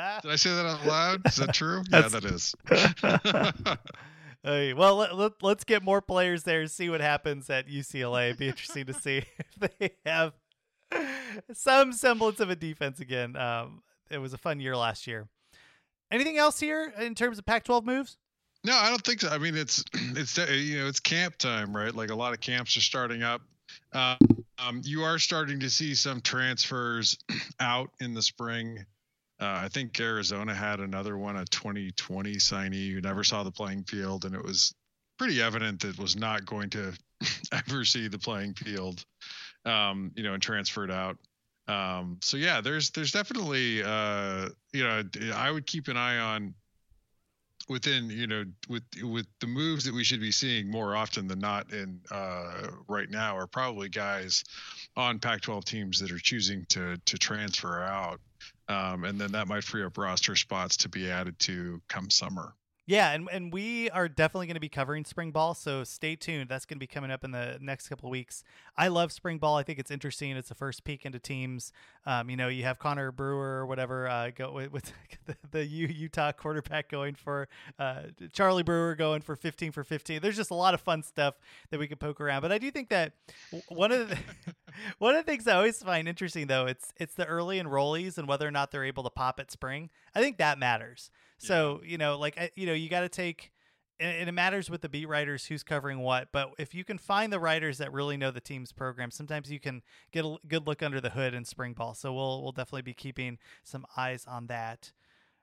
I 0.04 0.36
say 0.36 0.50
that 0.50 0.66
out 0.66 0.86
loud? 0.86 1.22
Is 1.28 1.36
that 1.38 1.54
true? 1.54 1.84
yeah, 1.92 2.08
that 2.08 2.26
is. 2.26 2.56
Hey, 4.42 4.74
well, 4.74 4.96
let, 4.96 5.16
let, 5.18 5.32
let's 5.42 5.66
get 5.66 5.84
more 5.84 6.02
players 6.02 6.44
there 6.44 6.62
and 6.62 6.72
see 6.72 6.90
what 6.90 7.02
happens 7.02 7.50
at 7.50 7.68
UCLA. 7.68 8.28
It'd 8.28 8.38
be 8.38 8.48
interesting 8.48 8.86
to 8.86 8.94
see 8.94 9.24
if 9.62 9.78
they 9.78 9.92
have 10.06 10.34
some 11.54 11.92
semblance 11.92 12.40
of 12.40 12.50
a 12.50 12.56
defense 12.56 13.02
again. 13.02 13.36
Um, 13.36 13.84
it 14.10 14.20
was 14.20 14.34
a 14.34 14.38
fun 14.38 14.62
year 14.62 14.78
last 14.78 15.08
year. 15.08 15.28
Anything 16.10 16.38
else 16.38 16.60
here 16.60 16.94
in 17.00 17.16
terms 17.16 17.38
of 17.38 17.46
Pac-12 17.46 17.84
moves? 17.84 18.18
No, 18.64 18.74
I 18.74 18.90
don't 18.90 19.04
think 19.04 19.22
so. 19.22 19.30
I 19.30 19.38
mean, 19.38 19.58
it's 19.58 19.84
it's 19.94 20.38
you 20.38 20.80
know 20.80 20.88
it's 20.88 21.00
camp 21.00 21.38
time, 21.38 21.76
right? 21.76 21.94
Like 21.94 22.10
a 22.10 22.16
lot 22.16 22.34
of 22.34 22.40
camps 22.40 22.76
are 22.78 22.82
starting 22.82 23.24
up. 23.24 23.42
Um, 23.94 24.18
um, 24.66 24.82
you 24.84 25.04
are 25.04 25.20
starting 25.20 25.60
to 25.62 25.70
see 25.70 25.96
some 25.96 26.22
transfers 26.22 27.18
out 27.60 27.92
in 28.00 28.14
the 28.14 28.22
spring. 28.22 28.86
Uh, 29.40 29.62
I 29.64 29.70
think 29.70 30.00
Arizona 30.00 30.54
had 30.54 30.80
another 30.80 31.18
one, 31.18 31.38
a 31.38 31.46
2020 31.46 32.36
signee 32.36 32.94
who 32.94 33.02
never 33.02 33.24
saw 33.24 33.44
the 33.44 33.52
playing 33.52 33.84
field, 33.84 34.26
and 34.26 34.36
it 34.36 34.44
was 34.44 34.74
pretty 35.18 35.42
evident 35.42 35.82
that 35.82 35.98
was 35.98 36.16
not 36.16 36.46
going 36.46 36.70
to 36.72 36.94
ever 37.54 37.86
see 37.86 38.08
the 38.08 38.20
playing 38.20 38.54
field. 38.54 39.04
Um, 39.66 40.12
you 40.16 40.24
know, 40.24 40.34
and 40.34 40.42
transferred 40.42 40.90
out. 40.90 41.18
Um, 41.68 42.18
so 42.22 42.38
yeah, 42.38 42.62
there's 42.62 42.90
there's 42.92 43.12
definitely 43.12 43.84
uh, 43.84 44.50
you 44.74 44.84
know 44.84 45.04
I 45.36 45.52
would 45.52 45.68
keep 45.68 45.88
an 45.88 45.98
eye 45.98 46.18
on 46.18 46.56
within 47.70 48.10
you 48.10 48.28
know 48.28 48.44
with 48.68 48.84
with 49.04 49.28
the 49.40 49.48
moves 49.48 49.86
that 49.86 49.94
we 49.94 50.04
should 50.04 50.20
be 50.20 50.32
seeing 50.32 50.70
more 50.70 50.96
often 50.96 51.28
than 51.28 51.40
not 51.40 51.72
in 51.72 52.02
uh, 52.12 52.68
right 52.88 53.10
now 53.10 53.38
are 53.38 53.48
probably 53.48 53.88
guys 53.88 54.44
on 54.98 55.20
Pac-12 55.20 55.64
teams 55.64 56.00
that 56.00 56.12
are 56.12 56.20
choosing 56.20 56.66
to 56.70 56.98
to 57.06 57.18
transfer 57.18 57.82
out, 57.82 58.20
um, 58.68 59.06
and 59.06 59.22
then 59.22 59.32
that 59.32 59.48
might 59.48 59.64
free 59.64 59.84
up 59.84 59.98
roster 59.98 60.36
spots 60.36 60.78
to 60.78 60.90
be 60.90 61.10
added 61.10 61.38
to 61.40 61.82
come 61.88 62.10
summer. 62.10 62.54
Yeah, 62.90 63.12
and, 63.12 63.30
and 63.32 63.54
we 63.54 63.92
are 63.92 64.10
definitely 64.10 64.48
going 64.48 64.56
to 64.56 64.60
be 64.60 64.68
covering 64.68 65.06
spring 65.06 65.30
ball, 65.30 65.54
so 65.54 65.84
stay 65.84 66.16
tuned. 66.16 66.50
That's 66.50 66.66
going 66.66 66.78
to 66.78 66.80
be 66.80 66.88
coming 66.88 67.12
up 67.12 67.24
in 67.24 67.30
the 67.30 67.60
next 67.62 67.88
couple 67.88 68.10
weeks. 68.10 68.44
I 68.76 68.88
love 68.88 69.12
spring 69.12 69.38
ball. 69.38 69.58
I 69.58 69.62
think 69.62 69.78
it's 69.78 69.92
interesting. 69.92 70.32
It's 70.32 70.50
the 70.50 70.56
first 70.56 70.84
peek 70.84 71.06
into 71.06 71.20
teams. 71.20 71.72
Um, 72.08 72.32
you 72.32 72.36
know, 72.36 72.48
you 72.48 72.64
have 72.64 72.80
Connor 72.80 73.12
Brewer 73.12 73.60
or 73.60 73.68
whatever 73.68 74.08
uh, 74.08 74.32
go 74.36 74.54
with, 74.54 74.72
with 74.72 74.92
the, 75.28 75.36
the, 75.52 75.66
Utah 75.68 76.32
quarterback 76.32 76.90
going 76.90 77.14
for 77.14 77.48
uh, 77.78 78.06
Charlie 78.34 78.64
Brewer 78.64 78.96
going 78.96 79.22
for 79.22 79.36
15 79.36 79.72
for 79.72 79.84
15. 79.84 80.20
There's 80.20 80.36
just 80.36 80.50
a 80.50 80.56
lot 80.56 80.74
of 80.74 80.82
fun 80.82 81.04
stuff 81.04 81.36
that 81.70 81.80
we 81.80 81.88
can 81.88 82.00
poke 82.00 82.20
around. 82.20 82.42
But 82.42 82.52
I 82.52 82.58
do 82.58 82.72
think 82.72 82.90
that 82.90 83.14
one 83.68 83.92
of 83.92 84.10
the 84.10 84.18
one 84.98 85.14
of 85.14 85.24
the 85.24 85.32
things 85.32 85.48
I 85.48 85.54
always 85.54 85.84
find 85.84 86.08
interesting 86.08 86.48
though 86.48 86.66
it's 86.66 86.92
it's 86.98 87.14
the 87.14 87.28
early 87.28 87.62
enrollees 87.62 88.18
and 88.18 88.28
whether 88.28 88.48
or 88.48 88.52
not 88.52 88.72
they're 88.72 88.84
able 88.84 89.04
to 89.04 89.12
pop 89.12 89.40
at 89.40 89.52
spring. 89.52 89.92
I 90.16 90.22
think 90.22 90.40
that 90.40 90.58
matters. 90.58 91.12
So 91.40 91.82
you 91.84 91.98
know, 91.98 92.18
like 92.18 92.52
you 92.56 92.68
know, 92.68 92.74
you 92.74 92.90
got 92.90 93.02
to 93.02 93.10
take, 93.10 93.52
and 94.00 94.30
it 94.30 94.32
matters 94.34 94.70
with 94.70 94.82
the 94.82 94.90
beat 94.90 95.08
writers 95.08 95.46
who's 95.46 95.64
covering 95.64 96.00
what. 96.00 96.28
But 96.32 96.52
if 96.60 96.76
you 96.76 96.84
can 96.84 96.98
find 96.98 97.34
the 97.34 97.40
writers 97.40 97.78
that 97.80 97.92
really 97.92 98.18
know 98.18 98.30
the 98.30 98.42
team's 98.42 98.72
program, 98.72 99.10
sometimes 99.10 99.50
you 99.50 99.60
can 99.60 99.82
get 100.12 100.26
a 100.26 100.36
good 100.48 100.68
look 100.68 100.84
under 100.84 101.02
the 101.02 101.10
hood 101.10 101.34
in 101.34 101.46
spring 101.46 101.74
ball. 101.74 101.96
So 101.96 102.14
we'll 102.14 102.44
we'll 102.44 102.52
definitely 102.52 102.84
be 102.84 102.94
keeping 102.94 103.40
some 103.64 103.86
eyes 103.98 104.26
on 104.28 104.48
that. 104.48 104.92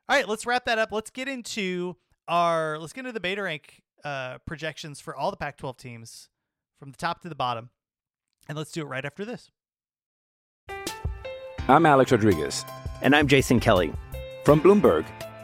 All 0.09 0.17
right, 0.17 0.29
let's 0.29 0.47
wrap 0.47 0.67
that 0.67 0.79
up. 0.79 0.93
Let's 0.93 1.11
get 1.11 1.29
into 1.29 1.97
our 2.29 2.79
let's 2.79 2.93
get 2.93 3.01
into 3.01 3.13
the 3.13 3.21
beta 3.21 3.43
rank 3.43 3.83
uh, 4.05 4.39
projections 4.47 5.01
for 5.01 5.17
all 5.17 5.31
the 5.31 5.37
Pac-12 5.37 5.79
teams 5.79 6.29
from 6.79 6.91
the 6.91 6.99
top 6.99 7.23
to 7.23 7.29
the 7.31 7.35
bottom, 7.35 7.71
and 8.49 8.57
let's 8.57 8.71
do 8.71 8.83
it 8.83 8.87
right 8.87 9.05
after 9.05 9.25
this. 9.25 9.51
I'm 11.69 11.87
Alex 11.87 12.13
Rodriguez, 12.13 12.65
and 13.01 13.17
I'm 13.17 13.27
Jason 13.27 13.59
Kelly 13.59 13.93
from 14.45 14.61
Bloomberg. 14.61 15.07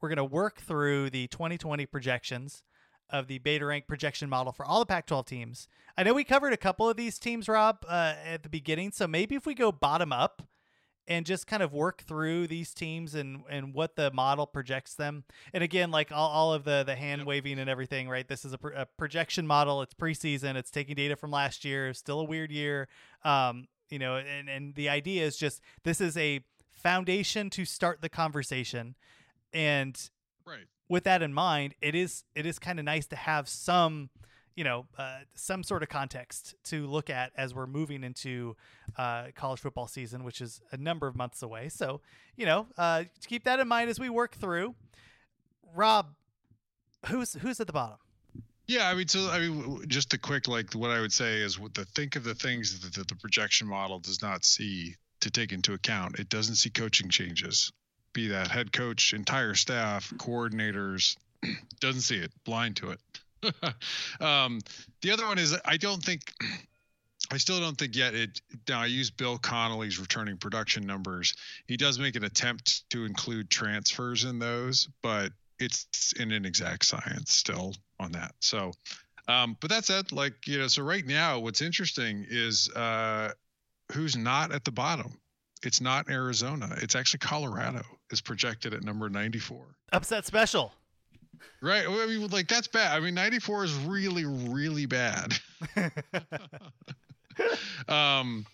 We're 0.00 0.08
going 0.08 0.16
to 0.16 0.24
work 0.24 0.60
through 0.60 1.10
the 1.10 1.26
2020 1.28 1.86
projections. 1.86 2.62
of 3.08 3.28
the 3.28 3.38
beta 3.38 3.64
rank 3.64 3.86
projection 3.86 4.28
model 4.28 4.52
for 4.52 4.66
all 4.66 4.80
the 4.80 4.86
Pac 4.86 5.06
12 5.06 5.26
teams. 5.26 5.68
I 5.96 6.02
know 6.02 6.12
we 6.12 6.24
covered 6.24 6.52
a 6.52 6.56
couple 6.56 6.90
of 6.90 6.96
these 6.96 7.20
teams, 7.20 7.48
Rob, 7.48 7.84
uh, 7.88 8.14
at 8.24 8.42
the 8.42 8.48
beginning. 8.48 8.90
So 8.90 9.06
maybe 9.06 9.36
if 9.36 9.46
we 9.46 9.54
go 9.54 9.70
bottom 9.70 10.12
up 10.12 10.42
and 11.08 11.24
just 11.24 11.46
kind 11.46 11.62
of 11.62 11.72
work 11.72 12.02
through 12.02 12.48
these 12.48 12.74
teams 12.74 13.14
and, 13.14 13.42
and 13.48 13.72
what 13.72 13.96
the 13.96 14.10
model 14.10 14.46
projects 14.46 14.94
them. 14.94 15.24
And 15.52 15.62
again, 15.62 15.90
like 15.90 16.10
all, 16.10 16.28
all 16.28 16.52
of 16.52 16.64
the, 16.64 16.82
the 16.84 16.96
hand 16.96 17.24
waving 17.24 17.58
and 17.58 17.70
everything, 17.70 18.08
right? 18.08 18.26
This 18.26 18.44
is 18.44 18.52
a, 18.52 18.58
a 18.74 18.86
projection 18.86 19.46
model. 19.46 19.82
It's 19.82 19.94
preseason. 19.94 20.56
It's 20.56 20.70
taking 20.70 20.96
data 20.96 21.16
from 21.16 21.30
last 21.30 21.64
year. 21.64 21.94
Still 21.94 22.20
a 22.20 22.24
weird 22.24 22.50
year. 22.50 22.88
Um, 23.24 23.68
you 23.88 24.00
know, 24.00 24.16
and, 24.16 24.48
and 24.48 24.74
the 24.74 24.88
idea 24.88 25.24
is 25.24 25.36
just 25.36 25.60
this 25.84 26.00
is 26.00 26.16
a 26.16 26.40
foundation 26.72 27.50
to 27.50 27.64
start 27.64 28.02
the 28.02 28.08
conversation. 28.08 28.96
And 29.56 29.98
right 30.44 30.66
with 30.88 31.04
that 31.04 31.22
in 31.22 31.32
mind, 31.32 31.74
it 31.80 31.94
is 31.94 32.24
it 32.34 32.44
is 32.44 32.58
kind 32.58 32.78
of 32.78 32.84
nice 32.84 33.06
to 33.06 33.16
have 33.16 33.48
some 33.48 34.10
you 34.54 34.64
know 34.64 34.86
uh, 34.98 35.20
some 35.34 35.62
sort 35.62 35.82
of 35.82 35.88
context 35.88 36.54
to 36.64 36.86
look 36.86 37.08
at 37.08 37.32
as 37.36 37.54
we're 37.54 37.66
moving 37.66 38.04
into 38.04 38.54
uh, 38.98 39.28
college 39.34 39.60
football 39.60 39.86
season, 39.86 40.24
which 40.24 40.42
is 40.42 40.60
a 40.72 40.76
number 40.76 41.06
of 41.06 41.16
months 41.16 41.42
away. 41.42 41.70
So 41.70 42.02
you 42.36 42.44
know, 42.44 42.66
uh, 42.76 43.04
keep 43.26 43.44
that 43.44 43.58
in 43.58 43.66
mind 43.66 43.88
as 43.88 43.98
we 43.98 44.10
work 44.10 44.36
through. 44.36 44.74
Rob, 45.74 46.08
who's 47.06 47.32
who's 47.34 47.58
at 47.58 47.66
the 47.66 47.72
bottom? 47.72 47.96
Yeah, 48.66 48.88
I 48.90 48.94
mean, 48.94 49.08
so 49.08 49.30
I 49.30 49.38
mean, 49.38 49.86
just 49.88 50.12
a 50.12 50.18
quick 50.18 50.48
like 50.48 50.74
what 50.74 50.90
I 50.90 51.00
would 51.00 51.14
say 51.14 51.36
is 51.36 51.58
what 51.58 51.72
the 51.72 51.86
think 51.86 52.16
of 52.16 52.24
the 52.24 52.34
things 52.34 52.78
that 52.90 53.08
the 53.08 53.16
projection 53.16 53.66
model 53.66 54.00
does 54.00 54.20
not 54.20 54.44
see 54.44 54.96
to 55.20 55.30
take 55.30 55.52
into 55.52 55.72
account. 55.72 56.18
It 56.18 56.28
doesn't 56.28 56.56
see 56.56 56.68
coaching 56.68 57.08
changes 57.08 57.72
be 58.16 58.28
that 58.28 58.48
head 58.48 58.72
coach, 58.72 59.12
entire 59.12 59.54
staff, 59.54 60.10
coordinators, 60.16 61.16
doesn't 61.80 62.00
see 62.00 62.16
it, 62.16 62.32
blind 62.44 62.76
to 62.76 62.92
it. 62.92 63.00
um, 64.22 64.58
the 65.02 65.10
other 65.10 65.26
one 65.26 65.38
is 65.38 65.54
I 65.66 65.76
don't 65.76 66.02
think, 66.02 66.32
I 67.30 67.36
still 67.36 67.60
don't 67.60 67.76
think 67.76 67.94
yet 67.94 68.14
it. 68.14 68.40
Now 68.68 68.80
I 68.80 68.86
use 68.86 69.10
Bill 69.10 69.36
Connelly's 69.36 70.00
returning 70.00 70.38
production 70.38 70.86
numbers. 70.86 71.34
He 71.66 71.76
does 71.76 71.98
make 71.98 72.16
an 72.16 72.24
attempt 72.24 72.88
to 72.90 73.04
include 73.04 73.50
transfers 73.50 74.24
in 74.24 74.38
those, 74.38 74.88
but 75.02 75.32
it's 75.58 76.14
in 76.18 76.32
an 76.32 76.46
exact 76.46 76.86
science 76.86 77.32
still 77.32 77.74
on 78.00 78.12
that. 78.12 78.34
So, 78.40 78.72
um, 79.28 79.58
but 79.60 79.68
that 79.70 79.84
said, 79.84 80.10
like 80.10 80.46
you 80.46 80.58
know, 80.58 80.68
so 80.68 80.82
right 80.82 81.04
now, 81.04 81.38
what's 81.40 81.60
interesting 81.60 82.24
is 82.26 82.70
uh, 82.70 83.32
who's 83.92 84.16
not 84.16 84.52
at 84.52 84.64
the 84.64 84.72
bottom 84.72 85.18
it's 85.62 85.80
not 85.80 86.08
Arizona. 86.08 86.76
It's 86.80 86.94
actually 86.94 87.18
Colorado 87.18 87.82
is 88.10 88.20
projected 88.20 88.74
at 88.74 88.82
number 88.82 89.08
94. 89.08 89.64
Upset 89.92 90.26
special. 90.26 90.72
Right. 91.60 91.86
I 91.86 92.06
mean, 92.06 92.28
like 92.28 92.48
that's 92.48 92.68
bad. 92.68 92.96
I 92.96 93.00
mean, 93.00 93.14
94 93.14 93.64
is 93.64 93.74
really, 93.74 94.24
really 94.24 94.86
bad. 94.86 95.34
um, 97.88 98.46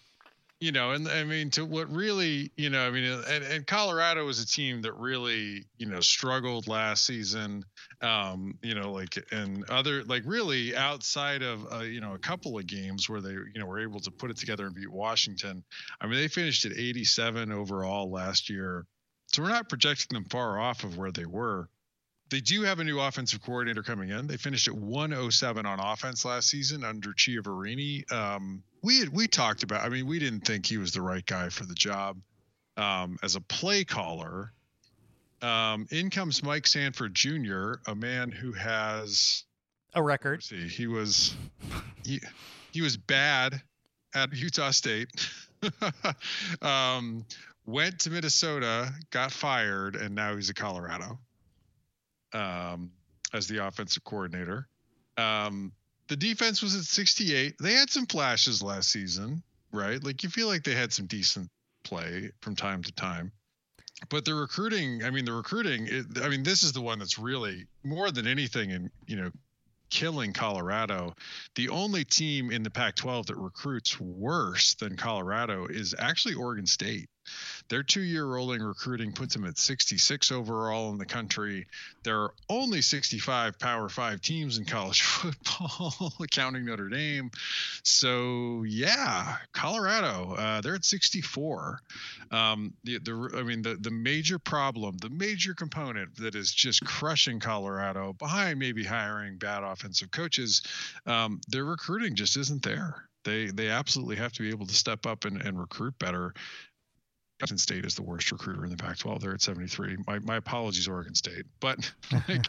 you 0.62 0.70
know, 0.70 0.92
and 0.92 1.08
I 1.08 1.24
mean, 1.24 1.50
to 1.50 1.64
what 1.64 1.92
really, 1.92 2.52
you 2.56 2.70
know, 2.70 2.86
I 2.86 2.90
mean, 2.92 3.02
and, 3.02 3.42
and 3.42 3.66
Colorado 3.66 4.24
was 4.24 4.40
a 4.40 4.46
team 4.46 4.80
that 4.82 4.92
really, 4.92 5.64
you 5.76 5.86
know, 5.86 5.98
struggled 5.98 6.68
last 6.68 7.04
season. 7.04 7.64
Um, 8.00 8.56
you 8.62 8.76
know, 8.76 8.92
like 8.92 9.18
and 9.32 9.68
other, 9.68 10.04
like 10.04 10.22
really 10.24 10.76
outside 10.76 11.42
of, 11.42 11.66
uh, 11.72 11.80
you 11.80 12.00
know, 12.00 12.14
a 12.14 12.18
couple 12.18 12.56
of 12.56 12.68
games 12.68 13.08
where 13.08 13.20
they, 13.20 13.32
you 13.32 13.58
know, 13.58 13.66
were 13.66 13.80
able 13.80 13.98
to 13.98 14.12
put 14.12 14.30
it 14.30 14.36
together 14.36 14.64
and 14.64 14.72
beat 14.72 14.88
Washington. 14.88 15.64
I 16.00 16.06
mean, 16.06 16.20
they 16.20 16.28
finished 16.28 16.64
at 16.64 16.78
87 16.78 17.50
overall 17.50 18.08
last 18.08 18.48
year. 18.48 18.86
So 19.32 19.42
we're 19.42 19.48
not 19.48 19.68
projecting 19.68 20.14
them 20.14 20.26
far 20.30 20.60
off 20.60 20.84
of 20.84 20.96
where 20.96 21.10
they 21.10 21.26
were. 21.26 21.68
They 22.32 22.40
do 22.40 22.62
have 22.62 22.80
a 22.80 22.84
new 22.84 22.98
offensive 22.98 23.42
coordinator 23.42 23.82
coming 23.82 24.08
in. 24.08 24.26
They 24.26 24.38
finished 24.38 24.66
at 24.66 24.74
107 24.74 25.66
on 25.66 25.78
offense 25.78 26.24
last 26.24 26.48
season 26.48 26.82
under 26.82 27.10
Chiaverini. 27.10 28.10
Um, 28.10 28.62
we 28.82 29.00
had, 29.00 29.10
we 29.10 29.26
talked 29.26 29.64
about. 29.64 29.84
I 29.84 29.90
mean, 29.90 30.06
we 30.06 30.18
didn't 30.18 30.46
think 30.46 30.64
he 30.64 30.78
was 30.78 30.92
the 30.92 31.02
right 31.02 31.24
guy 31.26 31.50
for 31.50 31.66
the 31.66 31.74
job 31.74 32.16
um, 32.78 33.18
as 33.22 33.36
a 33.36 33.40
play 33.42 33.84
caller. 33.84 34.50
Um, 35.42 35.86
in 35.90 36.08
comes 36.08 36.42
Mike 36.42 36.66
Sanford 36.66 37.12
Jr., 37.14 37.74
a 37.86 37.94
man 37.94 38.30
who 38.30 38.52
has 38.52 39.44
a 39.92 40.02
record. 40.02 40.42
See, 40.42 40.68
he 40.68 40.86
was 40.86 41.36
he 42.02 42.18
he 42.70 42.80
was 42.80 42.96
bad 42.96 43.60
at 44.14 44.32
Utah 44.32 44.70
State. 44.70 45.10
um, 46.62 47.26
went 47.66 47.98
to 48.00 48.10
Minnesota, 48.10 48.90
got 49.10 49.32
fired, 49.32 49.96
and 49.96 50.14
now 50.14 50.34
he's 50.34 50.48
at 50.48 50.56
Colorado 50.56 51.18
um, 52.32 52.90
as 53.32 53.46
the 53.46 53.66
offensive 53.66 54.04
coordinator. 54.04 54.68
Um, 55.16 55.72
the 56.08 56.16
defense 56.16 56.62
was 56.62 56.74
at 56.76 56.84
68. 56.84 57.56
They 57.58 57.72
had 57.72 57.90
some 57.90 58.06
flashes 58.06 58.62
last 58.62 58.90
season, 58.90 59.42
right? 59.72 60.02
Like 60.02 60.22
you 60.22 60.28
feel 60.28 60.48
like 60.48 60.64
they 60.64 60.74
had 60.74 60.92
some 60.92 61.06
decent 61.06 61.48
play 61.84 62.30
from 62.40 62.56
time 62.56 62.82
to 62.82 62.92
time. 62.92 63.32
But 64.08 64.24
the 64.24 64.34
recruiting, 64.34 65.04
I 65.04 65.10
mean, 65.10 65.24
the 65.24 65.32
recruiting, 65.32 65.86
it, 65.88 66.06
I 66.22 66.28
mean, 66.28 66.42
this 66.42 66.64
is 66.64 66.72
the 66.72 66.80
one 66.80 66.98
that's 66.98 67.18
really 67.18 67.66
more 67.84 68.10
than 68.10 68.26
anything 68.26 68.70
in, 68.70 68.90
you 69.06 69.16
know, 69.16 69.30
killing 69.90 70.32
Colorado. 70.32 71.14
The 71.54 71.68
only 71.68 72.04
team 72.04 72.50
in 72.50 72.62
the 72.62 72.70
Pac 72.70 72.96
12 72.96 73.26
that 73.26 73.36
recruits 73.36 74.00
worse 74.00 74.74
than 74.74 74.96
Colorado 74.96 75.66
is 75.66 75.94
actually 75.98 76.34
Oregon 76.34 76.66
State. 76.66 77.08
Their 77.68 77.82
two 77.82 78.02
year 78.02 78.24
rolling 78.24 78.62
recruiting 78.62 79.12
puts 79.12 79.34
them 79.34 79.44
at 79.44 79.58
66 79.58 80.32
overall 80.32 80.90
in 80.90 80.98
the 80.98 81.06
country. 81.06 81.66
There 82.02 82.20
are 82.20 82.34
only 82.48 82.82
65 82.82 83.58
Power 83.58 83.88
Five 83.88 84.20
teams 84.20 84.58
in 84.58 84.64
college 84.64 85.02
football, 85.02 86.12
counting 86.30 86.64
Notre 86.64 86.88
Dame. 86.88 87.30
So, 87.84 88.64
yeah, 88.64 89.36
Colorado, 89.52 90.34
uh, 90.34 90.60
they're 90.60 90.74
at 90.74 90.84
64. 90.84 91.80
Um, 92.30 92.74
the, 92.84 92.98
the, 92.98 93.30
I 93.36 93.42
mean, 93.42 93.62
the, 93.62 93.76
the 93.76 93.90
major 93.90 94.38
problem, 94.38 94.96
the 94.98 95.10
major 95.10 95.54
component 95.54 96.16
that 96.16 96.34
is 96.34 96.52
just 96.52 96.84
crushing 96.84 97.40
Colorado, 97.40 98.12
behind 98.12 98.58
maybe 98.58 98.84
hiring 98.84 99.38
bad 99.38 99.62
offensive 99.62 100.10
coaches, 100.10 100.62
um, 101.06 101.40
their 101.48 101.64
recruiting 101.64 102.14
just 102.14 102.36
isn't 102.36 102.62
there. 102.62 103.08
They, 103.24 103.46
they 103.46 103.68
absolutely 103.68 104.16
have 104.16 104.32
to 104.32 104.42
be 104.42 104.50
able 104.50 104.66
to 104.66 104.74
step 104.74 105.06
up 105.06 105.24
and, 105.24 105.40
and 105.40 105.58
recruit 105.58 105.98
better. 105.98 106.34
State 107.46 107.84
is 107.84 107.94
the 107.94 108.02
worst 108.02 108.30
recruiter 108.30 108.64
in 108.64 108.70
the 108.70 108.76
Pac-12. 108.76 109.20
They're 109.20 109.34
at 109.34 109.42
73. 109.42 109.98
My, 110.06 110.18
my 110.20 110.36
apologies, 110.36 110.88
Oregon 110.88 111.14
State. 111.14 111.44
But 111.60 111.92
like, 112.28 112.46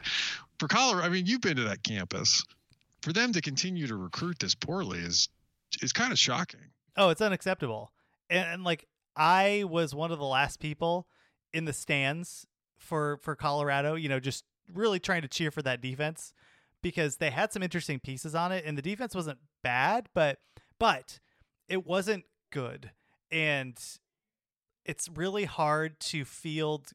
for 0.59 0.67
Colorado, 0.67 1.05
I 1.05 1.09
mean, 1.09 1.25
you've 1.25 1.41
been 1.41 1.57
to 1.57 1.63
that 1.63 1.83
campus. 1.83 2.43
For 3.01 3.11
them 3.11 3.33
to 3.33 3.41
continue 3.41 3.87
to 3.87 3.95
recruit 3.95 4.39
this 4.39 4.55
poorly 4.55 4.99
is 4.99 5.27
is 5.81 5.91
kind 5.91 6.11
of 6.11 6.19
shocking. 6.19 6.61
Oh, 6.95 7.09
it's 7.09 7.21
unacceptable. 7.21 7.91
And, 8.29 8.47
and 8.47 8.63
like 8.63 8.87
I 9.15 9.65
was 9.67 9.93
one 9.93 10.11
of 10.11 10.19
the 10.19 10.25
last 10.25 10.59
people 10.59 11.07
in 11.51 11.65
the 11.65 11.73
stands 11.73 12.47
for 12.77 13.17
for 13.17 13.35
Colorado. 13.35 13.95
You 13.95 14.07
know, 14.09 14.19
just 14.19 14.45
really 14.71 14.99
trying 14.99 15.23
to 15.23 15.27
cheer 15.27 15.51
for 15.51 15.61
that 15.63 15.81
defense 15.81 16.33
because 16.81 17.17
they 17.17 17.31
had 17.31 17.51
some 17.51 17.63
interesting 17.63 17.99
pieces 17.99 18.35
on 18.35 18.51
it, 18.51 18.63
and 18.65 18.77
the 18.77 18.81
defense 18.81 19.15
wasn't 19.15 19.39
bad, 19.63 20.07
but 20.13 20.39
but 20.79 21.19
it 21.67 21.85
wasn't 21.85 22.25
good. 22.51 22.91
And 23.31 23.77
it's 24.85 25.09
really 25.09 25.45
hard 25.45 25.99
to 25.99 26.25
field 26.25 26.91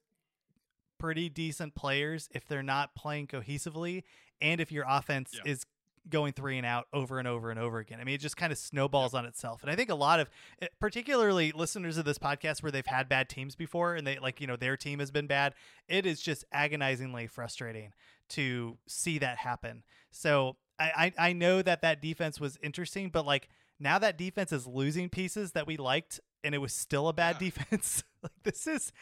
pretty 0.98 1.29
decent 1.29 1.74
players 1.74 2.29
if 2.33 2.46
they're 2.46 2.62
not 2.62 2.94
playing 2.94 3.27
cohesively 3.27 4.03
and 4.40 4.61
if 4.61 4.72
your 4.72 4.85
offense 4.88 5.33
yeah. 5.35 5.53
is 5.53 5.64
going 6.09 6.33
three 6.33 6.57
and 6.57 6.66
out 6.66 6.87
over 6.92 7.18
and 7.18 7.29
over 7.29 7.51
and 7.51 7.61
over 7.61 7.79
again. 7.79 8.01
I 8.01 8.05
mean, 8.05 8.14
it 8.14 8.20
just 8.20 8.37
kind 8.37 8.53
of 8.53 8.59
snowballs 8.59 9.14
on 9.14 9.27
itself. 9.27 9.62
And 9.62 9.70
I 9.70 9.77
think 9.77 9.90
a 9.90 9.94
lot 9.94 10.20
of, 10.20 10.31
eh, 10.62 10.68
particularly 10.81 11.53
listeners 11.53 11.98
of 11.98 12.05
this 12.05 12.18
podcast 12.18 12.62
where 12.62 12.72
they've 12.72 12.87
had 12.87 13.09
bad 13.09 13.29
teams 13.29 13.55
before 13.55 13.94
and 13.94 14.07
they 14.07 14.18
like, 14.18 14.40
you 14.40 14.46
know, 14.46 14.57
their 14.57 14.77
team 14.77 15.01
has 15.01 15.11
been 15.11 15.27
bad, 15.27 15.55
it 15.88 16.07
is 16.07 16.20
just 16.20 16.44
agonizingly 16.53 17.27
frustrating 17.27 17.92
to 18.31 18.79
see 18.87 19.18
that 19.18 19.38
happen. 19.38 19.83
So 20.11 20.57
I, 20.79 21.12
I, 21.18 21.29
I 21.29 21.33
know 21.33 21.62
that 21.62 21.83
that 21.83 22.01
defense 22.01 22.40
was 22.40 22.59
interesting, 22.62 23.11
but 23.11 23.27
like 23.27 23.48
now 23.79 23.98
that 23.98 24.18
defense 24.18 24.53
is 24.53 24.66
losing 24.66 25.09
pieces 25.09 25.53
that 25.53 25.66
we 25.66 25.77
liked 25.77 26.20
and 26.44 26.55
it 26.55 26.59
was 26.59 26.72
still 26.72 27.09
a 27.09 27.12
bad 27.12 27.37
yeah. 27.40 27.51
defense. 27.51 28.05
like 28.22 28.33
this 28.44 28.66
is 28.66 28.92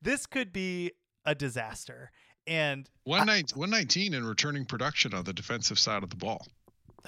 this 0.00 0.26
could 0.26 0.52
be 0.52 0.92
a 1.24 1.34
disaster. 1.34 2.10
And 2.46 2.88
one 3.04 3.26
nineteen 3.70 4.14
in 4.14 4.24
returning 4.24 4.64
production 4.64 5.14
on 5.14 5.24
the 5.24 5.32
defensive 5.32 5.78
side 5.78 6.02
of 6.02 6.10
the 6.10 6.16
ball. 6.16 6.46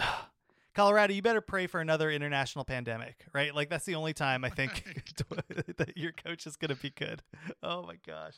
Colorado, 0.74 1.14
you 1.14 1.22
better 1.22 1.40
pray 1.40 1.68
for 1.68 1.80
another 1.80 2.10
international 2.10 2.64
pandemic, 2.64 3.24
right? 3.32 3.54
Like 3.54 3.70
that's 3.70 3.84
the 3.84 3.94
only 3.94 4.12
time 4.12 4.44
I 4.44 4.50
think 4.50 4.84
that 5.76 5.96
your 5.96 6.12
coach 6.12 6.46
is 6.46 6.56
going 6.56 6.74
to 6.74 6.80
be 6.80 6.90
good. 6.90 7.22
Oh 7.62 7.82
my 7.82 7.96
gosh, 8.06 8.34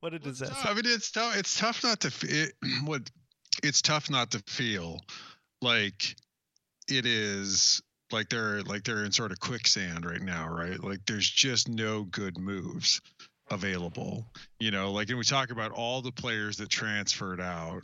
what 0.00 0.14
a 0.14 0.18
disaster! 0.18 0.68
I 0.68 0.74
mean, 0.74 0.84
it's 0.86 1.10
tough. 1.10 1.36
It's 1.36 1.58
tough 1.58 1.84
not 1.84 2.00
to 2.00 2.12
it, 2.22 2.52
what. 2.84 3.10
It's 3.64 3.82
tough 3.82 4.08
not 4.08 4.30
to 4.30 4.38
feel 4.46 5.00
like 5.60 6.14
it 6.88 7.06
is 7.06 7.82
like 8.12 8.28
they're 8.30 8.62
like 8.62 8.84
they're 8.84 9.04
in 9.04 9.12
sort 9.12 9.32
of 9.32 9.40
quicksand 9.40 10.04
right 10.06 10.22
now, 10.22 10.48
right? 10.48 10.82
Like 10.82 11.00
there's 11.06 11.28
just 11.28 11.68
no 11.68 12.04
good 12.04 12.38
moves 12.38 13.00
available. 13.50 14.26
You 14.60 14.70
know, 14.70 14.92
like 14.92 15.08
and 15.10 15.18
we 15.18 15.24
talk 15.24 15.50
about 15.50 15.72
all 15.72 16.02
the 16.02 16.12
players 16.12 16.56
that 16.58 16.68
transferred 16.68 17.40
out. 17.40 17.82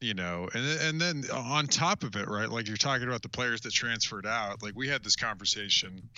you 0.00 0.14
know, 0.14 0.48
and 0.54 0.80
and 0.80 1.00
then 1.00 1.24
on 1.32 1.66
top 1.66 2.04
of 2.04 2.14
it, 2.16 2.28
right? 2.28 2.48
Like 2.48 2.68
you're 2.68 2.76
talking 2.76 3.08
about 3.08 3.22
the 3.22 3.28
players 3.28 3.62
that 3.62 3.72
transferred 3.72 4.26
out. 4.26 4.62
Like 4.62 4.74
we 4.76 4.88
had 4.88 5.02
this 5.02 5.16
conversation, 5.16 6.08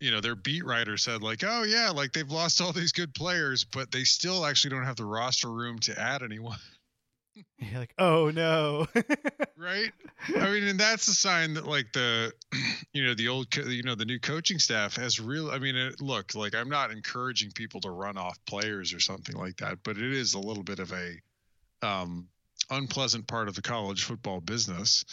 you 0.00 0.10
know, 0.10 0.20
their 0.20 0.34
beat 0.34 0.64
writer 0.64 0.96
said 0.96 1.22
like, 1.22 1.44
"Oh 1.46 1.62
yeah, 1.62 1.90
like 1.90 2.12
they've 2.12 2.28
lost 2.30 2.60
all 2.60 2.72
these 2.72 2.92
good 2.92 3.14
players, 3.14 3.64
but 3.64 3.92
they 3.92 4.04
still 4.04 4.44
actually 4.44 4.70
don't 4.70 4.84
have 4.84 4.96
the 4.96 5.04
roster 5.04 5.50
room 5.50 5.78
to 5.80 5.98
add 6.00 6.22
anyone." 6.22 6.58
You're 7.58 7.80
like, 7.80 7.94
"Oh 7.98 8.30
no." 8.30 8.86
right? 9.56 9.92
I 10.36 10.50
mean, 10.50 10.64
and 10.64 10.78
that's 10.78 11.08
a 11.08 11.14
sign 11.14 11.54
that 11.54 11.66
like 11.66 11.92
the 11.92 12.32
you 12.92 13.04
know, 13.04 13.14
the 13.14 13.28
old 13.28 13.54
you 13.56 13.82
know, 13.82 13.94
the 13.94 14.04
new 14.04 14.18
coaching 14.18 14.58
staff 14.58 14.96
has 14.96 15.20
real 15.20 15.50
I 15.50 15.58
mean, 15.58 15.76
it, 15.76 16.00
look, 16.00 16.34
like 16.34 16.54
I'm 16.54 16.68
not 16.68 16.90
encouraging 16.90 17.52
people 17.52 17.80
to 17.82 17.90
run 17.90 18.18
off 18.18 18.38
players 18.46 18.92
or 18.92 19.00
something 19.00 19.36
like 19.36 19.56
that, 19.58 19.78
but 19.84 19.96
it 19.96 20.12
is 20.12 20.34
a 20.34 20.40
little 20.40 20.62
bit 20.62 20.78
of 20.78 20.92
a 20.92 21.86
um 21.86 22.28
unpleasant 22.70 23.26
part 23.26 23.48
of 23.48 23.54
the 23.54 23.62
college 23.62 24.04
football 24.04 24.40
business. 24.40 25.04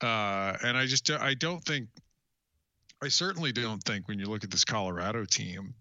Uh, 0.00 0.56
and 0.62 0.76
I 0.76 0.86
just 0.86 1.10
I 1.10 1.34
don't 1.34 1.64
think 1.64 1.88
I 3.02 3.08
certainly 3.08 3.52
don't 3.52 3.82
think 3.82 4.08
when 4.08 4.18
you 4.18 4.26
look 4.26 4.44
at 4.44 4.50
this 4.50 4.64
Colorado 4.64 5.24
team, 5.24 5.74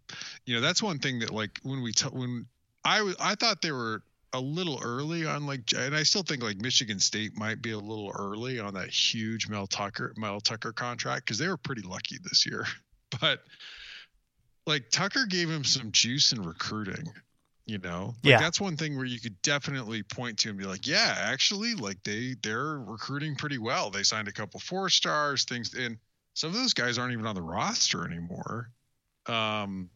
you 0.46 0.56
know, 0.56 0.62
that's 0.62 0.84
one 0.84 1.00
thing 1.00 1.20
that 1.20 1.32
like 1.32 1.60
when 1.64 1.82
we 1.82 1.92
t- 1.92 2.10
when 2.10 2.46
I 2.86 3.14
I 3.20 3.36
thought 3.36 3.62
they 3.62 3.72
were 3.72 4.04
a 4.34 4.40
little 4.40 4.80
early 4.84 5.26
on 5.26 5.46
like 5.48 5.62
and 5.76 5.96
I 5.96 6.04
still 6.04 6.24
think 6.24 6.44
like 6.44 6.58
Michigan 6.62 7.00
State 7.00 7.38
might 7.38 7.62
be 7.62 7.72
a 7.72 7.80
little 7.80 8.12
early 8.14 8.60
on 8.60 8.74
that 8.74 8.90
huge 8.90 9.48
Mel 9.48 9.68
Tucker 9.68 10.14
Mel 10.18 10.42
Tucker 10.42 10.74
contract 10.74 11.26
because 11.26 11.38
they 11.38 11.48
were 11.48 11.58
pretty 11.58 11.82
lucky 11.82 12.18
this 12.24 12.46
year. 12.46 12.66
But 13.22 13.40
like 14.66 14.90
Tucker 14.90 15.26
gave 15.26 15.50
him 15.50 15.64
some 15.64 15.94
juice 15.94 16.34
in 16.34 16.42
recruiting 16.42 17.10
you 17.68 17.78
know? 17.78 18.16
Like 18.24 18.32
yeah. 18.32 18.40
that's 18.40 18.60
one 18.60 18.78
thing 18.78 18.96
where 18.96 19.06
you 19.06 19.20
could 19.20 19.40
definitely 19.42 20.02
point 20.02 20.40
to 20.40 20.50
and 20.50 20.58
be 20.58 20.66
like 20.66 20.88
yeah 20.88 21.16
actually 21.18 21.76
like 21.76 22.02
they 22.04 22.36
they're 22.42 22.80
recruiting 22.80 23.36
pretty 23.36 23.60
well. 23.60 23.92
They 23.92 24.04
signed 24.04 24.28
a 24.28 24.32
couple 24.32 24.60
four 24.60 24.90
stars 24.90 25.44
things 25.44 25.74
and 25.76 25.98
some 26.34 26.50
of 26.50 26.56
those 26.56 26.74
guys 26.74 26.98
aren't 26.98 27.14
even 27.14 27.28
on 27.28 27.36
the 27.36 27.42
roster 27.42 28.06
anymore. 28.06 28.72
Um 29.28 29.90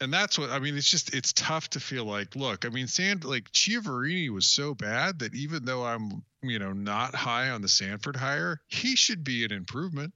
and 0.00 0.12
that's 0.12 0.38
what 0.38 0.50
i 0.50 0.58
mean 0.58 0.76
it's 0.76 0.90
just 0.90 1.14
it's 1.14 1.32
tough 1.32 1.68
to 1.70 1.80
feel 1.80 2.04
like 2.04 2.34
look 2.36 2.64
i 2.64 2.68
mean 2.68 2.86
sand 2.86 3.24
like 3.24 3.50
Chiaverini 3.52 4.30
was 4.30 4.46
so 4.46 4.74
bad 4.74 5.18
that 5.20 5.34
even 5.34 5.64
though 5.64 5.84
i'm 5.84 6.22
you 6.42 6.58
know 6.58 6.72
not 6.72 7.14
high 7.14 7.50
on 7.50 7.62
the 7.62 7.68
sanford 7.68 8.16
hire 8.16 8.60
he 8.68 8.96
should 8.96 9.24
be 9.24 9.44
an 9.44 9.52
improvement 9.52 10.12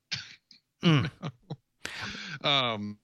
mm. 0.83 1.11
um, 2.45 2.99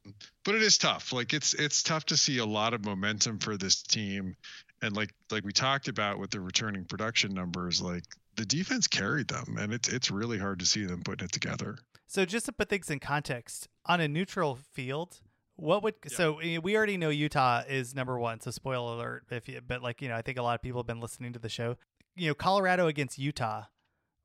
but 0.44 0.54
it 0.54 0.62
is 0.62 0.78
tough. 0.78 1.12
Like 1.12 1.32
it's 1.32 1.54
it's 1.54 1.82
tough 1.82 2.06
to 2.06 2.16
see 2.16 2.38
a 2.38 2.44
lot 2.44 2.74
of 2.74 2.84
momentum 2.84 3.38
for 3.38 3.56
this 3.56 3.82
team, 3.82 4.36
and 4.82 4.96
like 4.96 5.10
like 5.30 5.44
we 5.44 5.52
talked 5.52 5.88
about 5.88 6.18
with 6.18 6.30
the 6.30 6.40
returning 6.40 6.84
production 6.84 7.34
numbers, 7.34 7.80
like 7.80 8.04
the 8.36 8.44
defense 8.44 8.86
carried 8.86 9.28
them, 9.28 9.56
and 9.58 9.72
it's 9.72 9.88
it's 9.88 10.10
really 10.10 10.38
hard 10.38 10.58
to 10.60 10.66
see 10.66 10.84
them 10.84 11.02
putting 11.02 11.24
it 11.24 11.32
together. 11.32 11.76
So 12.06 12.24
just 12.24 12.46
to 12.46 12.52
put 12.52 12.68
things 12.68 12.90
in 12.90 13.00
context, 13.00 13.68
on 13.86 14.00
a 14.00 14.08
neutral 14.08 14.58
field, 14.72 15.20
what 15.56 15.82
would 15.82 15.94
yeah. 16.04 16.16
so 16.16 16.38
we 16.62 16.76
already 16.76 16.96
know 16.96 17.10
Utah 17.10 17.62
is 17.68 17.94
number 17.94 18.18
one. 18.18 18.40
So 18.40 18.50
spoiler 18.50 18.94
alert, 18.94 19.24
if 19.30 19.48
you, 19.48 19.60
but 19.66 19.82
like 19.82 20.02
you 20.02 20.08
know, 20.08 20.16
I 20.16 20.22
think 20.22 20.38
a 20.38 20.42
lot 20.42 20.54
of 20.54 20.62
people 20.62 20.80
have 20.80 20.86
been 20.86 21.00
listening 21.00 21.32
to 21.34 21.38
the 21.38 21.48
show. 21.48 21.76
You 22.16 22.28
know, 22.28 22.34
Colorado 22.34 22.86
against 22.86 23.18
Utah, 23.18 23.64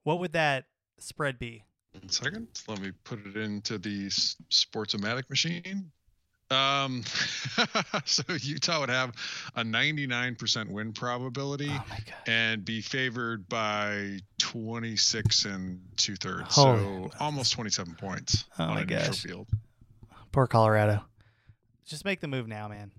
what 0.03 0.19
would 0.19 0.33
that 0.33 0.65
spread 0.99 1.39
be? 1.39 1.63
One 1.93 2.09
second. 2.09 2.47
Let 2.67 2.81
me 2.81 2.91
put 3.03 3.25
it 3.25 3.35
into 3.35 3.77
the 3.77 4.07
Sportsomatic 4.07 5.29
machine. 5.29 5.91
Um, 6.51 7.03
so 8.05 8.23
Utah 8.41 8.79
would 8.79 8.89
have 8.89 9.13
a 9.55 9.63
99% 9.63 10.71
win 10.71 10.93
probability 10.93 11.71
oh 11.71 11.83
and 12.25 12.65
be 12.65 12.81
favored 12.81 13.47
by 13.47 14.19
26 14.39 15.45
and 15.45 15.79
two 15.95 16.15
thirds. 16.15 16.55
So 16.55 17.11
almost 17.19 17.53
27 17.53 17.95
points 17.95 18.45
oh 18.57 18.63
on 18.63 18.69
my 18.75 18.81
a 18.81 18.85
gosh. 18.85 19.21
field. 19.21 19.47
Poor 20.31 20.47
Colorado. 20.47 21.03
Just 21.89 22.05
make 22.05 22.21
the 22.21 22.27
move 22.27 22.47
now, 22.47 22.67
man. 22.67 22.91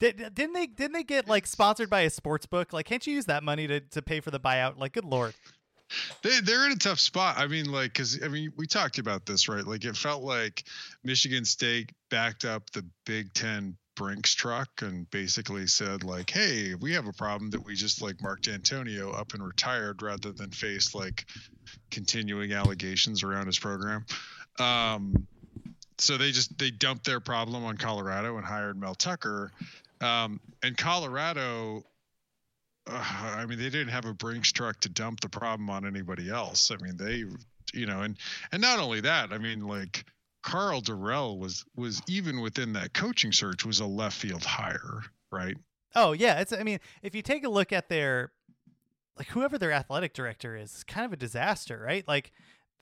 Did, 0.00 0.34
didn't 0.34 0.54
they 0.54 0.66
didn't 0.66 0.92
they 0.92 1.04
get 1.04 1.28
like 1.28 1.46
sponsored 1.46 1.88
by 1.88 2.00
a 2.00 2.10
sports 2.10 2.46
book? 2.46 2.72
Like, 2.72 2.86
can't 2.86 3.06
you 3.06 3.14
use 3.14 3.26
that 3.26 3.42
money 3.42 3.66
to, 3.66 3.80
to 3.80 4.02
pay 4.02 4.20
for 4.20 4.30
the 4.30 4.40
buyout? 4.40 4.78
Like, 4.78 4.92
good 4.92 5.04
lord 5.04 5.34
they 6.22 6.40
they're 6.40 6.66
in 6.66 6.72
a 6.72 6.76
tough 6.76 7.00
spot. 7.00 7.36
I 7.38 7.46
mean, 7.46 7.70
like, 7.70 7.92
because 7.92 8.22
I 8.22 8.28
mean, 8.28 8.52
we 8.56 8.66
talked 8.66 8.98
about 8.98 9.26
this, 9.26 9.48
right? 9.48 9.66
Like, 9.66 9.84
it 9.84 9.96
felt 9.96 10.22
like 10.22 10.64
Michigan 11.02 11.44
State 11.44 11.92
backed 12.10 12.44
up 12.44 12.70
the 12.70 12.84
Big 13.04 13.32
Ten 13.32 13.76
Brinks 13.96 14.34
truck 14.34 14.68
and 14.80 15.08
basically 15.10 15.66
said, 15.66 16.02
like, 16.02 16.30
hey, 16.30 16.74
we 16.74 16.92
have 16.94 17.06
a 17.06 17.12
problem 17.12 17.50
that 17.50 17.64
we 17.64 17.74
just 17.74 18.02
like 18.02 18.20
Mark 18.22 18.42
Dantonio 18.42 19.16
up 19.16 19.34
and 19.34 19.44
retired 19.44 20.02
rather 20.02 20.32
than 20.32 20.50
face 20.50 20.94
like 20.94 21.26
continuing 21.90 22.52
allegations 22.52 23.22
around 23.22 23.46
his 23.46 23.58
program. 23.58 24.04
Um, 24.58 25.26
so 25.98 26.16
they 26.16 26.32
just 26.32 26.56
they 26.58 26.70
dumped 26.70 27.04
their 27.04 27.20
problem 27.20 27.64
on 27.64 27.76
Colorado 27.76 28.36
and 28.36 28.46
hired 28.46 28.78
Mel 28.78 28.94
Tucker. 28.94 29.52
Um, 30.00 30.40
and 30.62 30.76
Colorado 30.76 31.84
uh, 32.86 33.02
I 33.36 33.46
mean, 33.46 33.58
they 33.58 33.70
didn't 33.70 33.88
have 33.88 34.04
a 34.04 34.12
Brinks 34.12 34.52
truck 34.52 34.80
to 34.80 34.88
dump 34.88 35.20
the 35.20 35.28
problem 35.28 35.70
on 35.70 35.86
anybody 35.86 36.30
else. 36.30 36.70
I 36.70 36.76
mean, 36.82 36.96
they, 36.96 37.24
you 37.72 37.86
know, 37.86 38.02
and 38.02 38.16
and 38.52 38.60
not 38.60 38.78
only 38.78 39.00
that, 39.00 39.32
I 39.32 39.38
mean, 39.38 39.66
like 39.66 40.04
Karl 40.42 40.82
Dorrell 40.82 41.38
was 41.38 41.64
was 41.76 42.02
even 42.08 42.40
within 42.40 42.74
that 42.74 42.92
coaching 42.92 43.32
search 43.32 43.64
was 43.64 43.80
a 43.80 43.86
left 43.86 44.16
field 44.16 44.44
hire, 44.44 45.02
right? 45.30 45.56
Oh 45.94 46.12
yeah, 46.12 46.40
it's. 46.40 46.52
I 46.52 46.62
mean, 46.62 46.78
if 47.02 47.14
you 47.14 47.22
take 47.22 47.44
a 47.44 47.48
look 47.48 47.72
at 47.72 47.88
their, 47.88 48.32
like 49.16 49.28
whoever 49.28 49.56
their 49.56 49.72
athletic 49.72 50.12
director 50.12 50.54
is, 50.54 50.74
it's 50.74 50.84
kind 50.84 51.06
of 51.06 51.12
a 51.12 51.16
disaster, 51.16 51.82
right? 51.84 52.06
Like 52.06 52.32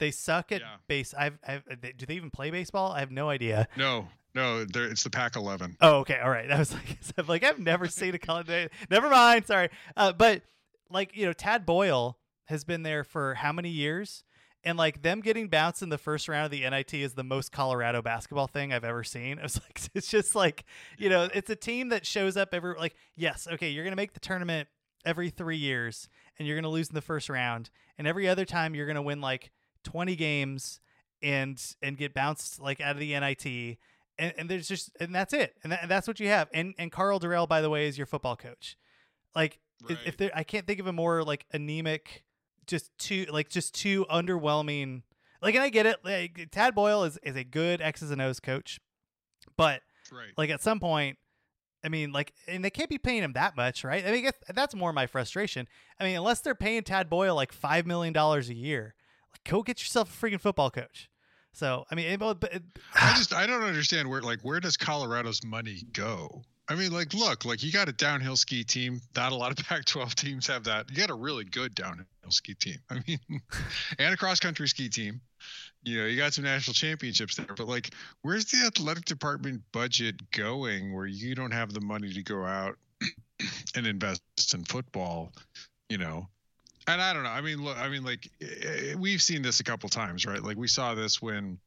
they 0.03 0.11
suck 0.11 0.51
at 0.51 0.61
yeah. 0.61 0.75
base. 0.87 1.13
I've, 1.17 1.39
I've, 1.47 1.63
do 1.97 2.05
they 2.05 2.15
even 2.15 2.29
play 2.29 2.51
baseball? 2.51 2.91
I 2.91 2.99
have 2.99 3.11
no 3.11 3.29
idea. 3.29 3.69
No, 3.77 4.07
no, 4.35 4.65
it's 4.75 5.03
the 5.03 5.09
Pac 5.09 5.37
11. 5.37 5.77
Oh, 5.79 5.99
okay, 5.99 6.19
all 6.19 6.29
right. 6.29 6.51
I 6.51 6.59
was 6.59 6.73
like, 6.73 6.97
I'm 7.17 7.27
like, 7.27 7.43
I've 7.43 7.59
never 7.59 7.87
seen 7.87 8.13
a 8.13 8.19
college. 8.19 8.69
Never 8.89 9.09
mind, 9.09 9.47
sorry. 9.47 9.69
Uh, 9.95 10.11
but 10.11 10.41
like, 10.89 11.15
you 11.15 11.25
know, 11.25 11.33
Tad 11.33 11.65
Boyle 11.65 12.17
has 12.45 12.65
been 12.65 12.83
there 12.83 13.05
for 13.05 13.35
how 13.35 13.53
many 13.53 13.69
years? 13.69 14.25
And 14.65 14.77
like 14.77 15.01
them 15.01 15.21
getting 15.21 15.47
bounced 15.47 15.81
in 15.81 15.89
the 15.89 15.97
first 15.97 16.27
round 16.27 16.45
of 16.45 16.51
the 16.51 16.69
NIT 16.69 16.93
is 16.93 17.13
the 17.13 17.23
most 17.23 17.51
Colorado 17.51 18.01
basketball 18.01 18.47
thing 18.47 18.71
I've 18.73 18.85
ever 18.85 19.03
seen. 19.03 19.37
It 19.37 19.43
was 19.43 19.59
like 19.61 19.81
it's 19.93 20.07
just 20.07 20.35
like 20.35 20.63
you 20.97 21.09
know 21.09 21.29
it's 21.33 21.49
a 21.49 21.55
team 21.55 21.89
that 21.89 22.05
shows 22.05 22.37
up 22.37 22.53
every 22.53 22.75
like 22.75 22.95
yes 23.17 23.45
okay 23.51 23.71
you're 23.71 23.83
gonna 23.83 23.97
make 23.97 24.13
the 24.13 24.21
tournament 24.21 24.69
every 25.05 25.29
three 25.29 25.57
years 25.57 26.07
and 26.39 26.47
you're 26.47 26.55
gonna 26.55 26.69
lose 26.69 26.87
in 26.87 26.95
the 26.95 27.01
first 27.01 27.27
round 27.27 27.69
and 27.97 28.07
every 28.07 28.25
other 28.29 28.45
time 28.45 28.73
you're 28.73 28.87
gonna 28.87 29.01
win 29.01 29.19
like 29.19 29.51
20 29.83 30.15
games 30.15 30.79
and 31.21 31.75
and 31.81 31.97
get 31.97 32.13
bounced 32.13 32.59
like 32.59 32.81
out 32.81 32.91
of 32.91 32.99
the 32.99 33.17
NIT 33.17 33.77
and, 34.19 34.33
and 34.37 34.49
there's 34.49 34.67
just 34.67 34.91
and 34.99 35.13
that's 35.15 35.33
it 35.33 35.55
and, 35.63 35.71
that, 35.71 35.83
and, 35.83 35.91
that's 35.91 36.07
what 36.07 36.19
you 36.19 36.27
have 36.27 36.49
and 36.53 36.73
and 36.77 36.91
Karl 36.91 37.19
Dorrell 37.19 37.47
by 37.47 37.61
the 37.61 37.69
way 37.69 37.87
is 37.87 37.97
your 37.97 38.07
football 38.07 38.35
coach 38.35 38.77
like 39.35 39.59
right. 39.87 39.97
if, 40.05 40.17
there 40.17 40.31
I 40.35 40.43
can't 40.43 40.67
think 40.67 40.79
of 40.79 40.87
a 40.87 40.93
more 40.93 41.23
like 41.23 41.45
anemic 41.53 42.23
just 42.67 42.95
too 42.97 43.25
like 43.31 43.49
just 43.49 43.73
too 43.73 44.05
underwhelming 44.09 45.03
like 45.41 45.55
and 45.55 45.63
I 45.63 45.69
get 45.69 45.85
it 45.85 45.97
like 46.03 46.49
Tad 46.51 46.75
Boyle 46.75 47.03
is 47.03 47.17
is 47.23 47.35
a 47.35 47.43
good 47.43 47.81
X's 47.81 48.11
and 48.11 48.21
O's 48.21 48.39
coach 48.39 48.79
but 49.57 49.81
right. 50.11 50.29
like 50.37 50.49
at 50.49 50.61
some 50.61 50.79
point 50.79 51.17
I 51.83 51.89
mean 51.89 52.11
like 52.11 52.33
and 52.47 52.63
they 52.63 52.69
can't 52.69 52.89
be 52.89 52.97
paying 52.97 53.23
him 53.23 53.33
that 53.33 53.55
much 53.55 53.83
right 53.83 54.05
I 54.05 54.11
mean 54.11 54.29
that's 54.53 54.75
more 54.75 54.93
my 54.93 55.07
frustration 55.07 55.67
I 55.99 56.03
mean 56.03 56.17
unless 56.17 56.41
they're 56.41 56.55
paying 56.55 56.83
Tad 56.83 57.09
Boyle 57.09 57.35
like 57.35 57.51
5 57.51 57.85
million 57.85 58.13
dollars 58.13 58.49
a 58.49 58.55
year 58.55 58.93
go 59.47 59.63
get 59.63 59.79
yourself 59.81 60.09
a 60.09 60.25
freaking 60.25 60.39
football 60.39 60.69
coach 60.69 61.09
so 61.53 61.85
I 61.91 61.95
mean, 61.95 62.07
I 62.95 63.13
just 63.15 63.33
I 63.33 63.45
don't 63.45 63.63
understand 63.63 64.09
where 64.09 64.21
like 64.21 64.41
where 64.41 64.59
does 64.59 64.75
Colorado's 64.75 65.43
money 65.45 65.83
go? 65.93 66.41
I 66.67 66.75
mean, 66.75 66.91
like, 66.91 67.13
look, 67.13 67.45
like 67.45 67.61
you 67.61 67.71
got 67.71 67.89
a 67.89 67.91
downhill 67.91 68.37
ski 68.37 68.63
team. 68.63 69.01
Not 69.15 69.33
a 69.33 69.35
lot 69.35 69.51
of 69.51 69.57
Pac-12 69.67 70.15
teams 70.15 70.47
have 70.47 70.63
that. 70.63 70.89
You 70.89 70.97
got 70.97 71.09
a 71.09 71.15
really 71.15 71.43
good 71.43 71.75
downhill 71.75 72.05
ski 72.29 72.55
team. 72.55 72.77
I 72.89 72.99
mean, 73.05 73.19
and 73.99 74.13
a 74.13 74.17
cross-country 74.17 74.67
ski 74.67 74.89
team. 74.89 75.21
You 75.83 75.99
know, 75.99 76.05
you 76.07 76.17
got 76.17 76.33
some 76.33 76.45
national 76.45 76.73
championships 76.73 77.35
there. 77.35 77.53
But 77.55 77.67
like, 77.67 77.93
where's 78.21 78.45
the 78.45 78.65
athletic 78.65 79.03
department 79.05 79.61
budget 79.73 80.31
going? 80.31 80.93
Where 80.93 81.05
you 81.05 81.35
don't 81.35 81.51
have 81.51 81.73
the 81.73 81.81
money 81.81 82.13
to 82.13 82.23
go 82.23 82.45
out 82.45 82.77
and 83.75 83.85
invest 83.85 84.21
in 84.53 84.63
football? 84.63 85.33
You 85.89 85.97
know, 85.97 86.29
and 86.87 87.01
I 87.01 87.13
don't 87.13 87.23
know. 87.23 87.29
I 87.29 87.41
mean, 87.41 87.63
look, 87.63 87.77
I 87.77 87.89
mean, 87.89 88.03
like 88.03 88.29
eh, 88.41 88.45
eh, 88.63 88.95
we've 88.97 89.21
seen 89.21 89.41
this 89.41 89.59
a 89.59 89.63
couple 89.63 89.89
times, 89.89 90.25
right? 90.25 90.41
Like 90.41 90.57
we 90.57 90.67
saw 90.67 90.95
this 90.95 91.21
when 91.21 91.57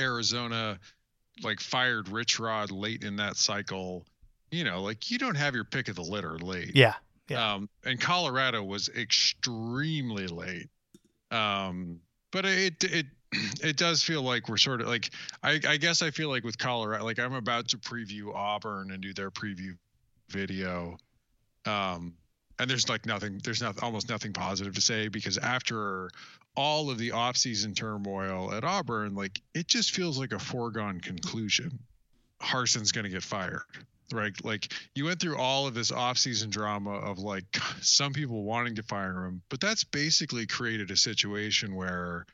Arizona 0.00 0.78
like 1.42 1.60
fired 1.60 2.08
Rich 2.08 2.38
Rod 2.38 2.70
late 2.70 3.04
in 3.04 3.16
that 3.16 3.36
cycle. 3.36 4.06
You 4.50 4.64
know, 4.64 4.82
like 4.82 5.10
you 5.10 5.18
don't 5.18 5.36
have 5.36 5.54
your 5.54 5.64
pick 5.64 5.88
of 5.88 5.96
the 5.96 6.02
litter 6.02 6.38
late. 6.38 6.72
Yeah. 6.74 6.94
Yeah. 7.28 7.54
Um, 7.54 7.68
and 7.84 8.00
Colorado 8.00 8.62
was 8.62 8.88
extremely 8.88 10.28
late. 10.28 10.68
Um, 11.30 12.00
but 12.30 12.44
it 12.44 12.84
it 12.84 13.06
it 13.62 13.76
does 13.76 14.02
feel 14.02 14.22
like 14.22 14.48
we're 14.48 14.56
sort 14.56 14.80
of 14.80 14.86
like 14.86 15.10
I, 15.42 15.60
I 15.66 15.76
guess 15.76 16.02
I 16.02 16.10
feel 16.10 16.28
like 16.28 16.44
with 16.44 16.58
Colorado, 16.58 17.04
like 17.04 17.18
I'm 17.18 17.34
about 17.34 17.68
to 17.68 17.78
preview 17.78 18.34
Auburn 18.34 18.90
and 18.92 19.02
do 19.02 19.12
their 19.12 19.30
preview 19.30 19.76
video. 20.28 20.96
Um, 21.64 22.14
and 22.58 22.70
there's 22.70 22.88
like 22.88 23.06
nothing 23.06 23.40
there's 23.44 23.60
not 23.60 23.82
almost 23.82 24.08
nothing 24.08 24.32
positive 24.32 24.74
to 24.74 24.80
say 24.80 25.08
because 25.08 25.38
after 25.38 26.10
all 26.56 26.90
of 26.90 26.98
the 26.98 27.10
offseason 27.10 27.76
turmoil 27.76 28.52
at 28.52 28.64
Auburn, 28.64 29.14
like 29.14 29.40
it 29.54 29.68
just 29.68 29.90
feels 29.92 30.18
like 30.18 30.32
a 30.32 30.38
foregone 30.38 31.00
conclusion. 31.00 31.78
Harsin's 32.40 32.92
going 32.92 33.04
to 33.04 33.10
get 33.10 33.22
fired. 33.22 33.62
Right? 34.12 34.32
Like 34.44 34.72
you 34.94 35.06
went 35.06 35.18
through 35.18 35.36
all 35.36 35.66
of 35.66 35.74
this 35.74 35.90
offseason 35.90 36.48
drama 36.48 36.92
of 36.92 37.18
like 37.18 37.44
some 37.80 38.12
people 38.12 38.44
wanting 38.44 38.76
to 38.76 38.84
fire 38.84 39.26
him, 39.26 39.42
but 39.48 39.60
that's 39.60 39.82
basically 39.82 40.46
created 40.46 40.92
a 40.92 40.96
situation 40.96 41.74
where 41.74 42.24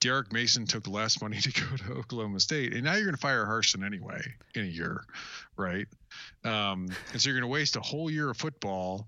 Derek 0.00 0.32
Mason 0.32 0.64
took 0.64 0.88
less 0.88 1.20
money 1.20 1.38
to 1.38 1.52
go 1.52 1.76
to 1.76 1.92
Oklahoma 1.92 2.40
State, 2.40 2.72
and 2.72 2.84
now 2.84 2.94
you're 2.94 3.04
going 3.04 3.14
to 3.14 3.20
fire 3.20 3.44
Harsin 3.44 3.84
anyway 3.84 4.22
in 4.54 4.62
a 4.62 4.68
year, 4.68 5.04
right? 5.58 5.86
Um, 6.42 6.88
and 7.12 7.20
so 7.20 7.28
you're 7.28 7.38
going 7.38 7.48
to 7.48 7.52
waste 7.52 7.76
a 7.76 7.80
whole 7.80 8.10
year 8.10 8.30
of 8.30 8.38
football 8.38 9.06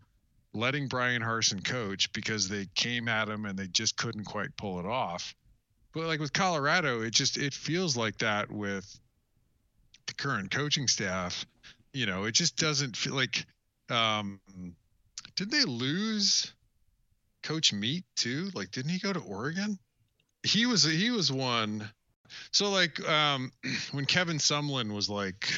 letting 0.55 0.89
Brian 0.89 1.23
Harsin 1.23 1.65
coach 1.65 2.13
because 2.13 2.49
they 2.49 2.67
came 2.75 3.09
at 3.09 3.29
him 3.29 3.47
and 3.47 3.59
they 3.59 3.69
just 3.69 3.97
couldn't 3.97 4.25
quite 4.25 4.57
pull 4.57 4.79
it 4.79 4.87
off. 4.87 5.35
But 5.93 6.05
like 6.05 6.21
with 6.21 6.33
Colorado, 6.33 7.03
it 7.03 7.13
just 7.13 7.37
it 7.37 7.55
feels 7.55 7.97
like 7.97 8.19
that 8.19 8.51
with 8.51 8.99
the 10.07 10.15
current 10.15 10.51
coaching 10.51 10.89
staff. 10.89 11.45
You 11.93 12.07
know, 12.07 12.25
it 12.25 12.33
just 12.33 12.57
doesn't 12.57 12.97
feel 12.97 13.15
like 13.15 13.45
um 13.91 14.41
did 15.37 15.51
they 15.51 15.65
lose 15.65 16.53
Coach 17.43 17.73
Meat 17.73 18.05
too? 18.17 18.51
Like 18.55 18.71
didn't 18.71 18.91
he 18.91 18.99
go 18.99 19.13
to 19.13 19.21
Oregon? 19.21 19.79
He 20.43 20.67
was 20.67 20.83
he 20.83 21.11
was 21.11 21.31
one 21.31 21.91
so 22.51 22.71
like 22.71 23.07
um 23.09 23.53
when 23.93 24.05
Kevin 24.05 24.39
Sumlin 24.39 24.93
was 24.93 25.09
like 25.09 25.49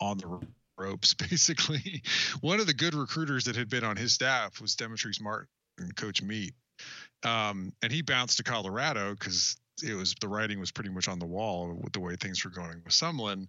on 0.00 0.18
the 0.18 0.40
ropes 0.78 1.14
basically 1.30 2.02
one 2.40 2.60
of 2.60 2.66
the 2.66 2.74
good 2.74 2.94
recruiters 2.94 3.44
that 3.44 3.56
had 3.56 3.68
been 3.68 3.84
on 3.84 3.96
his 3.96 4.12
staff 4.12 4.60
was 4.60 4.76
Demetrice 4.76 5.20
Martin 5.20 5.48
and 5.78 5.94
coach 5.96 6.22
meat 6.22 6.54
um, 7.24 7.72
and 7.82 7.92
he 7.92 8.02
bounced 8.02 8.38
to 8.38 8.42
colorado 8.42 9.14
because 9.14 9.56
it 9.82 9.94
was 9.94 10.14
the 10.20 10.28
writing 10.28 10.60
was 10.60 10.70
pretty 10.70 10.90
much 10.90 11.08
on 11.08 11.18
the 11.18 11.26
wall 11.26 11.78
with 11.82 11.92
the 11.92 12.00
way 12.00 12.16
things 12.16 12.44
were 12.44 12.50
going 12.50 12.80
with 12.84 12.92
sumlin 12.92 13.48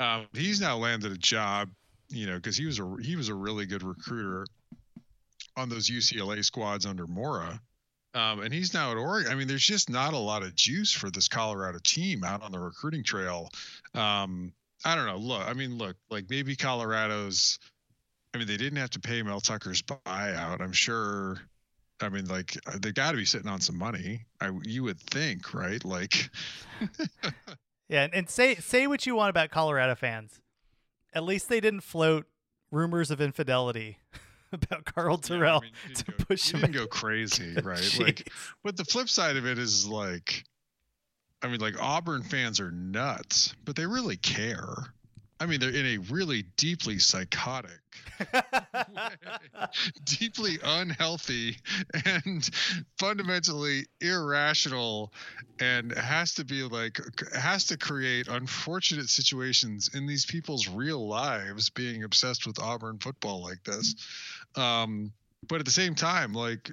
um, 0.00 0.26
he's 0.32 0.60
now 0.60 0.76
landed 0.76 1.12
a 1.12 1.18
job 1.18 1.70
you 2.08 2.26
know 2.26 2.36
because 2.36 2.56
he 2.56 2.66
was 2.66 2.78
a 2.78 2.96
he 3.02 3.16
was 3.16 3.28
a 3.28 3.34
really 3.34 3.66
good 3.66 3.82
recruiter 3.82 4.46
on 5.56 5.68
those 5.68 5.88
ucla 5.90 6.44
squads 6.44 6.86
under 6.86 7.06
mora 7.06 7.60
um, 8.14 8.42
and 8.42 8.54
he's 8.54 8.72
now 8.72 8.92
at 8.92 8.96
Oregon. 8.96 9.32
I 9.32 9.34
mean, 9.34 9.48
there's 9.48 9.66
just 9.66 9.90
not 9.90 10.14
a 10.14 10.18
lot 10.18 10.44
of 10.44 10.54
juice 10.54 10.92
for 10.92 11.10
this 11.10 11.26
Colorado 11.26 11.80
team 11.82 12.22
out 12.22 12.42
on 12.42 12.52
the 12.52 12.60
recruiting 12.60 13.02
trail. 13.02 13.50
Um, 13.92 14.52
I 14.84 14.94
don't 14.94 15.06
know. 15.06 15.16
Look, 15.16 15.42
I 15.46 15.52
mean, 15.54 15.78
look, 15.78 15.96
like 16.10 16.28
maybe 16.28 16.56
Colorado's. 16.56 17.58
I 18.34 18.38
mean, 18.38 18.46
they 18.46 18.56
didn't 18.56 18.78
have 18.78 18.90
to 18.90 19.00
pay 19.00 19.22
Mel 19.22 19.40
Tucker's 19.40 19.82
buyout. 19.82 20.60
I'm 20.60 20.72
sure. 20.72 21.38
I 22.00 22.08
mean, 22.08 22.26
like 22.26 22.58
uh, 22.66 22.78
they 22.80 22.92
got 22.92 23.12
to 23.12 23.16
be 23.16 23.24
sitting 23.24 23.48
on 23.48 23.60
some 23.60 23.78
money. 23.78 24.24
I 24.40 24.50
you 24.62 24.84
would 24.84 25.00
think, 25.00 25.54
right? 25.54 25.82
Like. 25.84 26.30
yeah, 27.88 28.08
and, 28.12 28.28
say 28.28 28.56
say 28.56 28.86
what 28.86 29.06
you 29.06 29.14
want 29.14 29.30
about 29.30 29.50
Colorado 29.50 29.94
fans. 29.94 30.40
At 31.14 31.22
least 31.22 31.48
they 31.48 31.60
didn't 31.60 31.82
float 31.82 32.26
rumors 32.70 33.10
of 33.10 33.20
infidelity 33.20 33.98
about 34.52 34.84
Karl 34.84 35.16
Dorrell 35.16 35.62
yeah, 35.62 35.68
I 35.68 35.86
mean, 35.86 35.94
to 35.94 36.04
go, 36.04 36.24
push 36.24 36.50
him. 36.52 36.60
Didn't 36.60 36.74
go 36.74 36.86
crazy, 36.86 37.54
right? 37.62 37.98
like, 38.00 38.30
but 38.64 38.76
the 38.76 38.84
flip 38.84 39.08
side 39.08 39.36
of 39.36 39.46
it 39.46 39.58
is 39.58 39.86
like 39.86 40.44
I 41.44 41.48
mean, 41.48 41.60
like 41.60 41.78
Auburn 41.78 42.22
fans 42.22 42.58
are 42.58 42.70
nuts, 42.70 43.54
but 43.66 43.76
they 43.76 43.84
really 43.84 44.16
care. 44.16 44.76
I 45.38 45.44
mean, 45.44 45.60
they're 45.60 45.68
in 45.68 45.84
a 45.84 45.98
really 45.98 46.44
deeply 46.56 46.98
psychotic, 46.98 47.80
deeply 50.04 50.58
unhealthy, 50.64 51.58
and 52.06 52.48
fundamentally 52.98 53.84
irrational, 54.00 55.12
and 55.60 55.92
has 55.92 56.32
to 56.34 56.46
be 56.46 56.62
like 56.62 56.98
has 57.34 57.66
to 57.66 57.76
create 57.76 58.26
unfortunate 58.28 59.10
situations 59.10 59.90
in 59.92 60.06
these 60.06 60.24
people's 60.24 60.66
real 60.66 61.06
lives 61.06 61.68
being 61.68 62.04
obsessed 62.04 62.46
with 62.46 62.58
Auburn 62.58 62.98
football 62.98 63.42
like 63.42 63.62
this. 63.64 63.96
Um, 64.56 65.12
but 65.46 65.60
at 65.60 65.66
the 65.66 65.72
same 65.72 65.94
time, 65.94 66.32
like 66.32 66.70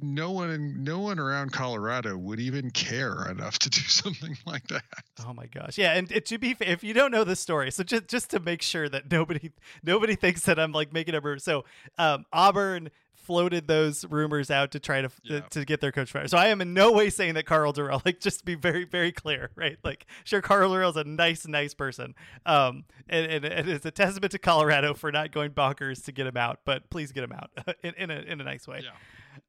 no 0.00 0.30
one 0.30 0.50
in, 0.50 0.84
no 0.84 1.00
one 1.00 1.18
around 1.18 1.52
Colorado 1.52 2.16
would 2.16 2.40
even 2.40 2.70
care 2.70 3.28
enough 3.30 3.58
to 3.60 3.70
do 3.70 3.80
something 3.86 4.36
like 4.46 4.66
that. 4.68 4.82
Oh 5.26 5.32
my 5.32 5.46
gosh. 5.46 5.76
Yeah, 5.76 5.94
and, 5.94 6.08
to 6.08 6.38
be 6.38 6.54
fair, 6.54 6.68
if 6.68 6.82
you 6.82 6.94
don't 6.94 7.10
know 7.10 7.24
the 7.24 7.36
story, 7.36 7.70
so 7.70 7.82
just 7.82 8.08
just 8.08 8.30
to 8.30 8.40
make 8.40 8.62
sure 8.62 8.88
that 8.88 9.10
nobody 9.10 9.52
nobody 9.82 10.14
thinks 10.14 10.42
that 10.42 10.58
I'm 10.58 10.72
like 10.72 10.92
making 10.92 11.14
up 11.14 11.24
rumors. 11.24 11.44
So, 11.44 11.64
um, 11.98 12.24
Auburn 12.32 12.90
floated 13.26 13.66
those 13.66 14.04
rumors 14.04 14.52
out 14.52 14.70
to 14.70 14.78
try 14.78 15.02
to 15.02 15.10
yeah. 15.24 15.40
to 15.50 15.64
get 15.64 15.80
their 15.80 15.90
coach 15.90 16.12
fired. 16.12 16.30
So 16.30 16.38
I 16.38 16.46
am 16.46 16.60
in 16.60 16.72
no 16.72 16.92
way 16.92 17.10
saying 17.10 17.34
that 17.34 17.44
Karl 17.44 17.72
Dorrell, 17.72 18.00
like 18.06 18.20
just 18.20 18.38
to 18.40 18.44
be 18.44 18.54
very 18.54 18.84
very 18.84 19.10
clear, 19.10 19.50
right? 19.56 19.76
Like 19.82 20.06
sure 20.24 20.40
Karl 20.40 20.72
is 20.88 20.96
a 20.96 21.04
nice 21.04 21.46
nice 21.46 21.74
person. 21.74 22.14
Um 22.46 22.84
and, 23.08 23.26
and, 23.26 23.44
and, 23.44 23.68
it's 23.68 23.84
a 23.84 23.90
testament 23.90 24.30
to 24.32 24.38
Colorado 24.38 24.94
for 24.94 25.10
not 25.10 25.32
going 25.32 25.50
bonkers 25.50 26.04
to 26.04 26.12
get 26.12 26.26
him 26.26 26.36
out, 26.36 26.60
but 26.64 26.88
please 26.88 27.12
get 27.12 27.24
him 27.24 27.32
out 27.32 27.50
in, 27.82 27.94
in 27.94 28.10
a 28.10 28.20
in 28.20 28.40
a 28.40 28.44
nice 28.44 28.68
way. 28.68 28.82
Yeah. 28.84 28.90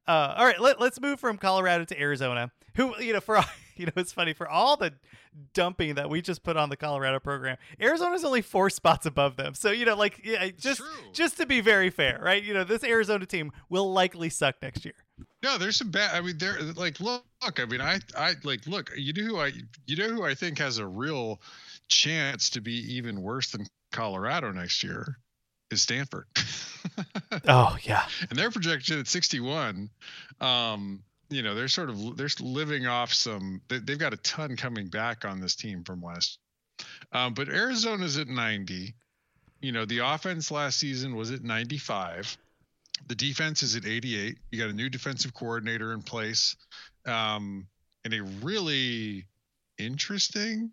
Uh, 0.06 0.34
all 0.36 0.44
right, 0.44 0.60
let, 0.60 0.80
let's 0.80 1.00
move 1.00 1.20
from 1.20 1.38
Colorado 1.38 1.84
to 1.84 2.00
Arizona. 2.00 2.50
Who, 2.76 2.98
you 3.00 3.12
know, 3.12 3.20
for 3.20 3.40
you 3.76 3.86
know, 3.86 3.92
it's 3.96 4.12
funny 4.12 4.32
for 4.32 4.48
all 4.48 4.76
the 4.76 4.92
dumping 5.54 5.94
that 5.94 6.10
we 6.10 6.20
just 6.20 6.42
put 6.42 6.56
on 6.56 6.68
the 6.68 6.76
Colorado 6.76 7.20
program. 7.20 7.56
Arizona's 7.80 8.24
only 8.24 8.42
four 8.42 8.70
spots 8.70 9.06
above 9.06 9.36
them, 9.36 9.54
so 9.54 9.70
you 9.70 9.84
know, 9.84 9.96
like, 9.96 10.20
yeah, 10.24 10.48
just 10.56 10.82
just 11.12 11.36
to 11.38 11.46
be 11.46 11.60
very 11.60 11.90
fair, 11.90 12.20
right? 12.22 12.42
You 12.42 12.54
know, 12.54 12.64
this 12.64 12.84
Arizona 12.84 13.26
team 13.26 13.52
will 13.68 13.92
likely 13.92 14.28
suck 14.28 14.56
next 14.62 14.84
year. 14.84 14.94
No, 15.42 15.58
there's 15.58 15.76
some 15.76 15.90
bad. 15.90 16.14
I 16.14 16.20
mean, 16.20 16.38
they're 16.38 16.60
like, 16.76 17.00
look, 17.00 17.24
look. 17.44 17.60
I 17.60 17.64
mean, 17.64 17.80
I, 17.80 18.00
I 18.16 18.34
like, 18.44 18.66
look. 18.66 18.90
You 18.96 19.12
know 19.12 19.22
who 19.22 19.38
I, 19.38 19.52
you 19.86 19.96
know 19.96 20.08
who 20.08 20.24
I 20.24 20.34
think 20.34 20.58
has 20.58 20.78
a 20.78 20.86
real 20.86 21.40
chance 21.88 22.50
to 22.50 22.60
be 22.60 22.74
even 22.94 23.22
worse 23.22 23.50
than 23.50 23.66
Colorado 23.92 24.52
next 24.52 24.82
year 24.82 25.18
is 25.70 25.82
Stanford. 25.82 26.26
oh 27.48 27.76
yeah, 27.82 28.06
and 28.30 28.38
they're 28.38 28.50
projected 28.50 28.98
at 28.98 29.06
61. 29.06 29.90
Um, 30.40 31.02
you 31.30 31.42
know, 31.42 31.54
they're 31.54 31.68
sort 31.68 31.90
of 31.90 32.16
they're 32.16 32.28
living 32.40 32.86
off 32.86 33.12
some. 33.12 33.60
They, 33.68 33.76
have 33.76 33.98
got 33.98 34.14
a 34.14 34.18
ton 34.18 34.56
coming 34.56 34.88
back 34.88 35.24
on 35.24 35.40
this 35.40 35.54
team 35.54 35.84
from 35.84 36.02
last. 36.02 36.38
Um, 37.12 37.34
but 37.34 37.48
Arizona's 37.48 38.18
at 38.18 38.28
90. 38.28 38.94
You 39.60 39.72
know, 39.72 39.84
the 39.84 39.98
offense 39.98 40.50
last 40.50 40.78
season 40.78 41.16
was 41.16 41.30
at 41.30 41.42
95. 41.42 42.38
The 43.08 43.14
defense 43.14 43.62
is 43.62 43.76
at 43.76 43.86
88. 43.86 44.38
You 44.50 44.58
got 44.58 44.70
a 44.70 44.74
new 44.74 44.88
defensive 44.88 45.34
coordinator 45.34 45.92
in 45.92 46.02
place, 46.02 46.56
um, 47.06 47.66
and 48.04 48.14
a 48.14 48.22
really 48.22 49.26
interesting 49.78 50.72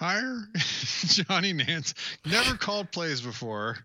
hire. 0.00 0.48
Johnny 0.56 1.52
Nansen 1.52 1.96
never 2.24 2.56
called 2.56 2.90
plays 2.90 3.20
before. 3.20 3.76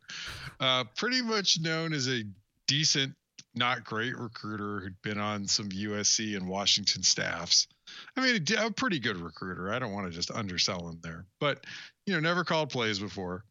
Uh, 0.60 0.86
pretty 0.95 1.21
much 1.21 1.60
known 1.60 1.93
as 1.93 2.08
a 2.08 2.23
decent, 2.67 3.13
not 3.54 3.84
great 3.84 4.17
recruiter 4.17 4.80
who'd 4.80 5.01
been 5.01 5.19
on 5.19 5.47
some 5.47 5.69
USC 5.69 6.36
and 6.38 6.47
Washington 6.47 7.04
staffs. 7.04 7.67
I 8.15 8.21
mean, 8.21 8.45
a 8.58 8.71
pretty 8.71 8.99
good 8.99 9.17
recruiter. 9.17 9.71
I 9.71 9.80
don't 9.80 9.93
want 9.93 10.08
to 10.08 10.12
just 10.12 10.32
undersell 10.32 10.88
him 10.89 10.99
there, 11.04 11.25
but 11.39 11.65
you 12.06 12.13
know, 12.13 12.19
never 12.19 12.43
called 12.43 12.69
plays 12.69 12.99
before. 12.99 13.43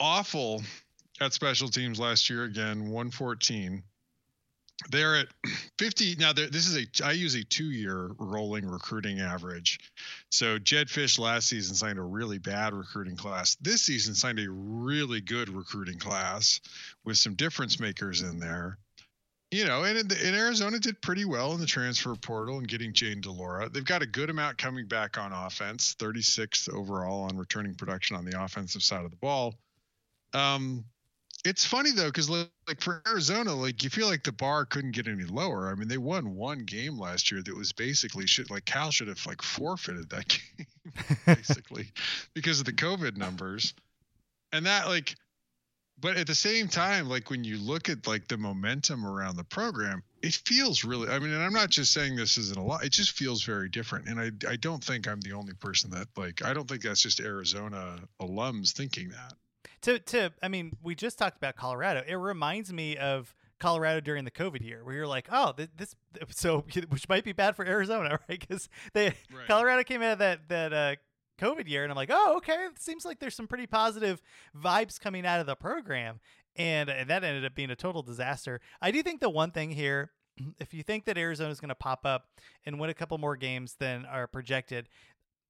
Awful 0.00 0.62
at 1.20 1.32
special 1.32 1.68
teams 1.68 1.98
last 1.98 2.28
year 2.28 2.44
again, 2.44 2.90
114 2.90 3.82
they're 4.90 5.16
at 5.16 5.28
50 5.78 6.16
now 6.16 6.32
this 6.32 6.66
is 6.66 6.76
a 6.76 7.04
i 7.04 7.12
use 7.12 7.34
a 7.34 7.44
two 7.44 7.70
year 7.70 8.10
rolling 8.18 8.66
recruiting 8.66 9.20
average. 9.20 9.78
So 10.30 10.58
Jedd 10.58 10.88
Fisch 10.88 11.18
last 11.18 11.48
season 11.48 11.74
signed 11.74 11.98
a 11.98 12.02
really 12.02 12.38
bad 12.38 12.74
recruiting 12.74 13.16
class. 13.16 13.56
This 13.60 13.82
season 13.82 14.14
signed 14.14 14.40
a 14.40 14.50
really 14.50 15.20
good 15.20 15.48
recruiting 15.48 15.98
class 15.98 16.60
with 17.04 17.18
some 17.18 17.34
difference 17.34 17.78
makers 17.78 18.22
in 18.22 18.40
there. 18.40 18.78
You 19.50 19.64
know 19.64 19.84
and, 19.84 20.10
in 20.10 20.34
arizona 20.34 20.80
did 20.80 21.00
pretty 21.00 21.24
well 21.24 21.52
in 21.52 21.60
the 21.60 21.66
transfer 21.66 22.14
portal 22.16 22.58
and 22.58 22.66
getting 22.66 22.92
Jayden 22.92 23.22
de 23.22 23.30
Laura. 23.30 23.68
They've 23.68 23.84
got 23.84 24.02
a 24.02 24.06
good 24.06 24.28
amount 24.28 24.58
coming 24.58 24.86
back 24.88 25.16
on 25.16 25.32
offense 25.32 25.94
36th 25.98 26.72
overall 26.74 27.22
on 27.22 27.36
returning 27.36 27.74
production 27.74 28.16
on 28.16 28.24
the 28.24 28.42
offensive 28.42 28.82
side 28.82 29.04
of 29.04 29.12
the 29.12 29.16
ball. 29.16 29.54
Um, 30.32 30.84
it's 31.44 31.64
funny 31.66 31.92
though, 31.92 32.06
because 32.06 32.30
like 32.30 32.80
for 32.80 33.02
Arizona, 33.06 33.54
like 33.54 33.84
you 33.84 33.90
feel 33.90 34.08
like 34.08 34.24
the 34.24 34.32
bar 34.32 34.64
couldn't 34.64 34.92
get 34.92 35.06
any 35.06 35.24
lower. 35.24 35.68
I 35.68 35.74
mean, 35.74 35.88
they 35.88 35.98
won 35.98 36.34
one 36.34 36.60
game 36.60 36.98
last 36.98 37.30
year 37.30 37.42
that 37.42 37.56
was 37.56 37.72
basically 37.72 38.26
shit. 38.26 38.50
Like 38.50 38.64
Cal 38.64 38.90
should 38.90 39.08
have 39.08 39.24
like 39.26 39.42
forfeited 39.42 40.08
that 40.10 40.28
game, 40.56 40.66
basically, 41.26 41.92
because 42.32 42.60
of 42.60 42.66
the 42.66 42.72
COVID 42.72 43.16
numbers, 43.16 43.74
and 44.52 44.66
that 44.66 44.88
like. 44.88 45.14
But 46.00 46.16
at 46.16 46.26
the 46.26 46.34
same 46.34 46.66
time, 46.66 47.08
like 47.08 47.30
when 47.30 47.44
you 47.44 47.56
look 47.56 47.88
at 47.88 48.08
like 48.08 48.26
the 48.26 48.36
momentum 48.36 49.06
around 49.06 49.36
the 49.36 49.44
program, 49.44 50.02
it 50.22 50.34
feels 50.34 50.82
really. 50.82 51.08
I 51.08 51.20
mean, 51.20 51.30
and 51.30 51.42
I'm 51.42 51.52
not 51.52 51.70
just 51.70 51.92
saying 51.92 52.16
this 52.16 52.36
isn't 52.36 52.58
a 52.58 52.62
lot. 52.62 52.84
It 52.84 52.90
just 52.90 53.12
feels 53.12 53.44
very 53.44 53.68
different, 53.68 54.08
and 54.08 54.18
I 54.18 54.32
I 54.50 54.56
don't 54.56 54.82
think 54.82 55.06
I'm 55.06 55.20
the 55.20 55.34
only 55.34 55.54
person 55.54 55.90
that 55.90 56.08
like. 56.16 56.44
I 56.44 56.52
don't 56.52 56.68
think 56.68 56.82
that's 56.82 57.02
just 57.02 57.20
Arizona 57.20 58.00
alums 58.20 58.72
thinking 58.72 59.10
that 59.10 59.34
to 59.82 59.98
to 59.98 60.32
I 60.42 60.48
mean, 60.48 60.76
we 60.82 60.94
just 60.94 61.18
talked 61.18 61.36
about 61.36 61.56
Colorado. 61.56 62.02
It 62.06 62.14
reminds 62.14 62.72
me 62.72 62.96
of 62.96 63.34
Colorado 63.58 64.00
during 64.00 64.24
the 64.24 64.30
COVID 64.30 64.62
year, 64.62 64.84
where 64.84 64.94
you're 64.94 65.06
like, 65.06 65.28
oh, 65.30 65.54
this 65.56 65.94
so 66.30 66.64
which 66.88 67.08
might 67.08 67.24
be 67.24 67.32
bad 67.32 67.56
for 67.56 67.64
Arizona, 67.66 68.18
right? 68.28 68.40
Because 68.40 68.68
they 68.92 69.06
right. 69.06 69.46
Colorado 69.46 69.82
came 69.82 70.02
out 70.02 70.12
of 70.12 70.18
that 70.18 70.48
that 70.48 70.72
uh, 70.72 70.94
COVID 71.40 71.68
year, 71.68 71.82
and 71.82 71.92
I'm 71.92 71.96
like, 71.96 72.10
oh, 72.12 72.36
okay, 72.38 72.66
it 72.70 72.80
seems 72.80 73.04
like 73.04 73.20
there's 73.20 73.34
some 73.34 73.46
pretty 73.46 73.66
positive 73.66 74.22
vibes 74.56 75.00
coming 75.00 75.26
out 75.26 75.40
of 75.40 75.46
the 75.46 75.56
program, 75.56 76.20
and, 76.56 76.88
and 76.88 77.10
that 77.10 77.24
ended 77.24 77.44
up 77.44 77.54
being 77.54 77.70
a 77.70 77.76
total 77.76 78.02
disaster. 78.02 78.60
I 78.80 78.90
do 78.90 79.02
think 79.02 79.20
the 79.20 79.30
one 79.30 79.50
thing 79.50 79.70
here 79.70 80.12
if 80.58 80.74
you 80.74 80.82
think 80.82 81.04
that 81.04 81.18
Arizona 81.18 81.50
is 81.50 81.60
going 81.60 81.68
to 81.68 81.74
pop 81.74 82.04
up 82.04 82.28
and 82.64 82.78
win 82.78 82.90
a 82.90 82.94
couple 82.94 83.18
more 83.18 83.36
games 83.36 83.76
than 83.78 84.04
are 84.06 84.26
projected, 84.26 84.88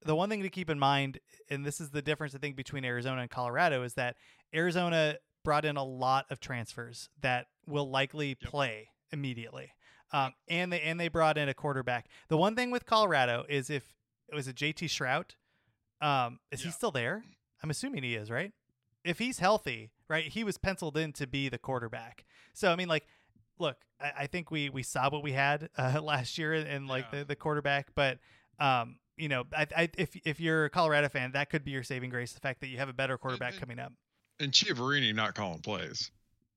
the 0.03 0.15
one 0.15 0.29
thing 0.29 0.43
to 0.43 0.49
keep 0.49 0.69
in 0.69 0.79
mind, 0.79 1.19
and 1.49 1.65
this 1.65 1.79
is 1.79 1.89
the 1.89 2.01
difference 2.01 2.35
I 2.35 2.37
think 2.37 2.55
between 2.55 2.85
Arizona 2.85 3.21
and 3.21 3.29
Colorado, 3.29 3.83
is 3.83 3.93
that 3.95 4.15
Arizona 4.53 5.17
brought 5.43 5.65
in 5.65 5.77
a 5.77 5.83
lot 5.83 6.25
of 6.29 6.39
transfers 6.39 7.09
that 7.21 7.47
will 7.67 7.89
likely 7.89 8.29
yep. 8.29 8.39
play 8.41 8.89
immediately. 9.11 9.71
Um, 10.11 10.33
and 10.47 10.71
they 10.71 10.81
and 10.81 10.99
they 10.99 11.07
brought 11.07 11.37
in 11.37 11.49
a 11.49 11.53
quarterback. 11.53 12.07
The 12.27 12.37
one 12.37 12.55
thing 12.55 12.71
with 12.71 12.85
Colorado 12.85 13.45
is 13.49 13.69
if 13.69 13.95
it 14.29 14.35
was 14.35 14.47
a 14.47 14.53
JT 14.53 14.85
Shrout, 14.85 15.35
um, 16.05 16.39
is 16.51 16.61
yeah. 16.61 16.67
he 16.67 16.71
still 16.71 16.91
there? 16.91 17.23
I'm 17.63 17.69
assuming 17.69 18.03
he 18.03 18.15
is, 18.15 18.29
right? 18.29 18.51
If 19.03 19.19
he's 19.19 19.39
healthy, 19.39 19.91
right? 20.07 20.25
He 20.25 20.43
was 20.43 20.57
penciled 20.57 20.97
in 20.97 21.13
to 21.13 21.27
be 21.27 21.49
the 21.49 21.57
quarterback. 21.57 22.25
So 22.53 22.71
I 22.71 22.75
mean, 22.75 22.87
like 22.87 23.05
look, 23.59 23.77
I, 23.99 24.11
I, 24.19 24.27
think 24.27 24.51
we 24.51 24.69
we 24.69 24.83
saw 24.83 25.09
what 25.09 25.23
we 25.23 25.31
had 25.31 25.69
uh, 25.77 26.01
last 26.01 26.37
year 26.37 26.53
in 26.53 26.87
like 26.87 27.05
yeah. 27.11 27.19
the, 27.19 27.25
the 27.25 27.35
quarterback, 27.35 27.89
but 27.95 28.19
um, 28.59 28.97
you 29.17 29.29
know, 29.29 29.43
I, 29.55 29.67
I, 29.75 29.89
if 29.97 30.15
if 30.25 30.39
you're 30.39 30.65
a 30.65 30.69
Colorado 30.69 31.09
fan, 31.09 31.31
that 31.33 31.49
could 31.49 31.63
be 31.63 31.71
your 31.71 31.83
saving 31.83 32.09
grace, 32.09 32.33
the 32.33 32.39
fact 32.39 32.61
that 32.61 32.67
you 32.67 32.77
have 32.77 32.89
a 32.89 32.93
better 32.93 33.17
quarterback 33.17 33.53
and, 33.53 33.61
coming 33.61 33.79
up. 33.79 33.93
And 34.39 34.51
Chiaverini 34.51 35.13
not 35.15 35.35
calling 35.35 35.59
plays. 35.59 36.11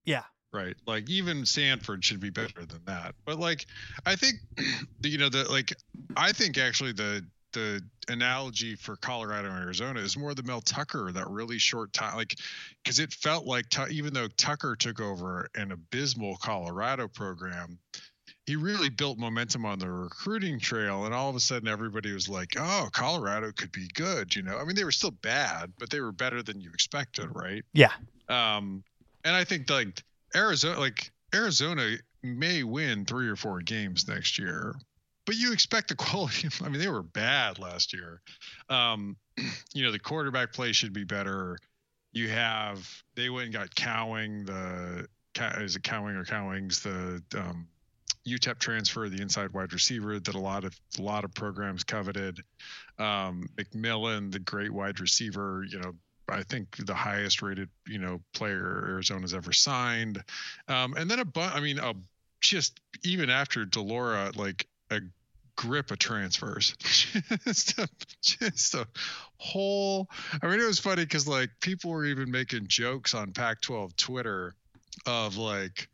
Yeah. 0.05 0.25
Right. 0.53 0.77
Like 0.87 1.09
even 1.11 1.45
Sanford 1.45 2.05
should 2.05 2.21
be 2.21 2.31
better 2.31 2.65
than 2.65 2.81
that. 2.87 3.15
But 3.25 3.39
like 3.39 3.67
I 4.07 4.17
think 4.17 4.37
you 5.03 5.19
know 5.19 5.29
the 5.29 5.45
like 5.45 5.75
I 6.17 6.33
think 6.33 6.59
actually 6.59 6.93
the 6.93 7.25
the 7.53 7.83
analogy 8.09 8.75
for 8.75 8.97
Colorado 8.97 9.49
and 9.49 9.59
Arizona 9.59 10.01
is 10.01 10.17
more 10.17 10.35
the 10.35 10.43
Mel 10.43 10.61
Tucker 10.61 11.11
that 11.13 11.29
really 11.29 11.59
short 11.59 11.93
time, 11.93 12.17
like 12.17 12.37
because 12.83 12.99
it 12.99 13.13
felt 13.13 13.47
like 13.47 13.67
even 13.91 14.13
though 14.13 14.29
Tucker 14.37 14.77
took 14.77 15.01
over 15.01 15.49
an 15.55 15.73
abysmal 15.73 16.37
Colorado 16.37 17.09
program, 17.09 17.79
he 18.49 18.57
really 18.57 18.89
built 18.89 19.19
momentum 19.19 19.67
on 19.67 19.79
the 19.79 19.91
recruiting 19.91 20.59
trail, 20.59 21.05
and 21.05 21.13
all 21.13 21.29
of 21.29 21.37
a 21.37 21.41
sudden 21.41 21.69
everybody 21.69 22.15
was 22.15 22.31
like, 22.31 22.55
"Oh, 22.59 22.89
Colorado 22.91 23.53
could 23.53 23.71
be 23.73 23.89
good," 23.93 24.35
you 24.35 24.41
know. 24.41 24.57
I 24.57 24.65
mean, 24.65 24.75
they 24.75 24.85
were 24.85 24.91
still 24.91 25.11
bad, 25.11 25.75
but 25.79 25.91
they 25.91 26.01
were 26.01 26.13
better 26.13 26.43
than 26.43 26.59
you 26.59 26.71
expected, 26.73 27.29
right? 27.35 27.63
Yeah. 27.75 27.93
Um, 28.31 28.83
and 29.23 29.37
I 29.37 29.45
think 29.45 29.69
like 29.69 30.03
Arizona, 30.35 30.81
like 30.81 31.11
Arizona 31.35 31.99
may 32.23 32.63
win 32.63 33.05
three 33.05 33.29
or 33.29 33.37
four 33.37 33.61
games 33.61 34.09
next 34.09 34.39
year, 34.39 34.75
but 35.27 35.37
you 35.37 35.53
expect 35.53 35.89
the 35.89 35.95
quality. 36.07 36.49
I 36.65 36.71
mean, 36.71 36.81
they 36.81 36.89
were 36.89 37.03
bad 37.03 37.59
last 37.59 37.93
year. 37.93 38.23
Um, 38.71 39.19
you 39.75 39.85
know, 39.85 39.93
the 39.93 39.99
quarterback 39.99 40.55
play 40.55 40.73
should 40.73 40.95
be 40.95 41.05
better. 41.05 41.59
You 42.13 42.31
have 42.31 42.91
they 43.15 43.29
went 43.29 43.45
and 43.45 43.53
got 43.53 43.75
Cowing 43.75 44.47
the 44.47 45.07
is 45.61 45.77
it 45.77 45.83
Cowing 45.83 46.17
or 46.17 46.25
Cowings 46.25 46.81
the 46.81 47.23
um, 47.39 47.69
UTEP 48.27 48.59
transfer, 48.59 49.09
the 49.09 49.23
inside 49.23 49.53
wide 49.53 49.73
receiver 49.73 50.19
that 50.19 50.35
a 50.35 50.41
lot 50.41 50.65
of 50.65 50.79
a 50.99 51.03
lot 51.03 51.25
of 51.25 51.35
programs 51.35 51.85
coveted. 51.85 52.41
Um, 52.99 53.49
McMillan, 53.57 54.33
the 54.33 54.39
great 54.39 54.73
wide 54.73 55.01
receiver, 55.01 55.65
you 55.69 55.79
know, 55.79 55.95
I 56.29 56.43
think 56.43 56.77
the 56.85 56.95
highest 56.95 57.43
rated, 57.43 57.69
you 57.87 57.99
know, 57.99 58.21
player 58.35 58.87
Arizona's 58.89 59.35
ever 59.35 59.53
signed. 59.53 60.23
Um, 60.69 60.95
and 60.95 61.11
then 61.11 61.21
a 61.21 61.25
bunch, 61.25 61.55
I 61.55 61.61
mean, 61.61 61.79
a, 61.79 61.95
just 62.41 62.81
even 63.05 63.31
after 63.31 63.65
de 63.65 63.81
Laura, 63.81 64.31
like 64.35 64.67
a 64.91 65.01
grip 65.57 65.91
of 65.91 65.99
transfers. 65.99 66.75
just, 67.45 67.79
a, 67.79 67.89
just 68.23 68.75
a 68.75 68.87
whole. 69.39 70.09
I 70.43 70.47
mean, 70.47 70.61
it 70.61 70.67
was 70.67 70.79
funny 70.79 71.05
because 71.05 71.27
like 71.27 71.51
people 71.61 71.91
were 71.91 72.05
even 72.05 72.31
making 72.31 72.69
jokes 72.69 73.15
on 73.15 73.33
Pac-12 73.33 73.97
Twitter 73.97 74.55
of 75.07 75.37
like, 75.37 75.89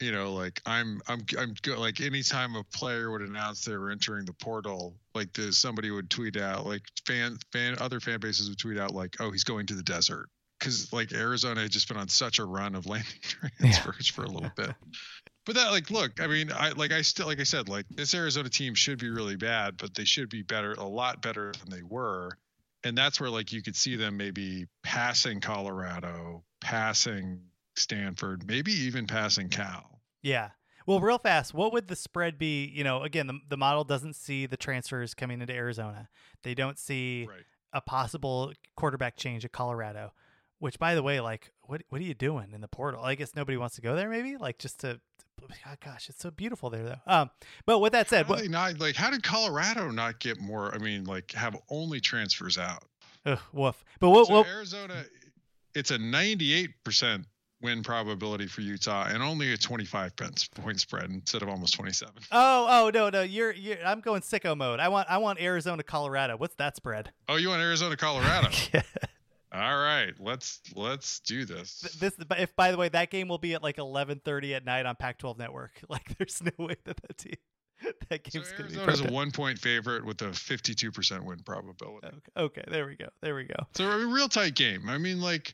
you 0.00 0.12
know, 0.12 0.34
like 0.34 0.60
I'm 0.66 1.00
I'm 1.08 1.24
I'm 1.38 1.54
good. 1.62 1.78
Like 1.78 2.00
anytime 2.00 2.54
a 2.56 2.64
player 2.64 3.10
would 3.10 3.22
announce 3.22 3.64
they 3.64 3.76
were 3.76 3.90
entering 3.90 4.26
the 4.26 4.32
portal, 4.34 4.94
like 5.14 5.32
this, 5.32 5.58
somebody 5.58 5.90
would 5.90 6.10
tweet 6.10 6.36
out, 6.36 6.66
like 6.66 6.82
fan 7.06 7.38
fan 7.52 7.76
other 7.80 8.00
fan 8.00 8.20
bases 8.20 8.48
would 8.48 8.58
tweet 8.58 8.78
out 8.78 8.94
like, 8.94 9.16
oh, 9.20 9.30
he's 9.30 9.44
going 9.44 9.66
to 9.66 9.74
the 9.74 9.82
desert 9.82 10.28
because 10.58 10.92
like 10.92 11.12
Arizona 11.12 11.62
had 11.62 11.70
just 11.70 11.88
been 11.88 11.96
on 11.96 12.08
such 12.08 12.38
a 12.38 12.44
run 12.44 12.74
of 12.74 12.86
landing 12.86 13.12
transfers 13.22 14.10
yeah. 14.10 14.14
for 14.14 14.24
a 14.24 14.28
little 14.28 14.52
bit. 14.54 14.74
But 15.44 15.54
that 15.54 15.70
like 15.70 15.90
look, 15.90 16.20
I 16.20 16.26
mean, 16.26 16.50
I 16.52 16.70
like 16.70 16.92
I 16.92 17.02
still 17.02 17.26
like 17.26 17.40
I 17.40 17.44
said, 17.44 17.68
like 17.68 17.86
this 17.88 18.14
Arizona 18.14 18.48
team 18.48 18.74
should 18.74 18.98
be 18.98 19.10
really 19.10 19.36
bad, 19.36 19.76
but 19.76 19.94
they 19.94 20.04
should 20.04 20.28
be 20.28 20.42
better, 20.42 20.72
a 20.72 20.84
lot 20.84 21.22
better 21.22 21.52
than 21.60 21.70
they 21.70 21.82
were. 21.82 22.30
And 22.84 22.96
that's 22.96 23.20
where 23.20 23.30
like 23.30 23.52
you 23.52 23.62
could 23.62 23.76
see 23.76 23.96
them 23.96 24.16
maybe 24.16 24.66
passing 24.82 25.40
Colorado, 25.40 26.44
passing 26.60 27.40
Stanford, 27.78 28.46
maybe 28.46 28.72
even 28.72 29.06
passing 29.06 29.48
Cal. 29.48 30.00
Yeah. 30.22 30.50
Well, 30.86 31.00
real 31.00 31.18
fast, 31.18 31.52
what 31.52 31.72
would 31.72 31.88
the 31.88 31.96
spread 31.96 32.38
be? 32.38 32.66
You 32.66 32.84
know, 32.84 33.02
again, 33.02 33.26
the, 33.26 33.38
the 33.48 33.56
model 33.56 33.84
doesn't 33.84 34.14
see 34.14 34.46
the 34.46 34.56
transfers 34.56 35.14
coming 35.14 35.40
into 35.40 35.52
Arizona. 35.52 36.08
They 36.42 36.54
don't 36.54 36.78
see 36.78 37.26
right. 37.28 37.44
a 37.72 37.80
possible 37.80 38.52
quarterback 38.76 39.16
change 39.16 39.44
at 39.44 39.52
Colorado. 39.52 40.12
Which, 40.58 40.78
by 40.78 40.94
the 40.94 41.02
way, 41.02 41.20
like, 41.20 41.52
what 41.64 41.82
what 41.90 42.00
are 42.00 42.04
you 42.04 42.14
doing 42.14 42.52
in 42.54 42.62
the 42.62 42.68
portal? 42.68 43.04
I 43.04 43.14
guess 43.14 43.36
nobody 43.36 43.58
wants 43.58 43.74
to 43.74 43.82
go 43.82 43.94
there. 43.94 44.08
Maybe 44.08 44.38
like 44.38 44.58
just 44.58 44.80
to, 44.80 45.00
oh 45.42 45.74
gosh, 45.84 46.08
it's 46.08 46.22
so 46.22 46.30
beautiful 46.30 46.70
there 46.70 46.82
though. 46.82 47.00
Um, 47.06 47.30
but 47.66 47.80
with 47.80 47.92
that 47.92 48.08
said, 48.08 48.26
what, 48.26 48.48
not 48.48 48.80
like 48.80 48.94
how 48.96 49.10
did 49.10 49.22
Colorado 49.22 49.90
not 49.90 50.18
get 50.18 50.40
more? 50.40 50.74
I 50.74 50.78
mean, 50.78 51.04
like 51.04 51.32
have 51.32 51.56
only 51.68 52.00
transfers 52.00 52.56
out. 52.56 52.84
Ugh, 53.26 53.38
woof. 53.52 53.84
But 54.00 54.08
what, 54.08 54.28
so 54.28 54.32
what 54.32 54.46
Arizona? 54.46 55.04
It's 55.74 55.90
a 55.90 55.98
ninety 55.98 56.54
eight 56.54 56.70
percent 56.84 57.26
win 57.62 57.82
probability 57.82 58.46
for 58.46 58.60
Utah 58.60 59.06
and 59.08 59.22
only 59.22 59.52
a 59.52 59.56
25 59.56 60.12
point 60.16 60.80
spread 60.80 61.10
instead 61.10 61.42
of 61.42 61.48
almost 61.48 61.74
27. 61.74 62.14
Oh, 62.32 62.66
oh 62.68 62.90
no, 62.92 63.10
no, 63.10 63.22
you're, 63.22 63.52
you're 63.52 63.84
I'm 63.84 64.00
going 64.00 64.22
sicko 64.22 64.56
mode. 64.56 64.80
I 64.80 64.88
want 64.88 65.08
I 65.10 65.18
want 65.18 65.40
Arizona 65.40 65.82
Colorado. 65.82 66.36
What's 66.36 66.54
that 66.56 66.76
spread? 66.76 67.12
Oh, 67.28 67.36
you 67.36 67.48
want 67.48 67.62
Arizona 67.62 67.96
Colorado? 67.96 68.48
yeah. 68.74 68.82
All 69.52 69.78
right, 69.78 70.12
let's 70.18 70.60
let's 70.74 71.20
do 71.20 71.44
this. 71.44 71.80
This, 71.98 72.14
if 72.36 72.54
by 72.56 72.72
the 72.72 72.76
way, 72.76 72.88
that 72.90 73.10
game 73.10 73.28
will 73.28 73.38
be 73.38 73.54
at 73.54 73.62
like 73.62 73.76
11:30 73.76 74.56
at 74.56 74.64
night 74.64 74.84
on 74.84 74.96
Pac-12 74.96 75.38
Network. 75.38 75.80
Like, 75.88 76.18
there's 76.18 76.42
no 76.42 76.66
way 76.66 76.76
that 76.84 76.96
that 76.96 77.16
team 77.16 77.36
that 78.08 78.24
game's 78.24 78.48
so 78.48 78.56
gonna 78.56 78.86
be. 78.86 78.92
is 78.92 79.00
a 79.00 79.12
one 79.12 79.30
point 79.30 79.58
favorite 79.58 80.04
with 80.04 80.22
a 80.22 80.26
52% 80.26 81.24
win 81.24 81.38
probability. 81.44 82.08
Okay, 82.08 82.18
okay, 82.36 82.64
there 82.68 82.86
we 82.86 82.96
go, 82.96 83.08
there 83.20 83.34
we 83.34 83.44
go. 83.44 83.56
So 83.74 83.88
a 83.88 84.06
real 84.06 84.28
tight 84.28 84.54
game. 84.54 84.88
I 84.88 84.98
mean, 84.98 85.20
like, 85.20 85.52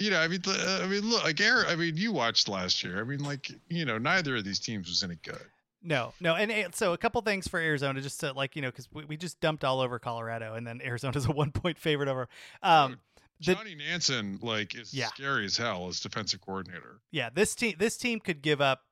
you 0.00 0.10
know, 0.10 0.20
I 0.20 0.28
mean, 0.28 0.40
I 0.46 0.86
mean, 0.86 1.08
look, 1.08 1.24
like, 1.24 1.40
Air, 1.40 1.66
I 1.66 1.76
mean, 1.76 1.96
you 1.96 2.12
watched 2.12 2.48
last 2.48 2.82
year. 2.82 3.00
I 3.00 3.04
mean, 3.04 3.22
like, 3.22 3.50
you 3.68 3.84
know, 3.84 3.98
neither 3.98 4.36
of 4.36 4.44
these 4.44 4.58
teams 4.58 4.88
was 4.88 5.02
any 5.02 5.16
good. 5.22 5.44
No, 5.82 6.12
no, 6.20 6.34
and, 6.34 6.74
so 6.74 6.92
a 6.92 6.98
couple 6.98 7.20
things 7.22 7.48
for 7.48 7.58
Arizona, 7.58 8.02
just 8.02 8.20
to 8.20 8.32
like 8.32 8.54
you 8.54 8.60
know, 8.60 8.68
because 8.68 8.86
we, 8.92 9.04
we 9.06 9.16
just 9.16 9.40
dumped 9.40 9.64
all 9.64 9.80
over 9.80 9.98
Colorado, 9.98 10.54
and 10.54 10.66
then 10.66 10.82
Arizona's 10.84 11.24
a 11.28 11.32
one 11.32 11.52
point 11.52 11.78
favorite 11.78 12.08
over. 12.08 12.28
Um, 12.62 12.98
Johnny 13.40 13.74
Nansen 13.74 14.38
like 14.42 14.74
is 14.74 14.92
yeah. 14.92 15.06
scary 15.06 15.46
as 15.46 15.56
hell 15.56 15.88
as 15.88 16.00
defensive 16.00 16.42
coordinator. 16.42 17.00
Yeah, 17.10 17.30
this 17.32 17.54
team 17.54 17.76
this 17.78 17.96
team 17.96 18.20
could 18.20 18.42
give 18.42 18.60
up 18.60 18.82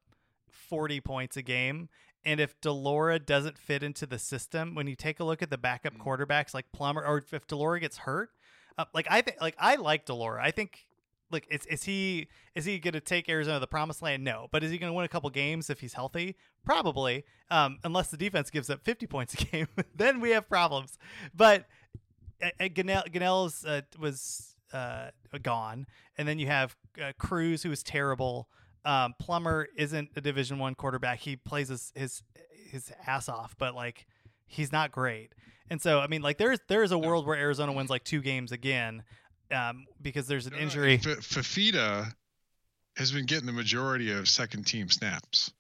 40 0.51 1.03
points 1.03 1.37
a 1.37 1.43
game 1.43 1.91
and 2.25 2.41
if 2.41 2.61
de 2.61 2.73
Laura 2.73 3.19
doesn't 3.19 3.59
fit 3.59 3.83
into 3.83 4.07
the 4.07 4.19
system, 4.19 4.75
when 4.75 4.87
you 4.87 4.97
take 4.97 5.21
a 5.21 5.25
look 5.25 5.43
at 5.43 5.51
the 5.51 5.59
backup 5.59 5.95
mm-hmm. 5.95 6.03
quarterbacks 6.03 6.53
like 6.53 6.67
Plummer 6.73 7.05
or 7.05 7.25
if 7.33 7.47
de 7.47 7.57
Laura 7.57 7.81
gets 7.81 7.99
hurt, 7.99 8.31
uh, 8.77 8.85
like 8.93 9.07
I 9.11 9.23
think 9.23 9.41
like 9.41 9.57
I 9.59 9.77
like 9.77 10.05
de 10.05 10.15
Laura, 10.15 10.43
I 10.43 10.51
think 10.51 10.87
like 11.31 11.47
is 11.51 11.67
is 11.67 11.85
he 11.85 12.29
is 12.55 12.65
he 12.65 12.79
going 12.79 12.95
to 12.95 13.01
take 13.01 13.29
Arizona 13.29 13.57
to 13.57 13.61
the 13.61 13.67
promised 13.67 14.03
land? 14.03 14.25
No, 14.25 14.49
but 14.51 14.63
is 14.63 14.71
he 14.71 14.79
going 14.79 14.91
to 14.91 14.95
win 14.95 15.05
a 15.05 15.09
couple 15.09 15.31
games 15.31 15.71
if 15.71 15.81
he's 15.81 15.95
healthy? 15.95 16.37
Probably. 16.65 17.25
Um, 17.51 17.79
unless 17.85 18.09
the 18.09 18.17
defense 18.17 18.51
gives 18.51 18.69
up 18.69 18.85
50 18.85 19.07
points 19.07 19.35
a 19.35 19.37
game, 19.39 19.69
then 19.95 20.21
we 20.21 20.31
have 20.31 20.49
problems. 20.49 20.99
But 21.35 21.67
Gunnell 22.61 23.65
uh, 23.67 23.83
was 23.99 24.57
uh, 24.73 25.11
gone, 25.43 25.87
and 26.17 26.29
then 26.29 26.39
you 26.39 26.47
have 26.47 26.77
uh, 27.03 27.13
Cruz, 27.19 27.63
who 27.63 27.73
is 27.73 27.83
terrible. 27.83 28.49
Um, 28.85 29.15
Plummer 29.19 29.69
isn't 29.77 30.11
a 30.17 30.21
Division 30.21 30.59
One 30.59 30.75
quarterback. 30.75 31.21
He 31.21 31.37
plays 31.37 31.69
his, 31.69 31.93
his 31.95 32.23
his 32.71 32.93
ass 33.07 33.29
off, 33.29 33.57
but 33.59 33.75
like 33.75 34.07
he's 34.47 34.73
not 34.73 34.93
great. 34.93 35.35
And 35.71 35.81
so, 35.81 36.01
I 36.01 36.07
mean, 36.07 36.23
like 36.23 36.39
there's 36.39 36.61
there 36.69 36.83
is 36.83 36.93
a 36.93 36.99
world 36.99 37.27
where 37.27 37.37
Arizona 37.37 37.73
wins 37.73 37.91
like 37.91 38.05
two 38.05 38.21
games 38.23 38.53
again, 38.53 39.03
um, 39.53 39.87
because 40.01 40.27
there's 40.27 40.47
an 40.47 40.55
injury. 40.55 40.95
F- 40.95 41.21
Fifita 41.21 42.13
has 42.97 43.13
been 43.13 43.27
getting 43.27 43.47
the 43.47 43.53
majority 43.53 44.13
of 44.13 44.29
second 44.29 44.67
team 44.67 44.89
snaps. 44.89 45.53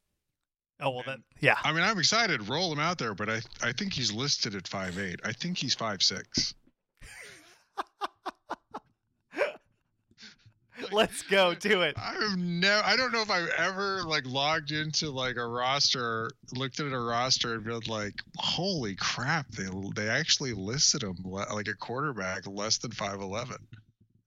Oh 0.81 0.91
well, 0.91 1.03
then 1.07 1.25
yeah. 1.41 1.57
I 1.63 1.73
mean, 1.73 1.83
I'm 1.83 1.99
excited. 1.99 2.49
Roll 2.49 2.73
him 2.73 2.79
out 2.79 2.99
there, 2.99 3.15
but 3.15 3.29
I 3.29 3.41
I 3.63 3.73
think 3.73 3.93
he's 3.93 4.13
listed 4.13 4.55
at 4.55 4.69
five 4.69 4.99
eight. 4.99 5.21
I 5.25 5.33
think 5.33 5.59
he's 5.59 5.75
five 5.75 6.03
six. 6.03 6.55
Let's 10.93 11.23
go. 11.23 11.55
Do 11.55 11.83
it. 11.83 11.97
I've 11.99 12.37
never. 12.37 12.85
I 12.85 12.97
don't 12.97 13.13
know 13.13 13.23
if 13.23 13.31
I've 13.31 13.51
ever 13.59 14.03
like 14.05 14.25
logged 14.27 14.73
into 14.73 15.11
like 15.11 15.37
a 15.37 15.47
roster, 15.47 16.31
looked 16.55 16.81
at 16.81 16.93
a 16.93 16.99
roster, 16.99 17.55
and 17.55 17.65
been 17.65 17.81
like, 17.87 18.15
"Holy 18.37 18.95
crap! 18.97 19.49
They 19.51 19.67
they 19.95 20.09
actually 20.09 20.53
listed 20.53 21.03
him 21.03 21.17
like 21.25 21.69
a 21.69 21.75
quarterback 21.75 22.47
less 22.47 22.79
than 22.79 22.91
five 22.91 23.21
eleven. 23.21 23.59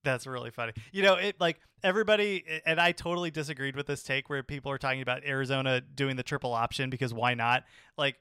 That's 0.03 0.25
really 0.25 0.51
funny. 0.51 0.73
You 0.91 1.03
know, 1.03 1.15
it 1.15 1.39
like 1.39 1.59
everybody, 1.83 2.43
and 2.65 2.79
I 2.79 2.91
totally 2.91 3.31
disagreed 3.31 3.75
with 3.75 3.87
this 3.87 4.03
take 4.03 4.29
where 4.29 4.43
people 4.43 4.71
are 4.71 4.77
talking 4.77 5.01
about 5.01 5.23
Arizona 5.25 5.81
doing 5.81 6.15
the 6.15 6.23
triple 6.23 6.53
option 6.53 6.89
because 6.89 7.13
why 7.13 7.33
not? 7.33 7.63
Like, 7.97 8.17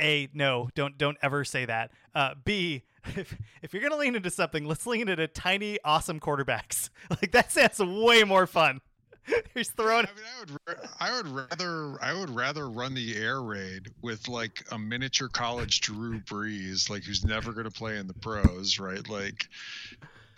a 0.00 0.28
no, 0.32 0.68
don't 0.74 0.96
don't 0.98 1.18
ever 1.22 1.44
say 1.44 1.64
that. 1.64 1.90
Uh, 2.14 2.34
B, 2.44 2.82
if 3.16 3.36
if 3.62 3.72
you're 3.72 3.82
gonna 3.82 3.96
lean 3.96 4.14
into 4.14 4.30
something, 4.30 4.64
let's 4.64 4.86
lean 4.86 5.08
into 5.08 5.26
tiny, 5.28 5.78
awesome 5.84 6.20
quarterbacks. 6.20 6.90
Like 7.10 7.32
that 7.32 7.52
sounds 7.52 7.78
way 7.78 8.24
more 8.24 8.46
fun. 8.46 8.80
He's 9.54 9.70
throwing. 9.70 10.06
I 10.06 10.10
mean, 10.14 10.24
I 10.28 10.40
would, 10.40 10.78
I 11.00 11.16
would 11.16 11.28
rather, 11.28 12.02
I 12.02 12.18
would 12.18 12.30
rather 12.30 12.68
run 12.68 12.94
the 12.94 13.16
air 13.16 13.42
raid 13.42 13.88
with 14.02 14.28
like 14.28 14.64
a 14.70 14.78
miniature 14.78 15.28
college 15.28 15.80
Drew 15.80 16.20
Brees, 16.20 16.90
like 16.90 17.04
who's 17.04 17.24
never 17.24 17.52
going 17.52 17.64
to 17.64 17.70
play 17.70 17.98
in 17.98 18.06
the 18.06 18.14
pros, 18.14 18.78
right? 18.78 19.06
Like, 19.08 19.46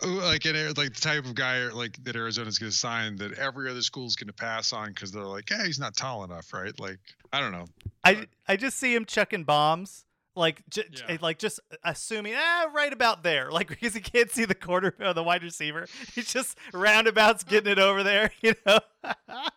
like 0.05 0.45
an 0.45 0.73
like 0.75 0.93
the 0.93 1.01
type 1.01 1.25
of 1.25 1.35
guy 1.35 1.67
like 1.67 2.03
that 2.03 2.15
Arizona's 2.15 2.59
going 2.59 2.71
to 2.71 2.77
sign 2.77 3.15
that 3.17 3.33
every 3.39 3.69
other 3.69 3.81
school's 3.81 4.15
going 4.15 4.27
to 4.27 4.33
pass 4.33 4.73
on 4.73 4.89
because 4.89 5.11
they're 5.11 5.23
like, 5.23 5.49
hey, 5.49 5.65
he's 5.65 5.79
not 5.79 5.95
tall 5.95 6.23
enough, 6.23 6.53
right? 6.53 6.77
Like, 6.79 6.99
I 7.33 7.39
don't 7.39 7.51
know. 7.51 7.65
I 8.03 8.27
I 8.47 8.55
just 8.55 8.77
see 8.77 8.93
him 8.93 9.05
chucking 9.05 9.45
bombs. 9.45 10.04
Like, 10.35 10.63
j- 10.69 10.83
yeah. 10.91 11.17
like 11.21 11.39
just 11.39 11.59
assuming, 11.83 12.33
ah, 12.35 12.69
right 12.73 12.91
about 12.91 13.23
there, 13.23 13.51
like 13.51 13.67
because 13.69 13.93
he 13.93 14.01
can't 14.01 14.29
see 14.29 14.45
the 14.45 14.55
quarter, 14.55 14.95
of 14.99 15.15
the 15.15 15.23
wide 15.23 15.43
receiver. 15.43 15.87
He's 16.13 16.31
just 16.31 16.57
roundabouts 16.73 17.43
getting 17.43 17.71
it 17.71 17.79
over 17.79 18.03
there, 18.03 18.31
you 18.41 18.53
know. 18.65 18.79
well, 19.03 19.49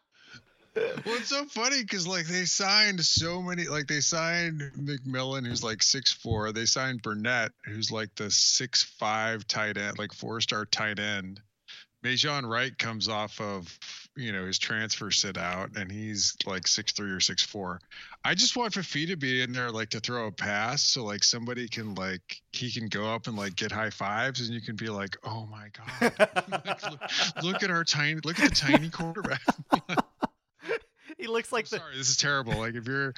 it's 1.06 1.28
so 1.28 1.44
funny 1.46 1.82
because 1.82 2.06
like 2.06 2.26
they 2.26 2.44
signed 2.44 3.04
so 3.04 3.42
many, 3.42 3.66
like 3.66 3.88
they 3.88 4.00
signed 4.00 4.62
McMillan, 4.78 5.46
who's 5.46 5.64
like 5.64 5.82
six 5.82 6.12
four. 6.12 6.52
They 6.52 6.66
signed 6.66 7.02
Burnett, 7.02 7.50
who's 7.64 7.90
like 7.90 8.14
the 8.14 8.30
six 8.30 8.84
five 8.84 9.46
tight 9.48 9.76
end, 9.76 9.98
like 9.98 10.12
four 10.12 10.40
star 10.40 10.64
tight 10.64 11.00
end. 11.00 11.40
Majon 12.04 12.48
Wright 12.48 12.76
comes 12.78 13.08
off 13.08 13.40
of 13.40 13.76
you 14.16 14.32
know 14.32 14.46
his 14.46 14.58
transfer 14.58 15.10
sit 15.10 15.36
out, 15.36 15.76
and 15.76 15.90
he's 15.90 16.36
like 16.46 16.66
six 16.66 16.92
three 16.92 17.10
or 17.10 17.20
six 17.20 17.42
four. 17.42 17.80
I 18.24 18.34
just 18.34 18.56
want 18.56 18.74
Fifita 18.74 19.08
to 19.08 19.16
be 19.16 19.42
in 19.42 19.52
there 19.52 19.70
like 19.70 19.90
to 19.90 20.00
throw 20.00 20.26
a 20.26 20.32
pass, 20.32 20.82
so 20.82 21.04
like 21.04 21.24
somebody 21.24 21.68
can 21.68 21.94
like 21.94 22.40
he 22.52 22.70
can 22.70 22.88
go 22.88 23.12
up 23.12 23.26
and 23.26 23.36
like 23.36 23.56
get 23.56 23.72
high 23.72 23.90
fives, 23.90 24.40
and 24.40 24.50
you 24.50 24.60
can 24.60 24.76
be 24.76 24.88
like, 24.88 25.16
oh 25.24 25.46
my 25.46 25.68
god, 25.76 26.12
like, 26.64 26.90
look, 26.90 27.42
look, 27.42 27.62
at 27.62 27.70
our 27.70 27.84
tiny, 27.84 28.20
look 28.24 28.38
at 28.38 28.50
the 28.50 28.56
tiny 28.56 28.90
quarterback. 28.90 29.42
he 31.18 31.26
looks 31.26 31.52
like 31.52 31.68
the. 31.68 31.78
Sorry, 31.78 31.96
this 31.96 32.10
is 32.10 32.16
terrible. 32.16 32.58
Like 32.58 32.74
if 32.74 32.86
you're. 32.86 33.14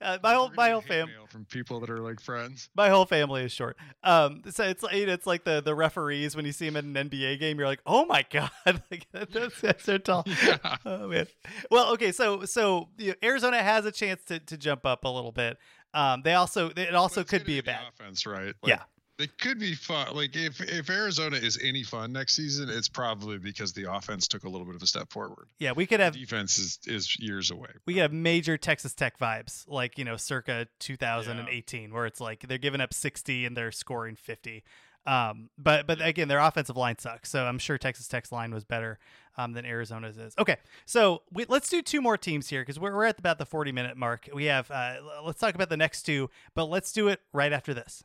Uh, 0.00 0.18
my 0.22 0.34
whole 0.34 0.50
my 0.56 0.70
whole 0.70 0.80
family 0.80 1.12
from 1.28 1.44
people 1.46 1.80
that 1.80 1.90
are 1.90 2.00
like 2.00 2.20
friends. 2.20 2.68
My 2.74 2.88
whole 2.88 3.06
family 3.06 3.42
is 3.42 3.52
short. 3.52 3.76
Um, 4.02 4.42
so 4.50 4.64
it's 4.64 4.82
like 4.82 4.94
it's 4.94 5.26
like 5.26 5.44
the 5.44 5.60
the 5.60 5.74
referees 5.74 6.36
when 6.36 6.44
you 6.44 6.52
see 6.52 6.68
them 6.68 6.76
in 6.76 6.96
an 6.96 7.10
NBA 7.10 7.40
game, 7.40 7.58
you're 7.58 7.66
like, 7.66 7.82
oh 7.86 8.04
my 8.06 8.24
god, 8.30 8.50
like, 8.66 9.06
that's, 9.12 9.60
that's 9.60 9.84
so 9.84 9.98
tall. 9.98 10.24
Yeah. 10.26 10.58
Oh 10.86 11.08
man. 11.08 11.26
Well, 11.70 11.92
okay, 11.94 12.12
so 12.12 12.44
so 12.44 12.88
you 12.98 13.08
know, 13.08 13.14
Arizona 13.22 13.62
has 13.62 13.86
a 13.86 13.92
chance 13.92 14.24
to 14.24 14.38
to 14.38 14.56
jump 14.56 14.84
up 14.84 15.04
a 15.04 15.08
little 15.08 15.32
bit. 15.32 15.58
Um, 15.94 16.22
they 16.22 16.34
also 16.34 16.70
it 16.76 16.94
also 16.94 17.24
could 17.24 17.44
be 17.44 17.58
a 17.58 17.62
bad 17.62 17.82
offense, 17.88 18.26
right? 18.26 18.54
Like, 18.62 18.68
yeah. 18.68 18.82
They 19.16 19.28
could 19.28 19.60
be 19.60 19.74
fun. 19.74 20.14
Like 20.14 20.34
if 20.34 20.60
if 20.60 20.90
Arizona 20.90 21.36
is 21.36 21.58
any 21.62 21.84
fun 21.84 22.12
next 22.12 22.34
season, 22.34 22.68
it's 22.68 22.88
probably 22.88 23.38
because 23.38 23.72
the 23.72 23.92
offense 23.92 24.26
took 24.26 24.44
a 24.44 24.48
little 24.48 24.66
bit 24.66 24.74
of 24.74 24.82
a 24.82 24.86
step 24.86 25.12
forward. 25.12 25.46
Yeah, 25.58 25.72
we 25.72 25.86
could 25.86 26.00
have 26.00 26.14
the 26.14 26.20
defense 26.20 26.58
is 26.58 26.78
is 26.86 27.18
years 27.20 27.50
away. 27.50 27.70
We 27.86 27.94
could 27.94 28.02
have 28.02 28.12
major 28.12 28.56
Texas 28.58 28.92
Tech 28.92 29.18
vibes, 29.18 29.64
like 29.68 29.98
you 29.98 30.04
know, 30.04 30.16
circa 30.16 30.66
2018, 30.80 31.82
yeah. 31.82 31.94
where 31.94 32.06
it's 32.06 32.20
like 32.20 32.48
they're 32.48 32.58
giving 32.58 32.80
up 32.80 32.92
60 32.92 33.46
and 33.46 33.56
they're 33.56 33.72
scoring 33.72 34.16
50. 34.16 34.64
Um, 35.06 35.50
but 35.58 35.86
but 35.86 36.04
again, 36.04 36.28
their 36.28 36.38
offensive 36.38 36.76
line 36.76 36.98
sucks. 36.98 37.30
So 37.30 37.44
I'm 37.44 37.58
sure 37.58 37.78
Texas 37.78 38.08
Tech's 38.08 38.32
line 38.32 38.52
was 38.52 38.64
better 38.64 38.98
um, 39.36 39.52
than 39.52 39.64
Arizona's 39.64 40.16
is. 40.16 40.34
Okay, 40.38 40.56
so 40.86 41.22
we, 41.32 41.44
let's 41.48 41.68
do 41.68 41.82
two 41.82 42.00
more 42.00 42.16
teams 42.16 42.48
here 42.48 42.62
because 42.62 42.80
we're, 42.80 42.94
we're 42.94 43.04
at 43.04 43.18
about 43.18 43.38
the 43.38 43.46
40 43.46 43.72
minute 43.72 43.96
mark. 43.96 44.28
We 44.34 44.46
have 44.46 44.70
uh, 44.70 44.96
let's 45.24 45.38
talk 45.38 45.54
about 45.54 45.68
the 45.68 45.76
next 45.76 46.02
two, 46.02 46.30
but 46.54 46.64
let's 46.64 46.92
do 46.92 47.08
it 47.08 47.20
right 47.32 47.52
after 47.52 47.74
this. 47.74 48.02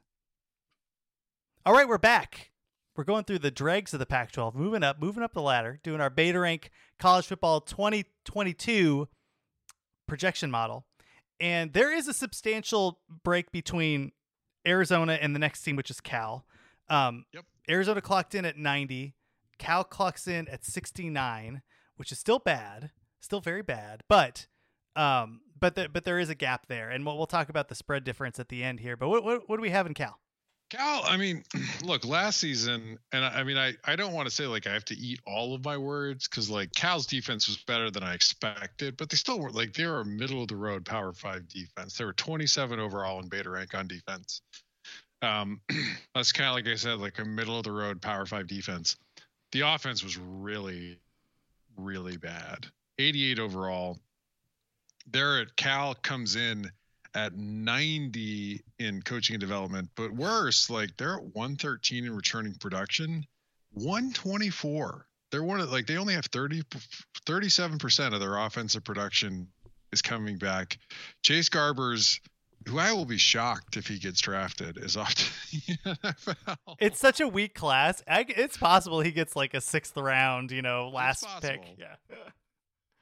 All 1.69 1.75
right, 1.75 1.87
we're 1.87 1.99
back. 1.99 2.49
We're 2.95 3.03
going 3.03 3.25
through 3.25 3.37
the 3.37 3.51
dregs 3.51 3.93
of 3.93 3.99
the 3.99 4.07
Pac 4.07 4.31
12, 4.31 4.55
moving 4.55 4.81
up, 4.81 4.99
moving 4.99 5.21
up 5.21 5.35
the 5.35 5.41
ladder, 5.43 5.79
doing 5.83 6.01
our 6.01 6.09
beta 6.09 6.39
rank 6.39 6.71
college 6.97 7.27
football 7.27 7.61
2022 7.61 9.07
projection 10.07 10.49
model. 10.49 10.87
And 11.39 11.71
there 11.73 11.95
is 11.95 12.07
a 12.07 12.13
substantial 12.15 13.01
break 13.23 13.51
between 13.51 14.13
Arizona 14.67 15.19
and 15.21 15.35
the 15.35 15.39
next 15.39 15.61
team, 15.61 15.75
which 15.75 15.91
is 15.91 16.01
Cal. 16.01 16.43
Um, 16.89 17.25
yep. 17.31 17.45
Arizona 17.69 18.01
clocked 18.01 18.33
in 18.33 18.45
at 18.45 18.57
90. 18.57 19.13
Cal 19.59 19.83
clocks 19.83 20.27
in 20.27 20.47
at 20.47 20.65
69, 20.65 21.61
which 21.97 22.11
is 22.11 22.17
still 22.17 22.39
bad, 22.39 22.89
still 23.21 23.41
very 23.41 23.61
bad, 23.61 24.01
but 24.09 24.47
um, 24.95 25.41
but 25.59 25.75
the, 25.75 25.87
but 25.87 26.03
there 26.03 26.17
is 26.17 26.29
a 26.29 26.35
gap 26.35 26.65
there, 26.65 26.89
and 26.89 27.05
we'll, 27.05 27.15
we'll 27.15 27.27
talk 27.27 27.47
about 27.47 27.69
the 27.69 27.75
spread 27.75 28.03
difference 28.03 28.39
at 28.39 28.49
the 28.49 28.63
end 28.63 28.79
here. 28.79 28.97
But 28.97 29.09
what, 29.09 29.23
what, 29.23 29.47
what 29.47 29.57
do 29.57 29.61
we 29.61 29.69
have 29.69 29.85
in 29.85 29.93
Cal? 29.93 30.19
Cal, 30.69 31.03
I 31.03 31.17
mean, 31.17 31.43
look, 31.83 32.05
last 32.05 32.39
season, 32.39 32.99
and 33.11 33.25
I, 33.25 33.39
I 33.39 33.43
mean, 33.43 33.57
I, 33.57 33.73
I 33.85 33.95
don't 33.95 34.13
want 34.13 34.27
to 34.27 34.33
say 34.33 34.45
like 34.45 34.67
I 34.67 34.73
have 34.73 34.85
to 34.85 34.97
eat 34.97 35.19
all 35.25 35.55
of 35.55 35.65
my 35.65 35.77
words 35.77 36.27
because 36.27 36.49
like 36.49 36.73
Cal's 36.73 37.07
defense 37.07 37.47
was 37.47 37.57
better 37.57 37.89
than 37.89 38.03
I 38.03 38.13
expected, 38.13 38.95
but 38.95 39.09
they 39.09 39.17
still 39.17 39.39
were 39.39 39.51
like 39.51 39.73
they 39.73 39.85
were 39.85 40.01
a 40.01 40.05
middle 40.05 40.41
of 40.41 40.47
the 40.47 40.55
road 40.55 40.85
Power 40.85 41.11
Five 41.11 41.47
defense. 41.47 41.97
They 41.97 42.05
were 42.05 42.13
27 42.13 42.79
overall 42.79 43.19
in 43.19 43.27
beta 43.27 43.49
rank 43.49 43.73
on 43.73 43.87
defense. 43.87 44.41
Um, 45.21 45.59
that's 46.15 46.31
kind 46.31 46.49
of 46.49 46.55
like 46.55 46.67
I 46.67 46.75
said, 46.75 46.99
like 46.99 47.19
a 47.19 47.25
middle 47.25 47.57
of 47.57 47.63
the 47.63 47.71
road 47.71 48.01
Power 48.01 48.25
Five 48.25 48.47
defense. 48.47 48.95
The 49.51 49.61
offense 49.61 50.03
was 50.03 50.17
really, 50.17 50.99
really 51.77 52.17
bad. 52.17 52.67
88 52.99 53.39
overall. 53.39 53.97
There 55.11 55.41
at 55.41 55.55
Cal 55.55 55.95
comes 55.95 56.35
in 56.35 56.71
at 57.15 57.35
90 57.35 58.61
in 58.79 59.01
coaching 59.01 59.35
and 59.35 59.41
development, 59.41 59.89
but 59.95 60.11
worse, 60.11 60.69
like 60.69 60.95
they're 60.97 61.15
at 61.15 61.23
113 61.23 62.05
in 62.05 62.15
returning 62.15 62.53
production, 62.55 63.25
124. 63.73 65.05
They're 65.31 65.43
one 65.43 65.59
of 65.59 65.71
like 65.71 65.87
they 65.87 65.97
only 65.97 66.15
have 66.15 66.25
30 66.25 66.63
37% 67.25 68.13
of 68.13 68.19
their 68.19 68.37
offensive 68.37 68.83
production 68.83 69.47
is 69.91 70.01
coming 70.01 70.37
back. 70.37 70.77
Chase 71.21 71.49
Garbers 71.49 72.19
who 72.67 72.77
I 72.77 72.91
will 72.91 73.05
be 73.05 73.17
shocked 73.17 73.77
if 73.77 73.87
he 73.87 73.97
gets 73.99 74.19
drafted 74.19 74.77
is 74.77 74.97
off 74.97 75.15
to 75.15 75.23
the 75.51 75.77
NFL. 76.03 76.75
It's 76.79 76.99
such 76.99 77.19
a 77.19 77.27
weak 77.27 77.55
class. 77.55 78.03
it's 78.07 78.57
possible 78.57 79.01
he 79.01 79.11
gets 79.11 79.35
like 79.35 79.53
a 79.53 79.61
sixth 79.61 79.95
round, 79.95 80.51
you 80.51 80.61
know, 80.61 80.89
last 80.89 81.25
pick. 81.41 81.61
Yeah. 81.77 81.95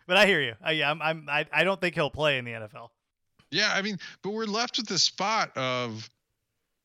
But 0.08 0.16
I 0.16 0.26
hear 0.26 0.40
you. 0.40 0.54
I, 0.64 0.72
yeah, 0.72 0.90
I'm, 0.90 1.02
I'm, 1.02 1.28
I, 1.28 1.46
I 1.52 1.64
don't 1.66 1.82
think 1.82 1.94
he'll 1.94 2.10
play 2.10 2.38
in 2.38 2.46
the 2.46 2.52
NFL. 2.52 2.88
Yeah, 3.52 3.72
I 3.74 3.82
mean, 3.82 3.98
but 4.22 4.32
we're 4.32 4.46
left 4.46 4.78
with 4.78 4.88
the 4.88 5.00
spot 5.00 5.56
of, 5.56 6.10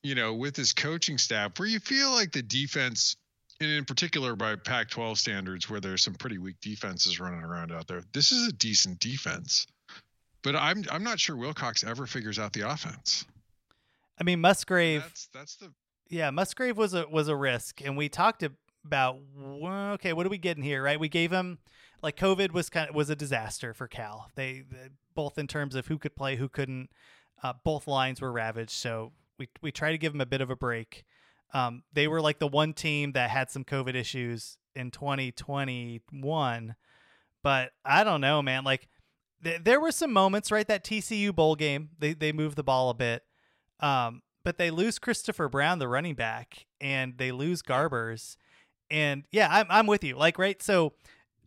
you 0.03 0.15
know, 0.15 0.35
with 0.35 0.55
this 0.55 0.73
coaching 0.73 1.19
staff 1.19 1.59
where 1.59 1.69
you 1.69 1.81
feel 1.81 2.11
like 2.11 2.33
the 2.33 2.43
defense, 2.43 3.17
and 3.61 3.71
in 3.71 3.85
particular 3.85 4.37
by 4.37 4.57
Pac 4.57 4.91
12 4.91 5.19
standards, 5.19 5.69
where 5.69 5.81
there's 5.81 6.03
some 6.03 6.15
pretty 6.15 6.39
weak 6.39 6.57
defenses 6.61 7.19
running 7.19 7.43
around 7.43 7.73
out 7.73 7.89
there, 7.89 8.03
this 8.13 8.33
is 8.33 8.49
a 8.49 8.53
decent 8.53 9.01
defense. 9.01 9.67
But 10.43 10.57
I'm 10.57 10.85
I'm 10.91 11.05
not 11.05 11.21
sure 11.21 11.37
Wilcox 11.37 11.85
ever 11.85 12.07
figures 12.07 12.39
out 12.39 12.53
the 12.53 12.69
offense. 12.69 13.25
I 14.19 14.25
mean, 14.25 14.41
Musgrave. 14.41 15.03
That's 15.03 15.29
that's 15.33 15.57
the 15.57 15.73
yeah. 16.09 16.31
Musgrave 16.31 16.77
was 16.77 16.95
a 16.95 17.07
was 17.09 17.29
a 17.29 17.37
risk, 17.37 17.81
and 17.81 17.97
we 17.97 18.09
talked 18.09 18.45
about 18.85 19.21
okay, 19.37 20.13
what 20.13 20.27
are 20.27 20.31
we 20.31 20.39
getting 20.39 20.65
here? 20.65 20.83
Right? 20.83 20.99
We 20.99 21.09
gave 21.09 21.31
him 21.31 21.59
like 22.03 22.17
COVID 22.17 22.53
was 22.53 22.69
kind 22.69 22.89
of 22.91 22.95
was 22.95 23.09
a 23.09 23.17
disaster 23.17 23.73
for 23.73 23.87
Cal. 23.87 24.31
They, 24.35 24.65
they 24.71 24.89
both 25.15 25.39
in 25.39 25.47
terms 25.47 25.75
of 25.75 25.87
who 25.87 25.99
could 25.99 26.17
play, 26.17 26.37
who 26.37 26.49
couldn't. 26.49 26.91
Uh, 27.43 27.53
both 27.65 27.87
lines 27.87 28.21
were 28.21 28.33
ravaged, 28.33 28.71
so 28.71 29.13
we 29.39 29.49
we 29.61 29.73
try 29.73 29.91
to 29.91 29.99
give 29.99 30.13
them 30.13 30.21
a 30.21 30.27
bit 30.27 30.41
of 30.41 30.51
a 30.51 30.57
break. 30.57 31.05
Um, 31.53 31.83
they 31.93 32.09
were 32.09 32.21
like 32.21 32.39
the 32.39 32.47
one 32.47 32.73
team 32.73 33.13
that 33.13 33.31
had 33.31 33.51
some 33.51 33.65
COVID 33.65 33.95
issues 33.95 34.57
in 34.75 34.91
2021, 34.91 36.75
but 37.43 37.73
I 37.85 38.05
don't 38.05 38.21
know, 38.21 38.41
man. 38.43 38.65
Like 38.65 38.89
th- 39.45 39.63
there 39.63 39.81
were 39.81 39.93
some 39.93 40.13
moments, 40.13 40.51
right? 40.51 40.67
That 40.67 40.85
TCU 40.85 41.35
bowl 41.35 41.57
game, 41.57 41.91
they 41.99 42.15
they 42.15 42.33
moved 42.33 42.57
the 42.57 42.63
ball 42.63 42.91
a 42.91 42.95
bit, 42.95 43.25
um, 43.81 44.23
but 44.45 44.59
they 44.59 44.71
lose 44.71 44.99
Christopher 44.99 45.49
Brown, 45.49 45.79
the 45.79 45.89
running 45.89 46.15
back, 46.15 46.67
and 46.81 47.19
they 47.19 47.33
lose 47.33 47.63
Garbers, 47.63 48.37
and 48.91 49.25
yeah, 49.31 49.49
I'm 49.51 49.67
I'm 49.69 49.87
with 49.87 50.05
you. 50.05 50.17
Like 50.17 50.39
right, 50.39 50.63
so 50.63 50.95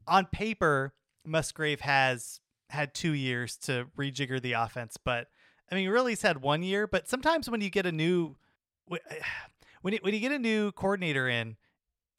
on 0.08 0.26
paper, 0.28 0.94
Musgrave 1.26 1.82
has 1.82 2.40
had 2.76 2.94
two 2.94 3.12
years 3.12 3.58
to 3.58 3.88
rejigger 3.98 4.42
the 4.42 4.54
offense, 4.54 4.98
but 5.04 5.28
I 5.72 5.76
mean, 5.76 5.90
really, 5.90 6.12
he's 6.12 6.22
had 6.22 6.42
one 6.42 6.64
year. 6.64 6.88
But 6.88 7.08
sometimes 7.08 7.50
when 7.50 7.62
you 7.62 7.70
get 7.70 7.86
a 7.86 7.92
new 7.92 8.36
when 9.82 9.94
you, 9.94 10.00
when 10.02 10.14
you 10.14 10.20
get 10.20 10.32
a 10.32 10.40
new 10.40 10.72
coordinator 10.72 11.28
in, 11.28 11.58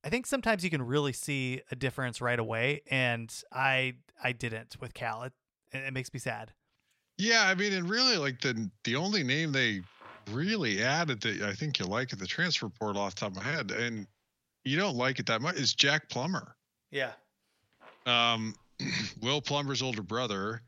I 0.04 0.08
think 0.08 0.26
sometimes 0.26 0.62
you 0.62 0.70
can 0.70 0.82
really 0.82 1.12
see 1.12 1.62
a 1.70 1.76
difference 1.76 2.20
right 2.20 2.38
away, 2.38 2.82
and 2.90 3.32
I 3.52 3.94
I 4.22 4.32
didn't 4.32 4.76
with 4.80 4.94
Cal. 4.94 5.24
It, 5.24 5.32
it 5.72 5.92
makes 5.92 6.12
me 6.12 6.20
sad. 6.20 6.52
Yeah, 7.18 7.44
I 7.46 7.54
mean, 7.54 7.72
and 7.72 7.88
really, 7.88 8.16
like 8.16 8.40
the 8.40 8.70
the 8.84 8.96
only 8.96 9.22
name 9.22 9.52
they 9.52 9.82
really 10.30 10.82
added 10.82 11.20
that 11.22 11.42
I 11.42 11.54
think 11.54 11.78
you 11.78 11.86
like 11.86 12.12
at 12.12 12.18
the 12.18 12.26
transfer 12.26 12.68
portal 12.68 13.02
off 13.02 13.14
the 13.14 13.20
top 13.20 13.30
of 13.30 13.36
my 13.36 13.42
head, 13.44 13.70
and 13.70 14.06
you 14.64 14.76
don't 14.76 14.96
like 14.96 15.18
it 15.18 15.26
that 15.26 15.40
much, 15.40 15.56
is 15.56 15.74
Jack 15.74 16.08
Plummer. 16.08 16.56
Yeah. 16.90 17.12
Um, 18.04 18.54
Will 19.22 19.40
Plummer's 19.40 19.82
older 19.82 20.02
brother, 20.02 20.62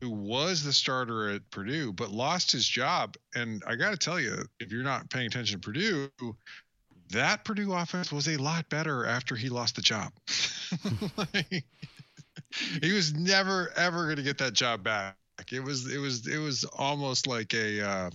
who 0.00 0.10
was 0.10 0.64
the 0.64 0.72
starter 0.72 1.30
at 1.30 1.50
Purdue, 1.50 1.92
but 1.92 2.10
lost 2.10 2.52
his 2.52 2.66
job. 2.66 3.16
And 3.34 3.62
I 3.66 3.76
got 3.76 3.90
to 3.90 3.96
tell 3.96 4.18
you, 4.18 4.44
if 4.58 4.72
you're 4.72 4.82
not 4.82 5.10
paying 5.10 5.26
attention 5.26 5.60
to 5.60 5.64
Purdue, 5.64 6.10
that 7.10 7.44
Purdue 7.44 7.72
offense 7.72 8.10
was 8.10 8.28
a 8.28 8.36
lot 8.36 8.68
better 8.68 9.06
after 9.06 9.36
he 9.36 9.48
lost 9.48 9.76
the 9.76 9.82
job. 9.82 10.12
like, 11.16 11.64
he 12.82 12.92
was 12.92 13.14
never 13.14 13.70
ever 13.76 14.04
going 14.04 14.16
to 14.16 14.22
get 14.22 14.38
that 14.38 14.54
job 14.54 14.82
back. 14.82 15.16
It 15.50 15.62
was 15.62 15.92
it 15.92 15.98
was 15.98 16.26
it 16.26 16.38
was 16.38 16.64
almost 16.64 17.26
like 17.26 17.54
a 17.54 17.80
uh, 17.80 18.10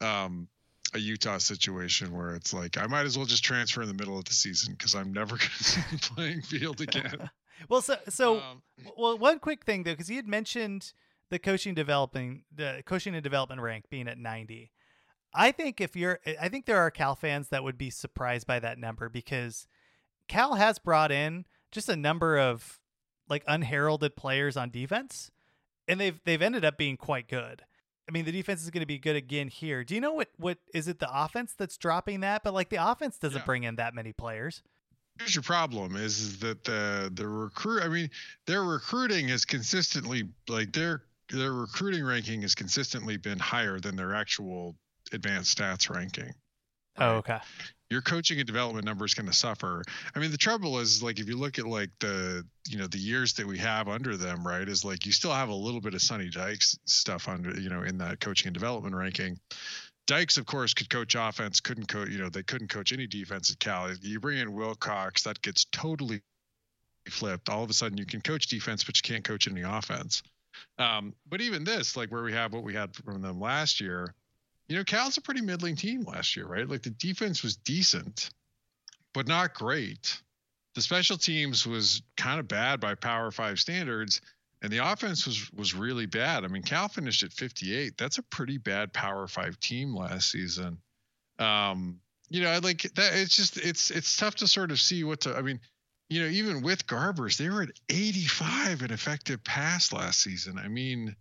um, 0.00 0.48
a 0.94 0.98
Utah 0.98 1.38
situation 1.38 2.16
where 2.16 2.34
it's 2.34 2.52
like 2.52 2.78
I 2.78 2.86
might 2.86 3.06
as 3.06 3.16
well 3.16 3.26
just 3.26 3.44
transfer 3.44 3.82
in 3.82 3.88
the 3.88 3.94
middle 3.94 4.18
of 4.18 4.24
the 4.24 4.32
season 4.32 4.74
because 4.74 4.94
I'm 4.94 5.12
never 5.12 5.36
going 5.36 5.50
to 5.58 5.80
be 5.90 5.96
playing 5.98 6.42
field 6.42 6.80
again. 6.80 7.30
Well, 7.68 7.82
so 7.82 7.96
so 8.08 8.38
um, 8.38 8.62
well, 8.96 9.18
one 9.18 9.38
quick 9.38 9.64
thing 9.64 9.82
though, 9.82 9.92
because 9.92 10.08
he 10.08 10.16
had 10.16 10.28
mentioned 10.28 10.92
the 11.30 11.38
coaching 11.38 11.74
developing 11.74 12.44
the 12.54 12.82
coaching 12.86 13.14
and 13.14 13.22
development 13.22 13.60
rank 13.60 13.86
being 13.90 14.08
at 14.08 14.18
90. 14.18 14.70
I 15.34 15.52
think 15.52 15.80
if 15.80 15.94
you're, 15.94 16.20
I 16.40 16.48
think 16.48 16.64
there 16.64 16.78
are 16.78 16.90
Cal 16.90 17.14
fans 17.14 17.50
that 17.50 17.62
would 17.62 17.76
be 17.76 17.90
surprised 17.90 18.46
by 18.46 18.58
that 18.60 18.78
number 18.78 19.08
because 19.08 19.66
Cal 20.26 20.54
has 20.54 20.78
brought 20.78 21.12
in 21.12 21.44
just 21.70 21.88
a 21.88 21.96
number 21.96 22.38
of 22.38 22.80
like 23.28 23.44
unheralded 23.46 24.16
players 24.16 24.56
on 24.56 24.70
defense, 24.70 25.30
and 25.86 26.00
they've 26.00 26.20
they've 26.24 26.40
ended 26.40 26.64
up 26.64 26.78
being 26.78 26.96
quite 26.96 27.28
good. 27.28 27.62
I 28.08 28.10
mean, 28.10 28.24
the 28.24 28.32
defense 28.32 28.62
is 28.62 28.70
going 28.70 28.80
to 28.80 28.86
be 28.86 28.98
good 28.98 29.16
again 29.16 29.48
here. 29.48 29.84
Do 29.84 29.94
you 29.94 30.00
know 30.00 30.14
what 30.14 30.28
what 30.38 30.58
is 30.72 30.88
it 30.88 30.98
the 30.98 31.10
offense 31.12 31.54
that's 31.56 31.76
dropping 31.76 32.20
that? 32.20 32.42
But 32.42 32.54
like 32.54 32.70
the 32.70 32.90
offense 32.90 33.18
doesn't 33.18 33.40
yeah. 33.40 33.44
bring 33.44 33.64
in 33.64 33.76
that 33.76 33.94
many 33.94 34.14
players. 34.14 34.62
Here's 35.18 35.34
your 35.34 35.42
problem 35.42 35.96
is 35.96 36.38
that 36.40 36.64
the 36.64 37.10
the 37.12 37.26
recruit 37.26 37.82
I 37.82 37.88
mean, 37.88 38.10
their 38.46 38.62
recruiting 38.62 39.28
has 39.28 39.44
consistently 39.44 40.28
like 40.48 40.72
their 40.72 41.02
their 41.30 41.52
recruiting 41.52 42.04
ranking 42.04 42.42
has 42.42 42.54
consistently 42.54 43.16
been 43.16 43.38
higher 43.38 43.80
than 43.80 43.96
their 43.96 44.14
actual 44.14 44.76
advanced 45.12 45.58
stats 45.58 45.90
ranking. 45.90 46.32
Oh, 46.98 47.16
okay. 47.16 47.38
Your 47.90 48.02
coaching 48.02 48.38
and 48.38 48.46
development 48.46 48.84
number 48.84 49.06
is 49.06 49.14
going 49.14 49.26
to 49.28 49.32
suffer. 49.32 49.82
I 50.14 50.18
mean, 50.18 50.30
the 50.30 50.36
trouble 50.36 50.78
is 50.78 51.02
like 51.02 51.20
if 51.20 51.28
you 51.28 51.36
look 51.36 51.58
at 51.58 51.66
like 51.66 51.90
the 52.00 52.44
you 52.68 52.78
know 52.78 52.86
the 52.86 52.98
years 52.98 53.32
that 53.34 53.46
we 53.46 53.58
have 53.58 53.88
under 53.88 54.16
them, 54.16 54.46
right? 54.46 54.68
Is 54.68 54.84
like 54.84 55.06
you 55.06 55.12
still 55.12 55.32
have 55.32 55.48
a 55.48 55.54
little 55.54 55.80
bit 55.80 55.94
of 55.94 56.02
Sonny 56.02 56.28
Dykes 56.28 56.78
stuff 56.84 57.28
under 57.28 57.58
you 57.58 57.70
know 57.70 57.82
in 57.82 57.98
that 57.98 58.20
coaching 58.20 58.48
and 58.48 58.54
development 58.54 58.94
ranking. 58.94 59.38
Dykes, 60.08 60.38
of 60.38 60.46
course, 60.46 60.72
could 60.72 60.88
coach 60.88 61.14
offense, 61.14 61.60
couldn't 61.60 61.86
coach, 61.86 62.08
you 62.08 62.18
know, 62.18 62.30
they 62.30 62.42
couldn't 62.42 62.68
coach 62.68 62.92
any 62.92 63.06
defense 63.06 63.50
at 63.52 63.58
Cal. 63.58 63.92
You 64.00 64.18
bring 64.18 64.38
in 64.38 64.54
Wilcox, 64.54 65.22
that 65.24 65.40
gets 65.42 65.66
totally 65.66 66.22
flipped. 67.10 67.50
All 67.50 67.62
of 67.62 67.68
a 67.68 67.74
sudden, 67.74 67.98
you 67.98 68.06
can 68.06 68.22
coach 68.22 68.46
defense, 68.46 68.84
but 68.84 68.96
you 68.96 69.02
can't 69.02 69.22
coach 69.22 69.46
any 69.46 69.60
offense. 69.60 70.22
Um, 70.78 71.14
but 71.28 71.42
even 71.42 71.62
this, 71.62 71.94
like 71.94 72.10
where 72.10 72.22
we 72.22 72.32
have 72.32 72.54
what 72.54 72.64
we 72.64 72.74
had 72.74 72.96
from 72.96 73.20
them 73.20 73.38
last 73.38 73.82
year, 73.82 74.14
you 74.68 74.76
know, 74.76 74.84
Cal's 74.84 75.18
a 75.18 75.20
pretty 75.20 75.42
middling 75.42 75.76
team 75.76 76.02
last 76.02 76.36
year, 76.36 76.46
right? 76.46 76.66
Like 76.66 76.82
the 76.82 76.90
defense 76.90 77.42
was 77.42 77.56
decent, 77.56 78.30
but 79.12 79.28
not 79.28 79.54
great. 79.54 80.20
The 80.74 80.80
special 80.80 81.18
teams 81.18 81.66
was 81.66 82.02
kind 82.16 82.40
of 82.40 82.48
bad 82.48 82.80
by 82.80 82.94
Power 82.94 83.30
Five 83.30 83.58
standards, 83.58 84.22
and 84.62 84.72
the 84.72 84.78
offense 84.78 85.26
was 85.26 85.50
was 85.52 85.74
really 85.74 86.06
bad. 86.06 86.44
I 86.44 86.48
mean, 86.48 86.62
Cal 86.62 86.88
finished 86.88 87.22
at 87.22 87.32
58. 87.32 87.96
That's 87.96 88.18
a 88.18 88.22
pretty 88.22 88.58
bad 88.58 88.92
Power 88.92 89.26
Five 89.26 89.58
team 89.60 89.94
last 89.94 90.30
season. 90.30 90.78
Um, 91.38 92.00
you 92.28 92.42
know, 92.42 92.58
like 92.62 92.82
that. 92.82 93.14
It's 93.14 93.36
just 93.36 93.56
it's 93.56 93.90
it's 93.90 94.16
tough 94.16 94.36
to 94.36 94.48
sort 94.48 94.70
of 94.70 94.80
see 94.80 95.04
what 95.04 95.20
to. 95.22 95.36
I 95.36 95.42
mean, 95.42 95.60
you 96.08 96.22
know, 96.22 96.28
even 96.28 96.62
with 96.62 96.86
Garbers, 96.86 97.36
they 97.36 97.48
were 97.48 97.62
at 97.62 97.70
85 97.88 98.82
in 98.82 98.90
effective 98.90 99.44
pass 99.44 99.92
last 99.92 100.20
season. 100.20 100.58
I 100.58 100.68
mean 100.68 101.16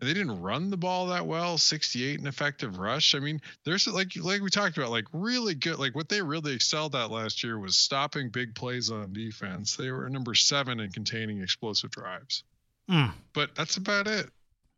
they 0.00 0.12
didn't 0.12 0.42
run 0.42 0.70
the 0.70 0.76
ball 0.76 1.06
that 1.06 1.26
well 1.26 1.56
68 1.56 2.20
in 2.20 2.26
effective 2.26 2.78
rush 2.78 3.14
i 3.14 3.18
mean 3.18 3.40
there's 3.64 3.86
like 3.86 4.12
like 4.16 4.42
we 4.42 4.50
talked 4.50 4.76
about 4.76 4.90
like 4.90 5.06
really 5.12 5.54
good 5.54 5.78
like 5.78 5.94
what 5.94 6.08
they 6.08 6.20
really 6.20 6.52
excelled 6.52 6.94
at 6.94 7.10
last 7.10 7.42
year 7.42 7.58
was 7.58 7.78
stopping 7.78 8.28
big 8.28 8.54
plays 8.54 8.90
on 8.90 9.12
defense 9.12 9.76
they 9.76 9.90
were 9.90 10.08
number 10.10 10.34
seven 10.34 10.80
in 10.80 10.90
containing 10.90 11.40
explosive 11.40 11.90
drives 11.90 12.44
mm. 12.90 13.12
but 13.32 13.54
that's 13.54 13.76
about 13.76 14.06
it 14.06 14.30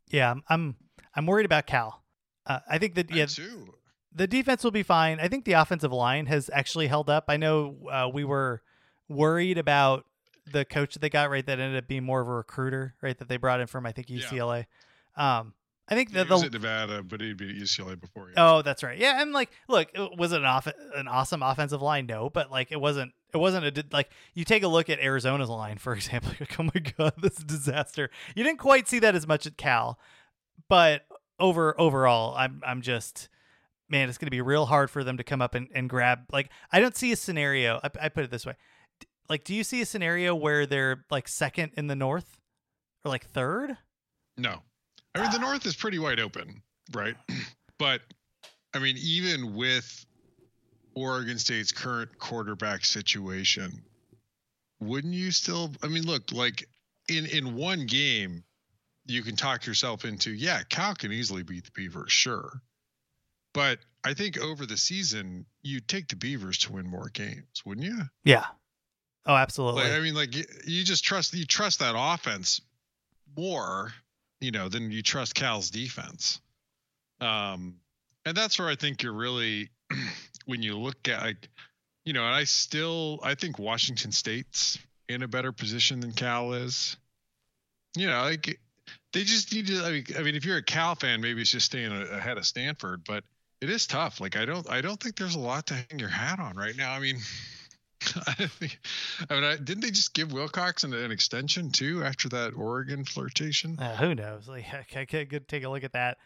yeah 0.09 0.33
i'm 0.49 0.75
i'm 1.15 1.25
worried 1.25 1.45
about 1.45 1.65
cal 1.67 2.03
uh, 2.45 2.59
i 2.69 2.77
think 2.77 2.95
that 2.95 3.09
yeah 3.11 3.25
too. 3.25 3.73
the 4.13 4.27
defense 4.27 4.63
will 4.63 4.71
be 4.71 4.83
fine 4.83 5.19
i 5.19 5.27
think 5.27 5.45
the 5.45 5.53
offensive 5.53 5.91
line 5.91 6.25
has 6.25 6.49
actually 6.53 6.87
held 6.87 7.09
up 7.09 7.25
i 7.27 7.37
know 7.37 7.75
uh, 7.91 8.09
we 8.11 8.23
were 8.23 8.61
worried 9.09 9.57
about 9.57 10.05
the 10.51 10.63
coach 10.63 10.93
that 10.93 10.99
they 10.99 11.09
got 11.09 11.29
right 11.29 11.45
that 11.45 11.59
ended 11.59 11.77
up 11.77 11.87
being 11.87 12.03
more 12.03 12.21
of 12.21 12.27
a 12.27 12.33
recruiter 12.33 12.95
right 13.01 13.17
that 13.17 13.27
they 13.27 13.37
brought 13.37 13.59
in 13.59 13.67
from 13.67 13.85
i 13.85 13.91
think 13.91 14.07
ucla 14.07 14.59
yeah. 14.59 14.63
Um, 15.17 15.53
I 15.89 15.95
think 15.95 16.11
that 16.13 16.27
he 16.27 16.33
was 16.33 16.41
the, 16.41 16.47
at 16.47 16.53
Nevada, 16.53 17.01
but 17.01 17.21
he'd 17.21 17.37
be 17.37 17.49
at 17.49 17.55
UCLA 17.55 17.99
before. 17.99 18.31
Oh, 18.35 18.61
that's 18.61 18.83
right. 18.83 18.97
Yeah, 18.97 19.21
and 19.21 19.31
like, 19.31 19.49
look, 19.69 19.87
was 20.17 20.33
it 20.33 20.39
an 20.39 20.45
off 20.45 20.67
an 20.95 21.07
awesome 21.07 21.41
offensive 21.41 21.81
line? 21.81 22.05
No, 22.05 22.29
but 22.29 22.51
like, 22.51 22.71
it 22.71 22.79
wasn't. 22.79 23.13
It 23.33 23.37
wasn't 23.37 23.77
a 23.77 23.85
like. 23.91 24.09
You 24.33 24.45
take 24.45 24.63
a 24.63 24.67
look 24.67 24.89
at 24.89 24.99
Arizona's 24.99 25.49
line, 25.49 25.77
for 25.77 25.93
example. 25.95 26.31
Like, 26.39 26.59
oh 26.59 26.63
my 26.63 26.81
god, 26.97 27.13
this 27.21 27.37
is 27.37 27.43
disaster. 27.43 28.09
You 28.35 28.43
didn't 28.43 28.59
quite 28.59 28.87
see 28.87 28.99
that 28.99 29.15
as 29.15 29.27
much 29.27 29.45
at 29.45 29.57
Cal, 29.57 29.99
but 30.69 31.05
over 31.39 31.79
overall, 31.79 32.35
I'm 32.35 32.61
I'm 32.65 32.81
just 32.81 33.29
man, 33.89 34.09
it's 34.09 34.17
going 34.17 34.27
to 34.27 34.31
be 34.31 34.41
real 34.41 34.65
hard 34.65 34.89
for 34.89 35.01
them 35.03 35.15
to 35.15 35.23
come 35.23 35.41
up 35.41 35.55
and, 35.55 35.69
and 35.73 35.89
grab. 35.89 36.25
Like, 36.29 36.49
I 36.73 36.81
don't 36.81 36.93
see 36.93 37.13
a 37.13 37.15
scenario. 37.15 37.79
I, 37.81 37.89
I 38.01 38.09
put 38.09 38.25
it 38.25 38.31
this 38.31 38.45
way: 38.45 38.55
like, 39.29 39.43
do 39.43 39.53
you 39.53 39.63
see 39.63 39.81
a 39.81 39.85
scenario 39.85 40.35
where 40.35 40.65
they're 40.65 41.05
like 41.09 41.27
second 41.27 41.71
in 41.75 41.87
the 41.87 41.95
North 41.95 42.39
or 43.03 43.09
like 43.09 43.25
third? 43.25 43.77
No. 44.37 44.61
I 45.15 45.21
mean, 45.21 45.31
the 45.31 45.39
North 45.39 45.65
is 45.65 45.75
pretty 45.75 45.99
wide 45.99 46.19
open, 46.19 46.61
right? 46.93 47.15
but 47.79 48.01
I 48.73 48.79
mean, 48.79 48.95
even 48.99 49.55
with 49.55 50.05
Oregon 50.97 51.37
State's 51.37 51.71
current 51.71 52.17
quarterback 52.19 52.85
situation, 52.85 53.83
wouldn't 54.79 55.13
you 55.13 55.31
still? 55.31 55.71
I 55.83 55.87
mean, 55.87 56.03
look, 56.03 56.31
like 56.31 56.67
in 57.09 57.25
in 57.25 57.55
one 57.55 57.85
game, 57.85 58.43
you 59.05 59.23
can 59.23 59.35
talk 59.35 59.65
yourself 59.65 60.05
into, 60.05 60.31
yeah, 60.31 60.63
Cal 60.63 60.95
can 60.95 61.11
easily 61.11 61.43
beat 61.43 61.65
the 61.65 61.71
Beavers, 61.71 62.11
sure. 62.11 62.61
But 63.53 63.79
I 64.03 64.13
think 64.13 64.39
over 64.39 64.65
the 64.65 64.77
season, 64.77 65.45
you'd 65.61 65.87
take 65.87 66.09
the 66.09 66.15
Beavers 66.15 66.59
to 66.59 66.73
win 66.73 66.87
more 66.87 67.09
games, 67.13 67.63
wouldn't 67.65 67.87
you? 67.87 68.01
Yeah. 68.23 68.45
Oh, 69.25 69.35
absolutely. 69.35 69.83
Like, 69.83 69.93
I 69.93 69.99
mean, 69.99 70.13
like 70.13 70.35
you 70.35 70.83
just 70.83 71.03
trust 71.03 71.33
you 71.33 71.45
trust 71.45 71.79
that 71.79 71.95
offense 71.97 72.61
more 73.35 73.93
you 74.39 74.51
know, 74.51 74.69
than 74.69 74.91
you 74.91 75.01
trust 75.01 75.35
Cal's 75.35 75.69
defense. 75.69 76.41
Um, 77.19 77.77
and 78.25 78.35
that's 78.35 78.59
where 78.59 78.67
I 78.67 78.75
think 78.75 79.03
you're 79.03 79.13
really, 79.13 79.69
when 80.47 80.63
you 80.63 80.77
look 80.77 81.07
at, 81.07 81.21
like, 81.21 81.49
you 82.03 82.13
know, 82.13 82.25
and 82.25 82.33
I 82.33 82.45
still, 82.45 83.19
I 83.21 83.35
think 83.35 83.59
Washington 83.59 84.11
State's 84.11 84.79
in 85.07 85.23
a 85.23 85.27
better 85.27 85.51
position 85.51 85.99
than 85.99 86.13
Cal 86.13 86.53
is. 86.53 86.97
You 87.95 88.07
know, 88.07 88.21
like 88.23 88.59
they 89.13 89.23
just 89.23 89.53
need 89.53 89.67
to. 89.67 89.83
I 90.17 90.21
mean, 90.23 90.35
if 90.35 90.45
you're 90.45 90.57
a 90.57 90.63
Cal 90.63 90.95
fan, 90.95 91.21
maybe 91.21 91.41
it's 91.41 91.51
just 91.51 91.65
staying 91.65 91.91
ahead 91.91 92.37
of 92.37 92.45
Stanford, 92.45 93.03
but 93.05 93.23
it 93.61 93.69
is 93.69 93.87
tough. 93.87 94.21
Like 94.21 94.35
I 94.35 94.45
don't, 94.45 94.69
I 94.69 94.81
don't 94.81 94.99
think 95.01 95.15
there's 95.15 95.35
a 95.35 95.39
lot 95.39 95.67
to 95.67 95.73
hang 95.73 95.99
your 95.99 96.09
hat 96.09 96.39
on 96.39 96.55
right 96.55 96.75
now. 96.75 96.93
I 96.93 96.99
mean, 96.99 97.17
I, 98.27 98.49
mean, 98.61 99.43
I, 99.43 99.55
didn't 99.55 99.81
they 99.81 99.89
just 99.89 100.13
give 100.13 100.31
Wilcox 100.31 100.83
an, 100.83 100.93
an, 100.93 101.11
extension 101.11 101.71
too 101.71 102.03
after 102.03 102.29
that 102.29 102.53
Oregon 102.55 103.05
flirtation? 103.05 103.79
Uh, 103.79 103.95
who 103.95 104.13
knows? 104.13 104.47
Like, 104.47 104.65
I 104.95 105.05
could 105.05 105.47
take 105.47 105.63
a 105.63 105.69
look 105.69 105.83
at 105.83 105.93
that. 105.93 106.17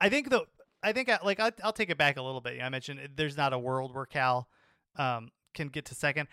I 0.00 0.08
think 0.08 0.30
though, 0.30 0.46
I 0.82 0.92
think 0.92 1.08
I, 1.08 1.18
like 1.24 1.40
I'll, 1.40 1.50
I'll, 1.64 1.72
take 1.72 1.90
it 1.90 1.98
back 1.98 2.16
a 2.16 2.22
little 2.22 2.40
bit. 2.40 2.62
I 2.62 2.68
mentioned 2.68 3.00
there's 3.16 3.36
not 3.36 3.52
a 3.52 3.58
world 3.58 3.94
where 3.94 4.06
Cal 4.06 4.48
um, 4.96 5.30
can 5.54 5.68
get 5.68 5.86
to 5.86 5.94
second. 5.94 6.28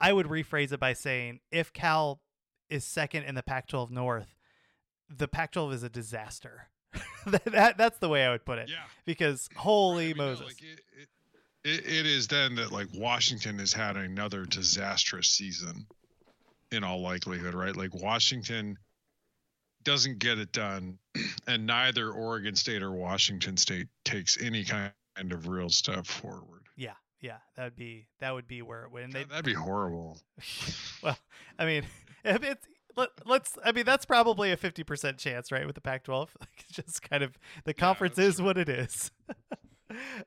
I 0.00 0.12
would 0.12 0.26
rephrase 0.26 0.72
it 0.72 0.80
by 0.80 0.94
saying 0.94 1.40
if 1.50 1.72
Cal 1.72 2.20
is 2.68 2.84
second 2.84 3.24
in 3.24 3.34
the 3.34 3.42
Pac-12 3.42 3.90
North, 3.90 4.34
the 5.08 5.28
Pac-12 5.28 5.74
is 5.74 5.82
a 5.82 5.88
disaster. 5.88 6.68
that, 7.26 7.44
that, 7.44 7.78
that's 7.78 7.98
the 7.98 8.08
way 8.08 8.24
I 8.24 8.30
would 8.30 8.44
put 8.44 8.58
it. 8.58 8.68
Yeah. 8.68 8.76
Because 9.04 9.48
holy 9.54 10.06
right, 10.06 10.16
I 10.16 10.18
mean, 10.18 10.28
Moses. 10.28 10.40
No, 10.40 10.46
like 10.46 10.62
it, 10.62 10.80
it, 10.98 11.08
it, 11.64 11.86
it 11.86 12.06
is 12.06 12.26
then 12.28 12.54
that 12.56 12.72
like 12.72 12.88
Washington 12.94 13.58
has 13.58 13.72
had 13.72 13.96
another 13.96 14.44
disastrous 14.44 15.28
season 15.28 15.86
in 16.72 16.84
all 16.84 17.02
likelihood, 17.02 17.54
right? 17.54 17.76
Like 17.76 17.94
Washington 17.94 18.78
doesn't 19.84 20.18
get 20.18 20.38
it 20.38 20.52
done, 20.52 20.98
and 21.46 21.66
neither 21.66 22.10
Oregon 22.10 22.54
State 22.54 22.82
or 22.82 22.92
Washington 22.92 23.56
State 23.56 23.88
takes 24.04 24.40
any 24.40 24.64
kind 24.64 24.92
of 25.30 25.48
real 25.48 25.68
step 25.68 26.06
forward. 26.06 26.62
Yeah, 26.76 26.94
Yeah, 27.20 27.38
that 27.56 27.64
would 27.64 27.76
be 27.76 28.06
that 28.20 28.32
would 28.32 28.46
be 28.46 28.62
where 28.62 28.84
it 28.84 28.92
would. 28.92 29.12
God, 29.12 29.28
that'd 29.30 29.44
be 29.44 29.54
horrible. 29.54 30.18
well, 31.02 31.18
I 31.58 31.64
mean, 31.66 31.84
if 32.24 32.42
it's 32.42 32.66
let, 32.96 33.10
us 33.28 33.58
I 33.64 33.72
mean, 33.72 33.84
that's 33.84 34.04
probably 34.04 34.52
a 34.52 34.56
fifty 34.56 34.84
percent 34.84 35.18
chance, 35.18 35.52
right? 35.52 35.66
With 35.66 35.74
the 35.74 35.80
Pac-12, 35.80 36.28
like, 36.40 36.64
just 36.70 37.08
kind 37.08 37.22
of 37.22 37.38
the 37.64 37.74
conference 37.74 38.18
yeah, 38.18 38.24
is 38.24 38.36
true. 38.36 38.44
what 38.46 38.58
it 38.58 38.68
is. 38.68 39.10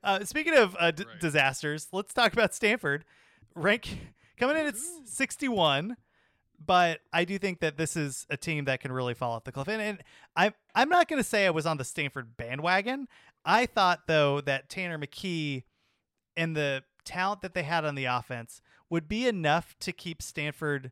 uh, 0.03 0.23
speaking 0.25 0.55
of 0.55 0.75
uh, 0.79 0.91
d- 0.91 1.03
right. 1.07 1.19
disasters, 1.19 1.87
let's 1.91 2.13
talk 2.13 2.33
about 2.33 2.53
Stanford. 2.53 3.05
Rank 3.55 4.13
coming 4.37 4.57
in 4.57 4.65
at 4.65 4.75
sixty-one 5.05 5.97
but 6.65 6.99
I 7.11 7.25
do 7.25 7.37
think 7.37 7.59
that 7.59 7.77
this 7.77 7.95
is 7.95 8.25
a 8.29 8.37
team 8.37 8.65
that 8.65 8.79
can 8.79 8.91
really 8.91 9.13
fall 9.13 9.33
off 9.33 9.43
the 9.43 9.51
cliff. 9.51 9.67
And, 9.67 9.81
and 9.81 10.03
I'm 10.35 10.53
I'm 10.75 10.89
not 10.89 11.07
going 11.07 11.21
to 11.21 11.27
say 11.27 11.45
I 11.45 11.51
was 11.51 11.65
on 11.65 11.77
the 11.77 11.83
Stanford 11.83 12.37
bandwagon. 12.37 13.07
I 13.45 13.65
thought 13.65 14.07
though 14.07 14.41
that 14.41 14.69
Tanner 14.69 14.97
McKee 14.97 15.63
and 16.37 16.55
the 16.55 16.83
talent 17.05 17.41
that 17.41 17.53
they 17.53 17.63
had 17.63 17.85
on 17.85 17.95
the 17.95 18.05
offense 18.05 18.61
would 18.89 19.07
be 19.07 19.27
enough 19.27 19.75
to 19.79 19.91
keep 19.91 20.21
Stanford 20.21 20.91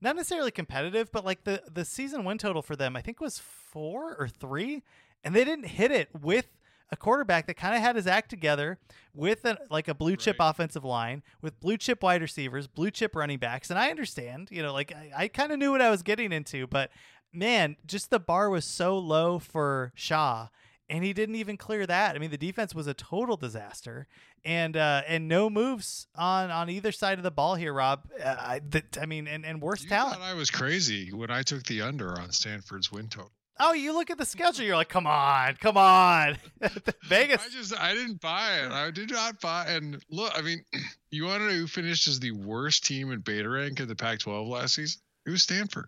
not 0.00 0.16
necessarily 0.16 0.50
competitive, 0.50 1.10
but 1.12 1.24
like 1.24 1.44
the 1.44 1.62
the 1.72 1.84
season 1.84 2.24
win 2.24 2.38
total 2.38 2.62
for 2.62 2.76
them 2.76 2.96
I 2.96 3.02
think 3.02 3.20
was 3.20 3.38
4 3.38 4.16
or 4.16 4.28
3 4.28 4.82
and 5.24 5.34
they 5.34 5.44
didn't 5.44 5.66
hit 5.66 5.90
it 5.90 6.08
with 6.20 6.46
a 6.92 6.96
quarterback 6.96 7.46
that 7.46 7.54
kind 7.54 7.74
of 7.74 7.80
had 7.80 7.96
his 7.96 8.06
act 8.06 8.28
together 8.28 8.78
with 9.14 9.44
a, 9.46 9.58
like 9.70 9.88
a 9.88 9.94
blue 9.94 10.14
chip 10.14 10.36
right. 10.38 10.50
offensive 10.50 10.84
line, 10.84 11.22
with 11.40 11.58
blue 11.58 11.78
chip 11.78 12.02
wide 12.02 12.20
receivers, 12.20 12.66
blue 12.68 12.90
chip 12.90 13.16
running 13.16 13.38
backs. 13.38 13.70
And 13.70 13.78
I 13.78 13.90
understand, 13.90 14.48
you 14.50 14.62
know, 14.62 14.74
like 14.74 14.92
I, 14.92 15.10
I 15.16 15.28
kind 15.28 15.50
of 15.50 15.58
knew 15.58 15.72
what 15.72 15.80
I 15.80 15.90
was 15.90 16.02
getting 16.02 16.32
into, 16.32 16.66
but 16.66 16.90
man, 17.32 17.76
just 17.86 18.10
the 18.10 18.20
bar 18.20 18.50
was 18.50 18.66
so 18.66 18.98
low 18.98 19.38
for 19.38 19.92
Shaw. 19.94 20.48
And 20.90 21.02
he 21.02 21.14
didn't 21.14 21.36
even 21.36 21.56
clear 21.56 21.86
that. 21.86 22.14
I 22.14 22.18
mean, 22.18 22.30
the 22.30 22.36
defense 22.36 22.74
was 22.74 22.86
a 22.86 22.92
total 22.92 23.38
disaster, 23.38 24.06
and 24.44 24.76
uh, 24.76 25.00
and 25.08 25.26
no 25.26 25.48
moves 25.48 26.06
on 26.14 26.50
on 26.50 26.68
either 26.68 26.92
side 26.92 27.16
of 27.16 27.24
the 27.24 27.30
ball 27.30 27.54
here, 27.54 27.72
Rob. 27.72 28.02
Uh, 28.22 28.36
I, 28.38 28.58
the, 28.58 28.82
I 29.00 29.06
mean, 29.06 29.26
and 29.26 29.46
and 29.46 29.62
worst 29.62 29.84
you 29.84 29.88
talent. 29.88 30.20
I 30.20 30.34
was 30.34 30.50
crazy 30.50 31.10
when 31.10 31.30
I 31.30 31.44
took 31.44 31.62
the 31.62 31.80
under 31.80 32.20
on 32.20 32.30
Stanford's 32.30 32.92
win 32.92 33.08
total. 33.08 33.30
Oh, 33.58 33.72
you 33.72 33.92
look 33.92 34.10
at 34.10 34.18
the 34.18 34.24
schedule. 34.24 34.64
You're 34.64 34.76
like, 34.76 34.88
come 34.88 35.06
on, 35.06 35.56
come 35.60 35.76
on, 35.76 36.36
Vegas. 37.04 37.44
I 37.44 37.48
just, 37.50 37.78
I 37.78 37.94
didn't 37.94 38.20
buy 38.20 38.60
it. 38.60 38.72
I 38.72 38.90
did 38.90 39.10
not 39.10 39.40
buy. 39.40 39.66
And 39.68 40.02
look, 40.10 40.32
I 40.36 40.42
mean, 40.42 40.64
you 41.10 41.24
want 41.24 41.40
to 41.40 41.46
know 41.46 41.52
who 41.52 41.66
finished 41.66 42.08
as 42.08 42.18
the 42.18 42.32
worst 42.32 42.84
team 42.84 43.12
in 43.12 43.20
beta 43.20 43.48
rank 43.48 43.80
in 43.80 43.88
the 43.88 43.96
Pac-12 43.96 44.48
last 44.48 44.74
season? 44.74 45.00
It 45.26 45.30
was 45.30 45.42
Stanford. 45.42 45.86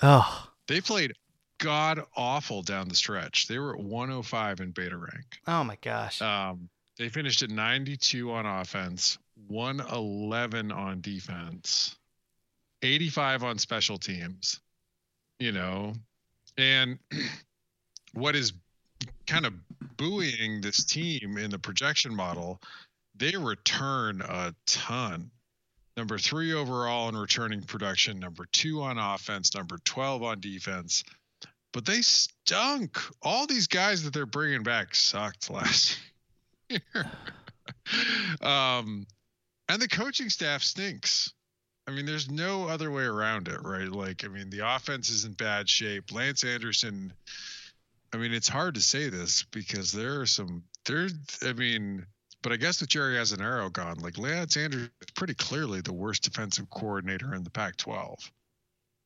Oh, 0.00 0.48
they 0.68 0.80
played 0.80 1.12
god 1.58 2.00
awful 2.16 2.62
down 2.62 2.88
the 2.88 2.94
stretch. 2.94 3.46
They 3.46 3.58
were 3.58 3.74
at 3.74 3.80
105 3.82 4.60
in 4.60 4.70
beta 4.70 4.96
rank. 4.96 5.38
Oh 5.46 5.64
my 5.64 5.76
gosh. 5.80 6.20
Um, 6.20 6.68
they 6.98 7.08
finished 7.08 7.42
at 7.42 7.50
92 7.50 8.30
on 8.32 8.46
offense, 8.46 9.18
111 9.48 10.72
on 10.72 11.00
defense, 11.00 11.96
85 12.82 13.44
on 13.44 13.58
special 13.58 13.98
teams. 13.98 14.60
You 15.38 15.52
know, 15.52 15.94
and 16.56 16.98
what 18.14 18.36
is 18.36 18.52
kind 19.26 19.46
of 19.46 19.54
buoying 19.96 20.60
this 20.60 20.84
team 20.84 21.38
in 21.38 21.50
the 21.50 21.58
projection 21.58 22.14
model, 22.14 22.60
they 23.16 23.36
return 23.36 24.20
a 24.20 24.54
ton. 24.66 25.30
Number 25.96 26.18
three 26.18 26.54
overall 26.54 27.08
in 27.08 27.16
returning 27.16 27.62
production, 27.62 28.18
number 28.18 28.46
two 28.52 28.82
on 28.82 28.98
offense, 28.98 29.54
number 29.54 29.78
12 29.84 30.22
on 30.22 30.40
defense. 30.40 31.04
But 31.72 31.84
they 31.84 32.02
stunk. 32.02 32.98
All 33.22 33.46
these 33.46 33.66
guys 33.66 34.02
that 34.04 34.12
they're 34.12 34.26
bringing 34.26 34.62
back 34.62 34.94
sucked 34.94 35.50
last 35.50 35.98
year. 36.68 36.80
um, 38.42 39.06
and 39.68 39.80
the 39.80 39.88
coaching 39.88 40.30
staff 40.30 40.62
stinks. 40.62 41.32
I 41.86 41.90
mean, 41.90 42.06
there's 42.06 42.30
no 42.30 42.68
other 42.68 42.90
way 42.90 43.04
around 43.04 43.48
it, 43.48 43.60
right? 43.62 43.88
Like, 43.88 44.24
I 44.24 44.28
mean, 44.28 44.50
the 44.50 44.60
offense 44.74 45.10
is 45.10 45.24
in 45.24 45.32
bad 45.32 45.68
shape. 45.68 46.12
Lance 46.12 46.44
Anderson, 46.44 47.12
I 48.12 48.18
mean, 48.18 48.32
it's 48.32 48.48
hard 48.48 48.74
to 48.74 48.80
say 48.80 49.08
this 49.08 49.44
because 49.50 49.90
there 49.90 50.20
are 50.20 50.26
some, 50.26 50.62
there, 50.86 51.08
I 51.44 51.52
mean, 51.54 52.06
but 52.40 52.52
I 52.52 52.56
guess 52.56 52.80
with 52.80 52.90
Jerry 52.90 53.16
Azzinaro 53.16 53.72
gone, 53.72 53.98
like 53.98 54.16
Lance 54.16 54.56
Anderson 54.56 54.90
is 55.00 55.10
pretty 55.14 55.34
clearly 55.34 55.80
the 55.80 55.92
worst 55.92 56.22
defensive 56.22 56.70
coordinator 56.70 57.34
in 57.34 57.42
the 57.42 57.50
Pac 57.50 57.76
12. 57.76 58.30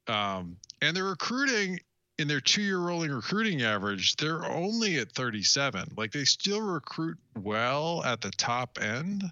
Um, 0.09 0.57
and 0.83 0.97
they're 0.97 1.05
recruiting 1.05 1.81
in 2.19 2.29
their 2.29 2.41
two 2.41 2.63
year 2.63 2.79
rolling 2.79 3.11
recruiting 3.11 3.63
average, 3.63 4.17
they're 4.17 4.45
only 4.45 4.99
at 4.99 5.13
37. 5.13 5.93
Like, 5.97 6.13
they 6.13 6.25
still 6.25 6.61
recruit 6.61 7.19
well 7.39 8.03
at 8.05 8.21
the 8.21 8.31
top 8.31 8.79
end, 8.81 9.25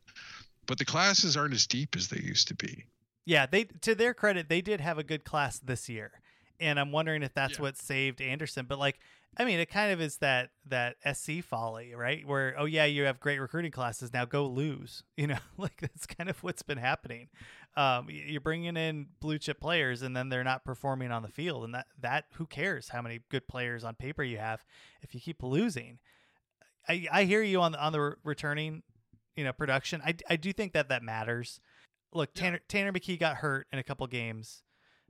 but 0.67 0.79
the 0.79 0.85
classes 0.85 1.37
aren't 1.37 1.55
as 1.55 1.67
deep 1.67 1.97
as 1.97 2.09
they 2.09 2.21
used 2.21 2.49
to 2.49 2.55
be. 2.55 2.85
Yeah, 3.25 3.47
they 3.47 3.65
to 3.65 3.95
their 3.95 4.15
credit, 4.15 4.49
they 4.49 4.61
did 4.61 4.81
have 4.81 4.99
a 4.99 5.05
good 5.05 5.25
class 5.25 5.59
this 5.59 5.89
year. 5.89 6.13
And 6.61 6.79
I'm 6.79 6.93
wondering 6.93 7.23
if 7.23 7.35
that's 7.35 7.59
yeah. 7.59 7.63
what 7.63 7.77
saved 7.77 8.21
Anderson. 8.21 8.67
But 8.69 8.79
like, 8.79 9.01
I 9.37 9.45
mean, 9.45 9.59
it 9.59 9.71
kind 9.71 9.93
of 9.93 10.01
is 10.01 10.19
that 10.19 10.51
that 10.67 10.97
SC 11.13 11.43
folly, 11.43 11.95
right? 11.95 12.27
Where 12.27 12.55
oh 12.59 12.67
yeah, 12.67 12.85
you 12.85 13.05
have 13.05 13.21
great 13.21 13.41
recruiting 13.41 13.73
classes, 13.73 14.13
now 14.13 14.25
go 14.25 14.47
lose. 14.47 15.03
You 15.17 15.29
know, 15.29 15.39
like 15.57 15.81
that's 15.81 16.07
kind 16.07 16.29
of 16.29 16.43
what's 16.43 16.63
been 16.63 16.79
happening. 16.79 17.29
Um, 17.77 18.09
you're 18.09 18.41
bringing 18.41 18.77
in 18.77 19.07
blue 19.21 19.39
chip 19.39 19.61
players, 19.61 20.03
and 20.03 20.17
then 20.17 20.29
they're 20.29 20.45
not 20.45 20.65
performing 20.65 21.11
on 21.11 21.23
the 21.23 21.29
field, 21.29 21.65
and 21.65 21.75
that 21.75 21.87
that 22.01 22.27
who 22.35 22.47
cares 22.47 22.91
how 22.91 23.01
many 23.01 23.21
good 23.31 23.49
players 23.49 23.85
on 23.85 23.95
paper 23.95 24.23
you 24.23 24.39
have 24.39 24.65
if 25.03 25.15
you 25.15 25.21
keep 25.21 25.43
losing. 25.43 25.99
I 26.89 27.07
I 27.11 27.25
hear 27.25 27.43
you 27.43 27.61
on 27.63 27.73
the 27.73 27.83
on 27.83 27.93
the 27.93 28.15
returning, 28.23 28.83
you 29.35 29.45
know, 29.45 29.53
production. 29.53 30.03
I 30.05 30.15
I 30.29 30.37
do 30.37 30.53
think 30.53 30.73
that 30.75 30.89
that 30.91 31.03
matters 31.03 31.59
look, 32.15 32.35
Tanner. 32.35 32.61
Tanner 32.69 32.93
McKee 32.93 33.19
got 33.19 33.37
hurt 33.37 33.67
in 33.73 33.79
a 33.79 33.83
couple 33.83 34.07
games, 34.07 34.63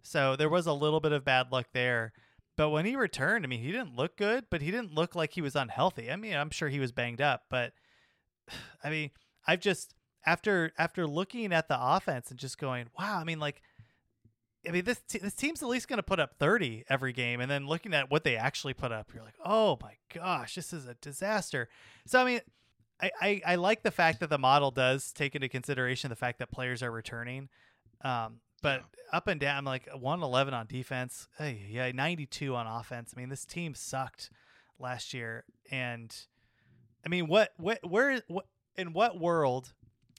so 0.03 0.37
there 0.37 0.49
was 0.49 0.67
a 0.67 0.73
little 0.73 1.01
bit 1.01 1.13
of 1.13 1.25
bad 1.25 1.53
luck 1.53 1.67
there. 1.73 2.13
But 2.57 2.71
when 2.71 2.87
he 2.87 2.97
returned, 2.97 3.45
I 3.45 3.49
mean, 3.49 3.61
he 3.61 3.73
didn't 3.73 3.97
look 3.97 4.17
good, 4.17 4.45
but 4.51 4.63
he 4.63 4.71
didn't 4.71 4.95
look 4.95 5.15
like 5.15 5.33
he 5.33 5.43
was 5.43 5.57
unhealthy. 5.57 6.11
I 6.11 6.17
mean, 6.17 6.35
I'm 6.35 6.51
sure 6.51 6.69
he 6.69 6.79
was 6.79 6.93
banged 6.93 7.21
up, 7.21 7.45
but 7.51 7.73
I 8.85 8.91
mean, 8.91 9.11
I've 9.47 9.61
just 9.61 9.95
after 10.27 10.73
after 10.79 11.07
looking 11.07 11.53
at 11.53 11.69
the 11.69 11.77
offense 11.79 12.31
and 12.31 12.39
just 12.39 12.59
going, 12.59 12.87
wow. 12.99 13.19
I 13.19 13.25
mean, 13.25 13.41
like, 13.41 13.61
I 14.67 14.71
mean, 14.71 14.85
this 14.85 15.01
t- 15.09 15.19
this 15.19 15.35
team's 15.35 15.63
at 15.63 15.69
least 15.69 15.89
going 15.89 15.99
to 15.99 16.05
put 16.05 16.21
up 16.21 16.37
30 16.39 16.85
every 16.89 17.13
game, 17.13 17.41
and 17.41 17.51
then 17.51 17.67
looking 17.67 17.93
at 17.93 18.11
what 18.11 18.25
they 18.25 18.37
actually 18.37 18.75
put 18.75 18.93
up, 18.93 19.11
you're 19.13 19.25
like, 19.25 19.39
oh 19.45 19.79
my 19.83 19.95
gosh, 20.15 20.55
this 20.55 20.73
is 20.73 20.87
a 20.87 20.95
disaster. 20.95 21.69
So 22.07 22.21
I 22.21 22.25
mean, 22.25 22.41
I, 23.05 23.11
I, 23.21 23.43
I 23.47 23.55
like 23.57 23.83
the 23.83 23.91
fact 23.91 24.21
that 24.21 24.31
the 24.31 24.39
model 24.39 24.71
does 24.71 25.13
take 25.13 25.35
into 25.35 25.49
consideration 25.49 26.11
the 26.11 26.17
fact 26.17 26.39
that 26.39 26.51
players 26.51 26.83
are 26.83 26.91
returning. 26.91 27.49
Um, 28.03 28.41
but 28.63 28.81
yeah. 28.81 29.17
up 29.17 29.27
and 29.27 29.39
down, 29.41 29.59
I'm 29.59 29.65
like 29.65 29.89
111 29.93 30.55
on 30.55 30.67
defense. 30.67 31.29
Hey, 31.37 31.67
yeah, 31.69 31.91
92 31.93 32.55
on 32.55 32.67
offense. 32.67 33.13
I 33.15 33.21
mean, 33.21 33.29
this 33.29 33.45
team 33.45 33.75
sucked 33.75 34.31
last 34.79 35.13
year. 35.13 35.45
And 35.71 36.15
I 37.05 37.09
mean, 37.09 37.27
what, 37.27 37.53
what, 37.59 37.79
where, 37.87 38.23
what, 38.29 38.47
in 38.77 38.93
what 38.93 39.21
world 39.21 39.75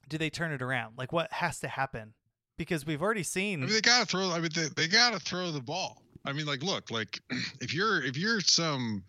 do 0.07 0.17
they 0.17 0.29
turn 0.29 0.51
it 0.51 0.61
around? 0.61 0.93
Like, 0.97 1.11
what 1.11 1.31
has 1.33 1.59
to 1.61 1.67
happen? 1.67 2.13
Because 2.57 2.85
we've 2.85 3.01
already 3.01 3.23
seen. 3.23 3.63
I 3.63 3.65
mean, 3.65 3.73
they 3.73 3.81
got 3.81 4.01
to 4.01 4.05
throw. 4.05 4.31
I 4.31 4.39
mean, 4.39 4.51
they, 4.53 4.67
they 4.75 4.87
got 4.87 5.13
to 5.13 5.19
throw 5.19 5.51
the 5.51 5.59
ball. 5.59 6.01
I 6.25 6.33
mean, 6.33 6.45
like, 6.45 6.63
look, 6.63 6.91
like, 6.91 7.19
if 7.61 7.73
you're 7.73 8.03
if 8.03 8.17
you're 8.17 8.41
some, 8.41 9.03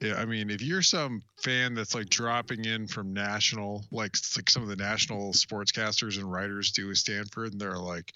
yeah, 0.00 0.14
I 0.14 0.24
mean, 0.24 0.50
if 0.50 0.62
you're 0.62 0.82
some 0.82 1.22
fan 1.42 1.74
that's 1.74 1.94
like 1.94 2.08
dropping 2.08 2.64
in 2.64 2.86
from 2.86 3.12
national, 3.12 3.84
like 3.90 4.16
like 4.36 4.48
some 4.48 4.62
of 4.62 4.68
the 4.68 4.76
national 4.76 5.32
sportscasters 5.32 6.18
and 6.18 6.30
writers 6.30 6.70
do 6.72 6.88
with 6.88 6.98
Stanford, 6.98 7.52
and 7.52 7.60
they're 7.60 7.78
like, 7.78 8.12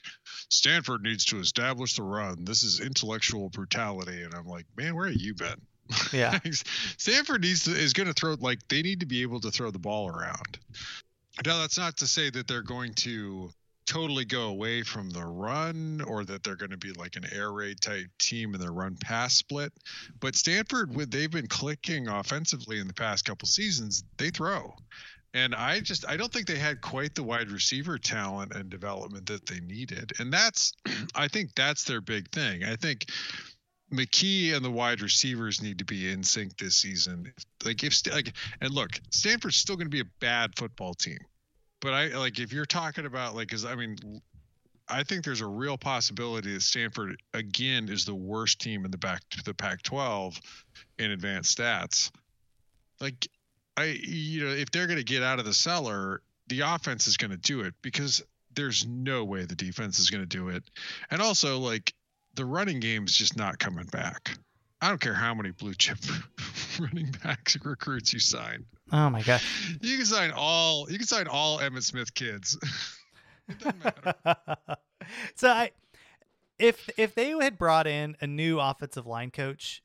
Stanford 0.50 1.02
needs 1.02 1.24
to 1.26 1.38
establish 1.38 1.96
the 1.96 2.02
run. 2.02 2.44
This 2.44 2.62
is 2.62 2.80
intellectual 2.80 3.48
brutality, 3.50 4.22
and 4.22 4.34
I'm 4.34 4.46
like, 4.46 4.66
man, 4.76 4.94
where 4.94 5.08
have 5.08 5.16
you 5.16 5.34
been? 5.34 5.60
Yeah, 6.12 6.38
Stanford 6.98 7.42
needs 7.42 7.64
to, 7.64 7.72
is 7.72 7.92
going 7.92 8.08
to 8.08 8.14
throw 8.14 8.36
like 8.40 8.60
they 8.68 8.82
need 8.82 9.00
to 9.00 9.06
be 9.06 9.22
able 9.22 9.40
to 9.40 9.50
throw 9.50 9.70
the 9.70 9.78
ball 9.78 10.08
around. 10.08 10.58
Now, 11.44 11.58
that's 11.58 11.78
not 11.78 11.98
to 11.98 12.06
say 12.06 12.30
that 12.30 12.48
they're 12.48 12.62
going 12.62 12.94
to 12.94 13.50
totally 13.86 14.24
go 14.24 14.48
away 14.48 14.82
from 14.82 15.10
the 15.10 15.24
run 15.24 16.02
or 16.06 16.24
that 16.24 16.42
they're 16.42 16.56
going 16.56 16.70
to 16.70 16.76
be 16.76 16.92
like 16.92 17.16
an 17.16 17.24
air 17.32 17.52
raid 17.52 17.80
type 17.80 18.06
team 18.18 18.54
in 18.54 18.60
their 18.60 18.72
run 18.72 18.96
pass 19.00 19.34
split. 19.34 19.72
But 20.20 20.36
Stanford, 20.36 20.92
they've 21.10 21.30
been 21.30 21.46
clicking 21.46 22.08
offensively 22.08 22.80
in 22.80 22.88
the 22.88 22.94
past 22.94 23.24
couple 23.24 23.48
seasons, 23.48 24.04
they 24.18 24.30
throw. 24.30 24.74
And 25.34 25.54
I 25.54 25.80
just 25.80 26.08
I 26.08 26.16
don't 26.16 26.32
think 26.32 26.46
they 26.46 26.58
had 26.58 26.80
quite 26.80 27.14
the 27.14 27.22
wide 27.22 27.50
receiver 27.50 27.98
talent 27.98 28.54
and 28.54 28.70
development 28.70 29.26
that 29.26 29.46
they 29.46 29.60
needed. 29.60 30.12
And 30.18 30.32
that's 30.32 30.72
I 31.14 31.28
think 31.28 31.54
that's 31.54 31.84
their 31.84 32.00
big 32.00 32.30
thing. 32.30 32.64
I 32.64 32.76
think 32.76 33.06
McKee 33.92 34.54
and 34.54 34.64
the 34.64 34.70
wide 34.70 35.00
receivers 35.00 35.62
need 35.62 35.78
to 35.78 35.84
be 35.84 36.10
in 36.10 36.22
sync 36.22 36.56
this 36.56 36.76
season. 36.76 37.32
Like 37.64 37.84
if 37.84 38.00
like 38.12 38.32
and 38.60 38.72
look, 38.72 38.98
Stanford's 39.10 39.56
still 39.56 39.76
going 39.76 39.86
to 39.86 39.90
be 39.90 40.00
a 40.00 40.10
bad 40.20 40.56
football 40.56 40.94
team 40.94 41.18
but 41.86 41.94
I 41.94 42.08
like 42.18 42.40
if 42.40 42.52
you're 42.52 42.66
talking 42.66 43.06
about 43.06 43.36
like, 43.36 43.46
because 43.46 43.64
I 43.64 43.76
mean, 43.76 43.96
I 44.88 45.04
think 45.04 45.24
there's 45.24 45.40
a 45.40 45.46
real 45.46 45.78
possibility 45.78 46.52
that 46.52 46.62
Stanford 46.62 47.22
again 47.32 47.88
is 47.88 48.04
the 48.04 48.14
worst 48.14 48.60
team 48.60 48.84
in 48.84 48.90
the 48.90 48.98
back 48.98 49.20
to 49.30 49.44
the 49.44 49.54
Pac-12 49.54 50.36
in 50.98 51.12
advanced 51.12 51.56
stats. 51.56 52.10
Like, 53.00 53.28
I 53.76 54.00
you 54.02 54.44
know 54.44 54.50
if 54.50 54.72
they're 54.72 54.88
going 54.88 54.98
to 54.98 55.04
get 55.04 55.22
out 55.22 55.38
of 55.38 55.44
the 55.44 55.54
cellar, 55.54 56.22
the 56.48 56.62
offense 56.62 57.06
is 57.06 57.18
going 57.18 57.30
to 57.30 57.36
do 57.36 57.60
it 57.60 57.74
because 57.82 58.20
there's 58.52 58.84
no 58.84 59.24
way 59.24 59.44
the 59.44 59.54
defense 59.54 60.00
is 60.00 60.10
going 60.10 60.24
to 60.24 60.26
do 60.26 60.48
it. 60.48 60.64
And 61.12 61.22
also, 61.22 61.60
like, 61.60 61.94
the 62.34 62.44
running 62.44 62.80
game's 62.80 63.14
just 63.16 63.36
not 63.36 63.60
coming 63.60 63.86
back. 63.86 64.36
I 64.80 64.88
don't 64.88 65.00
care 65.00 65.14
how 65.14 65.34
many 65.34 65.50
blue 65.52 65.74
chip 65.74 65.98
running 66.80 67.10
backs 67.22 67.56
recruits 67.64 68.12
you 68.12 68.20
sign. 68.20 68.64
Oh 68.92 69.08
my 69.10 69.22
god! 69.22 69.40
You 69.80 69.96
can 69.96 70.06
sign 70.06 70.32
all. 70.34 70.90
You 70.90 70.98
can 70.98 71.06
sign 71.06 71.26
all 71.28 71.58
Emmitt 71.58 71.82
Smith 71.82 72.14
kids. 72.14 72.56
it 73.48 73.58
doesn't 73.58 73.82
matter. 73.84 74.14
so 75.34 75.48
I, 75.48 75.70
if 76.58 76.88
if 76.98 77.14
they 77.14 77.30
had 77.30 77.58
brought 77.58 77.86
in 77.86 78.16
a 78.20 78.26
new 78.26 78.60
offensive 78.60 79.06
line 79.06 79.30
coach, 79.30 79.82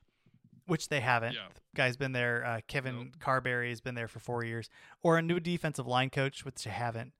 which 0.67 0.89
they 0.89 0.99
haven't, 0.99 1.33
Yeah. 1.33 1.47
the 1.53 1.61
guy's 1.75 1.97
been 1.97 2.11
there. 2.11 2.45
Uh, 2.45 2.59
Kevin 2.67 3.11
Carberry 3.19 3.69
has 3.69 3.81
been 3.81 3.95
there 3.95 4.07
for 4.09 4.19
four 4.19 4.43
years, 4.43 4.69
or 5.01 5.17
a 5.17 5.21
new 5.21 5.39
defensive 5.39 5.87
line 5.87 6.09
coach, 6.09 6.43
which 6.45 6.63
they 6.63 6.69
haven't. 6.71 7.13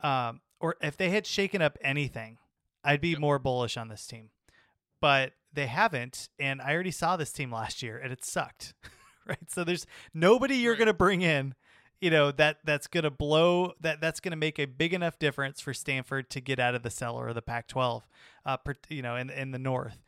Um, 0.00 0.40
or 0.60 0.76
if 0.82 0.96
they 0.96 1.10
had 1.10 1.26
shaken 1.26 1.62
up 1.62 1.78
anything, 1.80 2.38
I'd 2.84 3.00
be 3.00 3.16
more 3.16 3.38
bullish 3.38 3.76
on 3.76 3.88
this 3.88 4.06
team. 4.06 4.30
But 5.00 5.32
they 5.54 5.66
haven't, 5.66 6.28
and 6.38 6.60
I 6.60 6.74
already 6.74 6.90
saw 6.90 7.16
this 7.16 7.32
team 7.32 7.52
last 7.52 7.82
year, 7.82 7.98
and 7.98 8.12
it 8.12 8.24
sucked. 8.24 8.74
right? 9.28 9.50
So 9.50 9.64
there's 9.64 9.86
nobody 10.12 10.56
you're 10.56 10.76
going 10.76 10.86
to 10.86 10.94
bring 10.94 11.22
in, 11.22 11.54
you 12.00 12.10
know, 12.10 12.30
that 12.32 12.58
that's 12.64 12.86
going 12.86 13.04
to 13.04 13.10
blow 13.10 13.72
that 13.80 14.00
that's 14.00 14.20
going 14.20 14.32
to 14.32 14.36
make 14.36 14.58
a 14.58 14.66
big 14.66 14.92
enough 14.92 15.18
difference 15.18 15.60
for 15.60 15.72
Stanford 15.72 16.30
to 16.30 16.40
get 16.40 16.58
out 16.58 16.74
of 16.74 16.82
the 16.82 16.90
cellar 16.90 17.28
of 17.28 17.34
the 17.34 17.42
Pac-12, 17.42 18.02
uh, 18.44 18.56
per- 18.58 18.74
you 18.88 19.02
know, 19.02 19.16
in 19.16 19.30
in 19.30 19.52
the 19.52 19.58
North. 19.58 19.98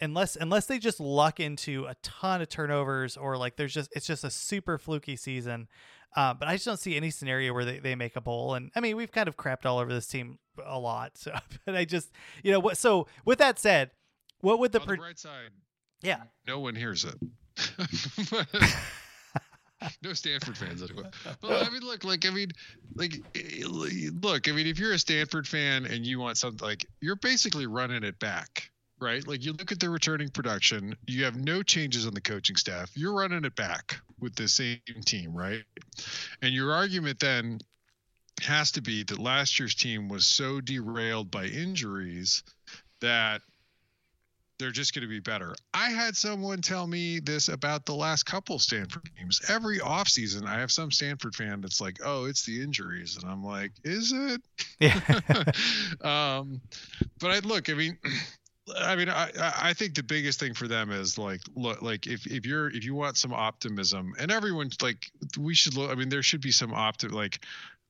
Unless 0.00 0.36
unless 0.36 0.66
they 0.66 0.78
just 0.78 1.00
luck 1.00 1.40
into 1.40 1.84
a 1.86 1.94
ton 2.02 2.40
of 2.40 2.48
turnovers 2.48 3.16
or 3.16 3.36
like 3.36 3.56
there's 3.56 3.74
just 3.74 3.90
it's 3.94 4.06
just 4.06 4.24
a 4.24 4.30
super 4.30 4.78
fluky 4.78 5.16
season. 5.16 5.68
Uh, 6.16 6.34
but 6.34 6.48
I 6.48 6.54
just 6.54 6.64
don't 6.64 6.80
see 6.80 6.96
any 6.96 7.10
scenario 7.10 7.52
where 7.52 7.64
they, 7.64 7.78
they 7.80 7.94
make 7.94 8.16
a 8.16 8.20
bowl. 8.20 8.54
And 8.54 8.70
I 8.74 8.80
mean, 8.80 8.96
we've 8.96 9.12
kind 9.12 9.28
of 9.28 9.36
crapped 9.36 9.66
all 9.66 9.78
over 9.78 9.92
this 9.92 10.06
team 10.06 10.38
a 10.64 10.78
lot. 10.78 11.12
So, 11.18 11.32
but 11.64 11.76
I 11.76 11.84
just, 11.84 12.10
you 12.42 12.52
know, 12.52 12.60
what? 12.60 12.78
So 12.78 13.06
with 13.24 13.38
that 13.38 13.58
said, 13.58 13.90
what 14.40 14.58
would 14.58 14.72
the, 14.72 14.80
the 14.80 14.96
bright 14.96 15.18
side, 15.18 15.50
yeah, 16.02 16.22
no 16.46 16.60
one 16.60 16.74
hears 16.74 17.04
it. 17.04 17.14
no 20.02 20.12
Stanford 20.12 20.56
fans 20.56 20.82
anyway. 20.82 21.08
But 21.40 21.66
I 21.66 21.70
mean, 21.70 21.82
look, 21.82 22.04
like 22.04 22.26
I 22.26 22.30
mean, 22.30 22.50
like 22.94 23.14
eh, 23.34 23.64
look, 23.66 24.48
I 24.48 24.52
mean, 24.52 24.66
if 24.66 24.78
you're 24.78 24.92
a 24.92 24.98
Stanford 24.98 25.46
fan 25.46 25.86
and 25.86 26.06
you 26.06 26.18
want 26.18 26.36
something 26.36 26.66
like 26.66 26.86
you're 27.00 27.16
basically 27.16 27.66
running 27.66 28.04
it 28.04 28.18
back, 28.18 28.70
right? 29.00 29.26
Like 29.26 29.44
you 29.44 29.52
look 29.52 29.72
at 29.72 29.80
the 29.80 29.90
returning 29.90 30.28
production, 30.28 30.96
you 31.06 31.24
have 31.24 31.36
no 31.36 31.62
changes 31.62 32.06
on 32.06 32.14
the 32.14 32.20
coaching 32.20 32.56
staff. 32.56 32.90
You're 32.94 33.14
running 33.14 33.44
it 33.44 33.56
back 33.56 34.00
with 34.20 34.34
the 34.34 34.48
same 34.48 34.78
team, 35.04 35.34
right? 35.34 35.62
And 36.42 36.52
your 36.52 36.72
argument 36.72 37.20
then 37.20 37.58
has 38.42 38.72
to 38.72 38.82
be 38.82 39.02
that 39.04 39.18
last 39.18 39.58
year's 39.58 39.74
team 39.74 40.08
was 40.08 40.24
so 40.24 40.60
derailed 40.60 41.30
by 41.30 41.46
injuries 41.46 42.42
that 43.00 43.42
they're 44.58 44.70
just 44.70 44.94
going 44.94 45.02
to 45.02 45.08
be 45.08 45.20
better. 45.20 45.54
I 45.72 45.90
had 45.90 46.16
someone 46.16 46.60
tell 46.60 46.86
me 46.86 47.20
this 47.20 47.48
about 47.48 47.86
the 47.86 47.94
last 47.94 48.24
couple 48.24 48.58
Stanford 48.58 49.08
games. 49.16 49.40
Every 49.48 49.78
offseason, 49.78 50.46
I 50.46 50.58
have 50.58 50.72
some 50.72 50.90
Stanford 50.90 51.34
fan 51.34 51.60
that's 51.60 51.80
like, 51.80 51.98
"Oh, 52.04 52.24
it's 52.24 52.44
the 52.44 52.62
injuries," 52.62 53.16
and 53.16 53.30
I'm 53.30 53.44
like, 53.44 53.72
"Is 53.84 54.12
it?" 54.12 54.42
Yeah. 54.80 55.00
um, 56.02 56.60
but 57.20 57.30
I 57.30 57.38
look. 57.40 57.70
I 57.70 57.74
mean. 57.74 57.98
I 58.76 58.96
mean, 58.96 59.08
I 59.08 59.30
I 59.38 59.72
think 59.72 59.94
the 59.94 60.02
biggest 60.02 60.38
thing 60.38 60.52
for 60.52 60.68
them 60.68 60.92
is 60.92 61.16
like 61.16 61.40
look 61.54 61.80
like 61.80 62.06
if 62.06 62.26
if 62.26 62.44
you're 62.44 62.68
if 62.68 62.84
you 62.84 62.94
want 62.94 63.16
some 63.16 63.32
optimism 63.32 64.12
and 64.18 64.30
everyone's 64.30 64.82
like 64.82 65.10
we 65.38 65.54
should 65.54 65.74
look. 65.74 65.90
I 65.90 65.94
mean, 65.94 66.10
there 66.10 66.22
should 66.22 66.42
be 66.42 66.50
some 66.50 66.72
optim 66.72 67.12
like 67.12 67.40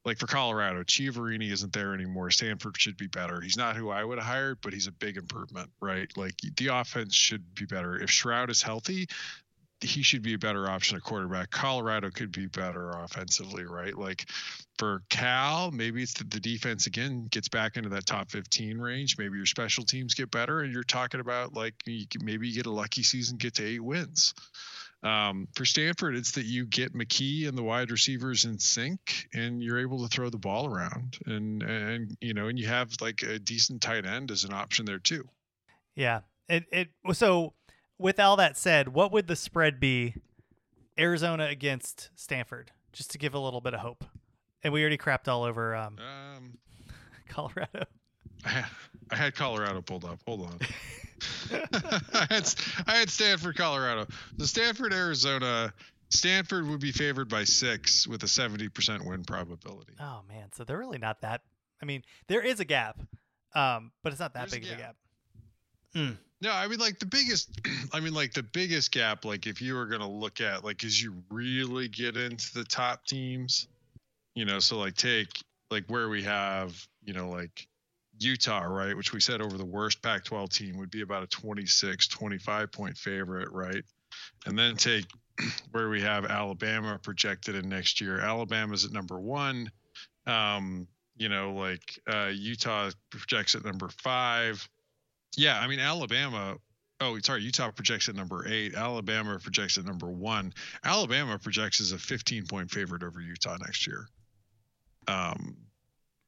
like 0.08 0.18
for 0.18 0.26
Colorado, 0.26 0.82
Chiaverini 0.82 1.52
isn't 1.52 1.74
there 1.74 1.92
anymore. 1.92 2.30
Sanford 2.30 2.80
should 2.80 2.96
be 2.96 3.08
better. 3.08 3.42
He's 3.42 3.58
not 3.58 3.76
who 3.76 3.90
I 3.90 4.02
would 4.02 4.16
have 4.16 4.26
hired, 4.26 4.58
but 4.62 4.72
he's 4.72 4.86
a 4.86 4.92
big 4.92 5.18
improvement, 5.18 5.70
right? 5.80 6.10
Like 6.16 6.34
the 6.56 6.68
offense 6.68 7.14
should 7.14 7.54
be 7.54 7.66
better. 7.66 8.00
If 8.00 8.08
Shrout 8.08 8.48
is 8.48 8.62
healthy, 8.62 9.08
he 9.82 10.02
should 10.02 10.22
be 10.22 10.32
a 10.32 10.38
better 10.38 10.66
option 10.66 10.96
at 10.96 11.02
quarterback. 11.02 11.50
Colorado 11.50 12.10
could 12.10 12.32
be 12.32 12.46
better 12.46 12.90
offensively, 12.90 13.66
right? 13.66 13.96
Like 13.96 14.24
for 14.78 15.02
Cal, 15.10 15.70
maybe 15.72 16.02
it's 16.02 16.14
the, 16.14 16.24
the 16.24 16.40
defense 16.40 16.86
again 16.86 17.28
gets 17.30 17.48
back 17.48 17.76
into 17.76 17.90
that 17.90 18.06
top 18.06 18.30
15 18.30 18.78
range. 18.78 19.18
Maybe 19.18 19.36
your 19.36 19.44
special 19.44 19.84
teams 19.84 20.14
get 20.14 20.30
better, 20.30 20.60
and 20.60 20.72
you're 20.72 20.84
talking 20.84 21.20
about 21.20 21.52
like 21.52 21.74
maybe 21.86 22.48
you 22.48 22.54
get 22.54 22.66
a 22.66 22.72
lucky 22.72 23.02
season, 23.02 23.36
get 23.36 23.56
to 23.56 23.66
eight 23.66 23.84
wins. 23.84 24.32
Um, 25.02 25.46
for 25.54 25.64
Stanford, 25.64 26.16
it's 26.16 26.32
that 26.32 26.44
you 26.44 26.66
get 26.66 26.92
McKee 26.92 27.46
and 27.46 27.56
the 27.56 27.62
wide 27.62 27.90
receivers 27.90 28.44
in 28.44 28.58
sync, 28.58 29.28
and 29.32 29.62
you're 29.62 29.78
able 29.78 30.02
to 30.02 30.08
throw 30.08 30.28
the 30.28 30.38
ball 30.38 30.66
around, 30.66 31.18
and 31.26 31.62
and 31.62 32.16
you 32.20 32.34
know, 32.34 32.48
and 32.48 32.58
you 32.58 32.66
have 32.66 32.90
like 33.00 33.22
a 33.22 33.38
decent 33.38 33.80
tight 33.80 34.06
end 34.06 34.30
as 34.30 34.44
an 34.44 34.52
option 34.52 34.84
there 34.84 34.98
too. 34.98 35.28
Yeah. 35.94 36.20
It 36.48 36.64
it 36.72 36.88
so 37.12 37.54
with 37.98 38.18
all 38.18 38.36
that 38.36 38.56
said, 38.56 38.88
what 38.88 39.12
would 39.12 39.26
the 39.26 39.36
spread 39.36 39.78
be 39.80 40.14
Arizona 40.98 41.46
against 41.46 42.10
Stanford? 42.14 42.72
Just 42.92 43.10
to 43.12 43.18
give 43.18 43.34
a 43.34 43.38
little 43.38 43.60
bit 43.60 43.74
of 43.74 43.80
hope. 43.80 44.04
And 44.62 44.72
we 44.72 44.80
already 44.80 44.98
crapped 44.98 45.28
all 45.28 45.44
over 45.44 45.76
um, 45.76 45.98
Um, 45.98 46.58
Colorado. 47.28 47.84
I 48.44 48.48
had, 48.48 48.66
I 49.10 49.16
had 49.16 49.34
Colorado 49.34 49.82
pulled 49.82 50.04
up. 50.04 50.20
Hold 50.26 50.46
on. 50.46 50.58
I 52.14 52.26
had 52.30 52.54
I 52.86 52.94
had 52.98 53.10
Stanford, 53.10 53.56
Colorado. 53.56 54.06
The 54.36 54.46
Stanford, 54.46 54.92
Arizona. 54.92 55.72
Stanford 56.10 56.66
would 56.68 56.80
be 56.80 56.92
favored 56.92 57.28
by 57.28 57.44
six 57.44 58.06
with 58.06 58.22
a 58.22 58.26
70% 58.26 59.04
win 59.04 59.24
probability. 59.24 59.92
Oh 60.00 60.20
man, 60.26 60.48
so 60.54 60.64
they're 60.64 60.78
really 60.78 60.98
not 60.98 61.20
that 61.20 61.42
I 61.82 61.84
mean, 61.84 62.02
there 62.28 62.40
is 62.42 62.60
a 62.60 62.64
gap. 62.64 62.98
Um, 63.54 63.92
but 64.02 64.12
it's 64.12 64.20
not 64.20 64.34
that 64.34 64.50
There's 64.50 64.52
a 64.52 64.56
big 64.56 64.64
of 64.64 64.78
a 64.78 64.82
gap. 64.82 64.96
gap. 65.94 66.16
No, 66.40 66.52
I 66.52 66.68
mean 66.68 66.78
like 66.78 66.98
the 66.98 67.06
biggest 67.06 67.60
I 67.92 68.00
mean 68.00 68.14
like 68.14 68.32
the 68.32 68.42
biggest 68.42 68.92
gap 68.92 69.24
like 69.24 69.46
if 69.46 69.60
you 69.60 69.74
were 69.74 69.86
going 69.86 70.00
to 70.00 70.06
look 70.06 70.40
at 70.40 70.64
like 70.64 70.84
as 70.84 71.02
you 71.02 71.22
really 71.30 71.88
get 71.88 72.16
into 72.16 72.54
the 72.54 72.64
top 72.64 73.04
teams, 73.04 73.66
you 74.34 74.44
know, 74.44 74.60
so 74.60 74.78
like 74.78 74.94
take 74.94 75.28
like 75.70 75.84
where 75.88 76.08
we 76.08 76.22
have, 76.22 76.80
you 77.04 77.12
know, 77.12 77.28
like 77.28 77.66
Utah, 78.18 78.62
right, 78.62 78.96
which 78.96 79.12
we 79.12 79.20
said 79.20 79.40
over 79.40 79.56
the 79.56 79.64
worst 79.64 80.02
Pac-12 80.02 80.50
team 80.50 80.78
would 80.78 80.90
be 80.90 81.02
about 81.02 81.22
a 81.22 81.26
26, 81.26 82.08
25 82.08 82.72
point 82.72 82.96
favorite, 82.96 83.50
right? 83.52 83.84
And 84.46 84.58
then 84.58 84.76
take 84.76 85.06
where 85.70 85.88
we 85.88 86.02
have 86.02 86.24
Alabama 86.24 86.98
projected 87.02 87.54
in 87.54 87.68
next 87.68 88.00
year. 88.00 88.20
Alabama's 88.20 88.84
at 88.84 88.92
number 88.92 89.18
1. 89.18 89.70
Um, 90.26 90.86
you 91.16 91.28
know, 91.28 91.52
like 91.52 91.98
uh 92.10 92.30
Utah 92.32 92.90
projects 93.10 93.54
at 93.54 93.64
number 93.64 93.88
5. 93.88 94.68
Yeah, 95.36 95.58
I 95.58 95.66
mean 95.66 95.80
Alabama. 95.80 96.56
Oh, 97.00 97.16
sorry, 97.20 97.42
Utah 97.42 97.70
projects 97.70 98.08
at 98.08 98.16
number 98.16 98.44
eight. 98.48 98.74
Alabama 98.74 99.38
projects 99.38 99.78
at 99.78 99.84
number 99.84 100.08
one. 100.08 100.52
Alabama 100.84 101.38
projects 101.38 101.80
as 101.80 101.92
a 101.92 101.98
15 101.98 102.46
point 102.46 102.70
favorite 102.72 103.04
over 103.04 103.20
Utah 103.20 103.56
next 103.60 103.86
year. 103.86 104.08
Um, 105.06 105.56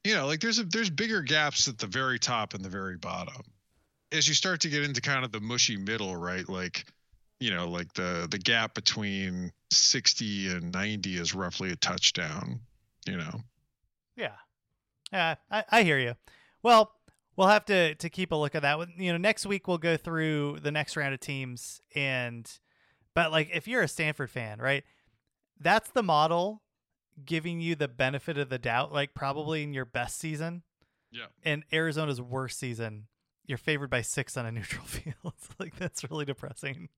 you 0.05 0.15
know, 0.15 0.27
like 0.27 0.41
there's 0.41 0.59
a, 0.59 0.65
there's 0.65 0.91
bigger 0.91 1.23
gaps 1.23 1.69
at 1.69 1.79
the 1.79 1.87
very 1.87 2.19
top 2.19 2.55
and 2.55 2.65
the 2.65 2.69
very 2.69 2.97
bottom. 2.97 3.43
As 4.13 4.27
you 4.27 4.35
start 4.35 4.61
to 4.63 4.69
get 4.69 4.83
into 4.83 5.01
kind 5.01 5.25
of 5.25 5.33
the 5.33 5.41
mushy 5.41 5.77
middle, 5.77 6.17
right? 6.17 6.49
Like, 6.49 6.85
you 7.39 7.51
know, 7.51 7.69
like 7.69 7.93
the 7.95 8.27
the 8.31 8.39
gap 8.39 8.75
between 8.75 9.53
60 9.71 10.49
and 10.49 10.73
90 10.73 11.17
is 11.17 11.35
roughly 11.35 11.71
a 11.71 11.77
touchdown. 11.77 12.61
You 13.07 13.17
know. 13.17 13.41
Yeah. 14.17 14.33
Yeah, 15.13 15.37
I, 15.51 15.65
I 15.71 15.83
hear 15.83 15.99
you. 15.99 16.15
Well, 16.63 16.93
we'll 17.37 17.49
have 17.49 17.65
to 17.67 17.95
to 17.95 18.11
keep 18.11 18.33
a 18.33 18.37
look 18.37 18.55
at 18.55 18.63
that. 18.63 18.79
You 18.97 19.13
know, 19.13 19.19
next 19.19 19.47
week 19.47 19.67
we'll 19.69 19.79
go 19.79 19.97
through 19.97 20.59
the 20.63 20.71
next 20.71 20.97
round 20.97 21.15
of 21.15 21.21
teams 21.21 21.81
and 21.95 22.51
but 23.15 23.33
like 23.33 23.51
if 23.53 23.67
you're 23.67 23.83
a 23.83 23.89
Stanford 23.89 24.31
fan, 24.31 24.61
right? 24.61 24.85
That's 25.59 25.91
the 25.91 26.03
model 26.03 26.63
giving 27.27 27.61
you 27.61 27.75
the 27.75 27.89
benefit 27.89 28.39
of 28.39 28.49
the 28.49 28.59
doubt 28.59 28.93
like 28.93 29.15
probably 29.15 29.63
in 29.63 29.73
your 29.75 29.85
best 29.85 30.19
season 30.19 30.63
Yeah. 31.11 31.27
and 31.45 31.65
Arizona's 31.73 32.21
worst 32.21 32.59
season, 32.59 33.07
you're 33.47 33.59
favored 33.59 33.91
by 33.91 34.03
6 34.03 34.37
on 34.37 34.47
a 34.47 34.53
neutral 34.53 34.85
field. 34.85 35.35
like 35.59 35.77
that's 35.77 36.09
really 36.11 36.25
depressing. 36.25 36.89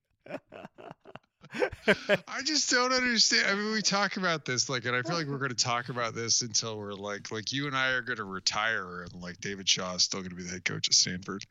I 1.87 2.41
just 2.45 2.71
don't 2.71 2.93
understand. 2.93 3.47
I 3.47 3.55
mean, 3.55 3.73
we 3.73 3.83
talk 3.83 4.17
about 4.17 4.45
this 4.47 4.69
like, 4.71 4.87
and 4.87 4.97
I 4.97 5.03
feel 5.03 5.17
like 5.17 5.27
we're 5.27 5.39
going 5.39 5.51
to 5.51 5.55
talk 5.55 5.89
about 5.91 6.15
this 6.15 6.41
until 6.41 6.79
we're 6.79 6.95
like, 6.95 7.31
like 7.31 7.53
you 7.53 7.67
and 7.67 7.77
I 7.77 7.91
are 7.91 8.01
going 8.01 8.17
to 8.17 8.25
retire, 8.25 9.03
and 9.03 9.21
like 9.21 9.39
David 9.41 9.69
Shaw 9.69 9.95
is 9.97 10.05
still 10.05 10.21
going 10.21 10.31
to 10.31 10.37
be 10.37 10.45
the 10.45 10.51
head 10.51 10.65
coach 10.65 10.89
at 10.89 10.95
Stanford. 10.95 11.45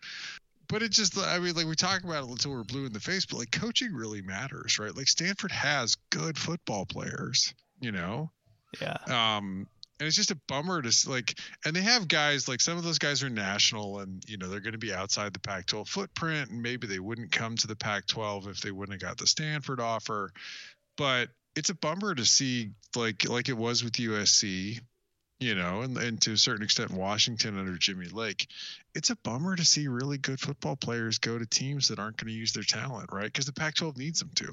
But 0.68 0.82
it 0.82 0.92
just, 0.92 1.18
I 1.18 1.38
mean, 1.40 1.54
like 1.54 1.68
we 1.68 1.76
talk 1.76 2.04
about 2.04 2.24
it 2.24 2.30
until 2.32 2.52
we're 2.52 2.64
blue 2.64 2.86
in 2.86 2.94
the 2.94 3.00
face, 3.00 3.26
but 3.26 3.38
like 3.38 3.52
coaching 3.52 3.94
really 3.94 4.22
matters, 4.22 4.80
right? 4.80 4.96
Like 4.96 5.08
Stanford 5.10 5.52
has 5.52 5.98
good 6.10 6.38
football 6.38 6.86
players, 6.86 7.54
you 7.80 7.92
know. 7.92 8.32
Yeah. 8.80 8.98
Um, 9.08 9.68
and 10.00 10.08
it's 10.08 10.16
just 10.16 10.32
a 10.32 10.40
bummer 10.48 10.82
to 10.82 11.10
like, 11.10 11.38
and 11.64 11.76
they 11.76 11.82
have 11.82 12.08
guys 12.08 12.48
like 12.48 12.60
some 12.60 12.78
of 12.78 12.84
those 12.84 12.98
guys 12.98 13.22
are 13.22 13.30
national, 13.30 14.00
and 14.00 14.24
you 14.28 14.38
know 14.38 14.48
they're 14.48 14.60
going 14.60 14.72
to 14.74 14.80
be 14.80 14.94
outside 14.94 15.32
the 15.32 15.40
Pac-12 15.40 15.88
footprint, 15.88 16.50
and 16.50 16.64
maybe 16.64 16.88
they 16.88 17.00
wouldn't 17.00 17.32
come 17.32 17.56
to 17.58 17.68
the 17.68 17.76
Pac-12 17.76 18.48
if 18.48 18.62
they 18.62 18.72
wouldn't 18.72 19.00
have 19.00 19.08
got 19.08 19.20
the 19.20 19.28
Stanford 19.28 19.80
offer. 19.80 20.32
But 20.98 21.30
it's 21.56 21.70
a 21.70 21.76
bummer 21.76 22.16
to 22.16 22.26
see 22.26 22.72
like 22.96 23.30
like 23.30 23.50
it 23.50 23.58
was 23.58 23.84
with 23.84 23.94
USC, 23.94 24.80
you 25.40 25.56
know, 25.56 25.82
and, 25.82 25.98
and 25.98 26.22
to 26.22 26.34
a 26.34 26.38
certain 26.38 26.64
extent, 26.64 26.92
Washington 26.92 27.60
under 27.60 27.78
Jimmy 27.78 28.08
Lake. 28.08 28.48
It's 28.96 29.10
a 29.10 29.16
bummer 29.18 29.56
to 29.56 29.66
see 29.66 29.88
really 29.88 30.18
good 30.18 30.40
football 30.40 30.76
players 30.76 31.20
go 31.20 31.38
to 31.38 31.46
teams 31.46 31.90
that 31.90 32.00
aren't 32.00 32.18
going 32.18 32.32
to 32.32 32.38
use 32.38 32.54
their 32.54 32.64
talent, 32.64 33.10
right? 33.12 33.26
Because 33.26 33.46
the 33.46 33.54
Pac 33.54 33.76
12 33.76 33.98
needs 33.98 34.20
them 34.20 34.32
to. 34.36 34.52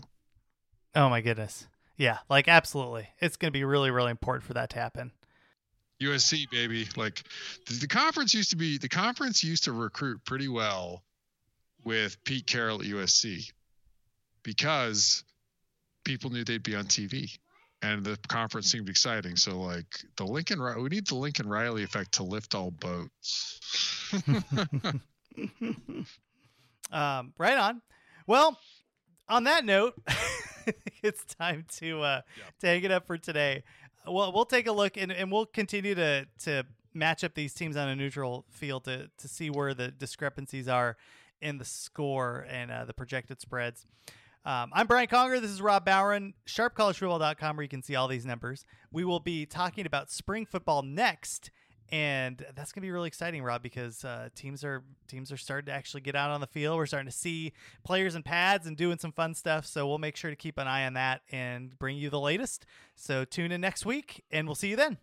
Oh, 0.94 1.08
my 1.08 1.20
goodness. 1.20 1.66
Yeah, 1.98 2.18
like 2.30 2.48
absolutely. 2.48 3.08
It's 3.18 3.36
going 3.36 3.52
to 3.52 3.58
be 3.58 3.64
really, 3.64 3.90
really 3.90 4.12
important 4.12 4.44
for 4.44 4.54
that 4.54 4.70
to 4.70 4.76
happen. 4.76 5.10
USC, 6.00 6.48
baby. 6.50 6.88
Like 6.96 7.24
the, 7.66 7.74
the 7.74 7.88
conference 7.88 8.32
used 8.32 8.50
to 8.50 8.56
be, 8.56 8.78
the 8.78 8.88
conference 8.88 9.42
used 9.42 9.64
to 9.64 9.72
recruit 9.72 10.24
pretty 10.24 10.48
well 10.48 11.02
with 11.84 12.22
Pete 12.24 12.46
Carroll 12.46 12.80
at 12.80 12.86
USC 12.86 13.50
because 14.44 15.24
people 16.04 16.30
knew 16.30 16.44
they'd 16.44 16.62
be 16.62 16.76
on 16.76 16.84
TV 16.84 17.36
and 17.82 18.04
the 18.04 18.16
conference 18.28 18.70
seemed 18.70 18.88
exciting. 18.88 19.34
So 19.34 19.58
like 19.58 20.04
the 20.16 20.24
Lincoln, 20.24 20.62
we 20.80 20.88
need 20.88 21.08
the 21.08 21.16
Lincoln 21.16 21.48
Riley 21.48 21.82
effect 21.82 22.12
to 22.12 22.22
lift 22.22 22.54
all 22.54 22.70
boats. 22.70 23.60
um, 26.92 27.32
right 27.38 27.58
on. 27.58 27.82
Well, 28.28 28.56
on 29.28 29.44
that 29.44 29.64
note, 29.64 29.94
it's 31.02 31.24
time 31.24 31.64
to 31.78 32.02
uh, 32.02 32.20
yep. 32.36 32.58
to 32.60 32.66
hang 32.66 32.82
it 32.82 32.90
up 32.90 33.06
for 33.06 33.18
today. 33.18 33.62
Well, 34.06 34.32
we'll 34.32 34.46
take 34.46 34.66
a 34.66 34.72
look 34.72 34.96
and, 34.96 35.12
and 35.12 35.30
we'll 35.30 35.46
continue 35.46 35.94
to 35.94 36.26
to 36.40 36.64
match 36.94 37.22
up 37.24 37.34
these 37.34 37.54
teams 37.54 37.76
on 37.76 37.88
a 37.88 37.96
neutral 37.96 38.44
field 38.50 38.84
to 38.84 39.10
to 39.18 39.28
see 39.28 39.50
where 39.50 39.74
the 39.74 39.88
discrepancies 39.88 40.68
are 40.68 40.96
in 41.40 41.58
the 41.58 41.64
score 41.64 42.46
and 42.48 42.70
uh, 42.70 42.84
the 42.84 42.94
projected 42.94 43.40
spreads. 43.40 43.86
Um, 44.44 44.70
I'm 44.72 44.86
Brian 44.86 45.08
Conger. 45.08 45.40
This 45.40 45.50
is 45.50 45.60
Rob 45.60 45.84
Bowen, 45.84 46.32
sharpcollegefootball.com, 46.46 47.56
where 47.56 47.62
you 47.62 47.68
can 47.68 47.82
see 47.82 47.94
all 47.96 48.08
these 48.08 48.24
numbers. 48.24 48.64
We 48.90 49.04
will 49.04 49.20
be 49.20 49.44
talking 49.44 49.84
about 49.84 50.10
spring 50.10 50.46
football 50.46 50.82
next, 50.82 51.50
and 51.90 52.44
that's 52.54 52.72
going 52.72 52.82
to 52.82 52.86
be 52.86 52.90
really 52.90 53.08
exciting, 53.08 53.42
Rob, 53.42 53.62
because 53.62 54.04
uh, 54.04 54.28
teams 54.34 54.62
are 54.64 54.82
teams 55.06 55.32
are 55.32 55.36
starting 55.36 55.66
to 55.66 55.72
actually 55.72 56.02
get 56.02 56.14
out 56.14 56.30
on 56.30 56.40
the 56.40 56.46
field. 56.46 56.76
We're 56.76 56.86
starting 56.86 57.10
to 57.10 57.16
see 57.16 57.52
players 57.84 58.14
in 58.14 58.22
pads 58.22 58.66
and 58.66 58.76
doing 58.76 58.98
some 58.98 59.12
fun 59.12 59.34
stuff. 59.34 59.66
So 59.66 59.86
we'll 59.86 59.98
make 59.98 60.16
sure 60.16 60.30
to 60.30 60.36
keep 60.36 60.58
an 60.58 60.66
eye 60.66 60.86
on 60.86 60.94
that 60.94 61.22
and 61.30 61.78
bring 61.78 61.96
you 61.96 62.10
the 62.10 62.20
latest. 62.20 62.66
So 62.94 63.24
tune 63.24 63.52
in 63.52 63.60
next 63.60 63.86
week, 63.86 64.24
and 64.30 64.46
we'll 64.46 64.54
see 64.54 64.68
you 64.68 64.76
then. 64.76 64.98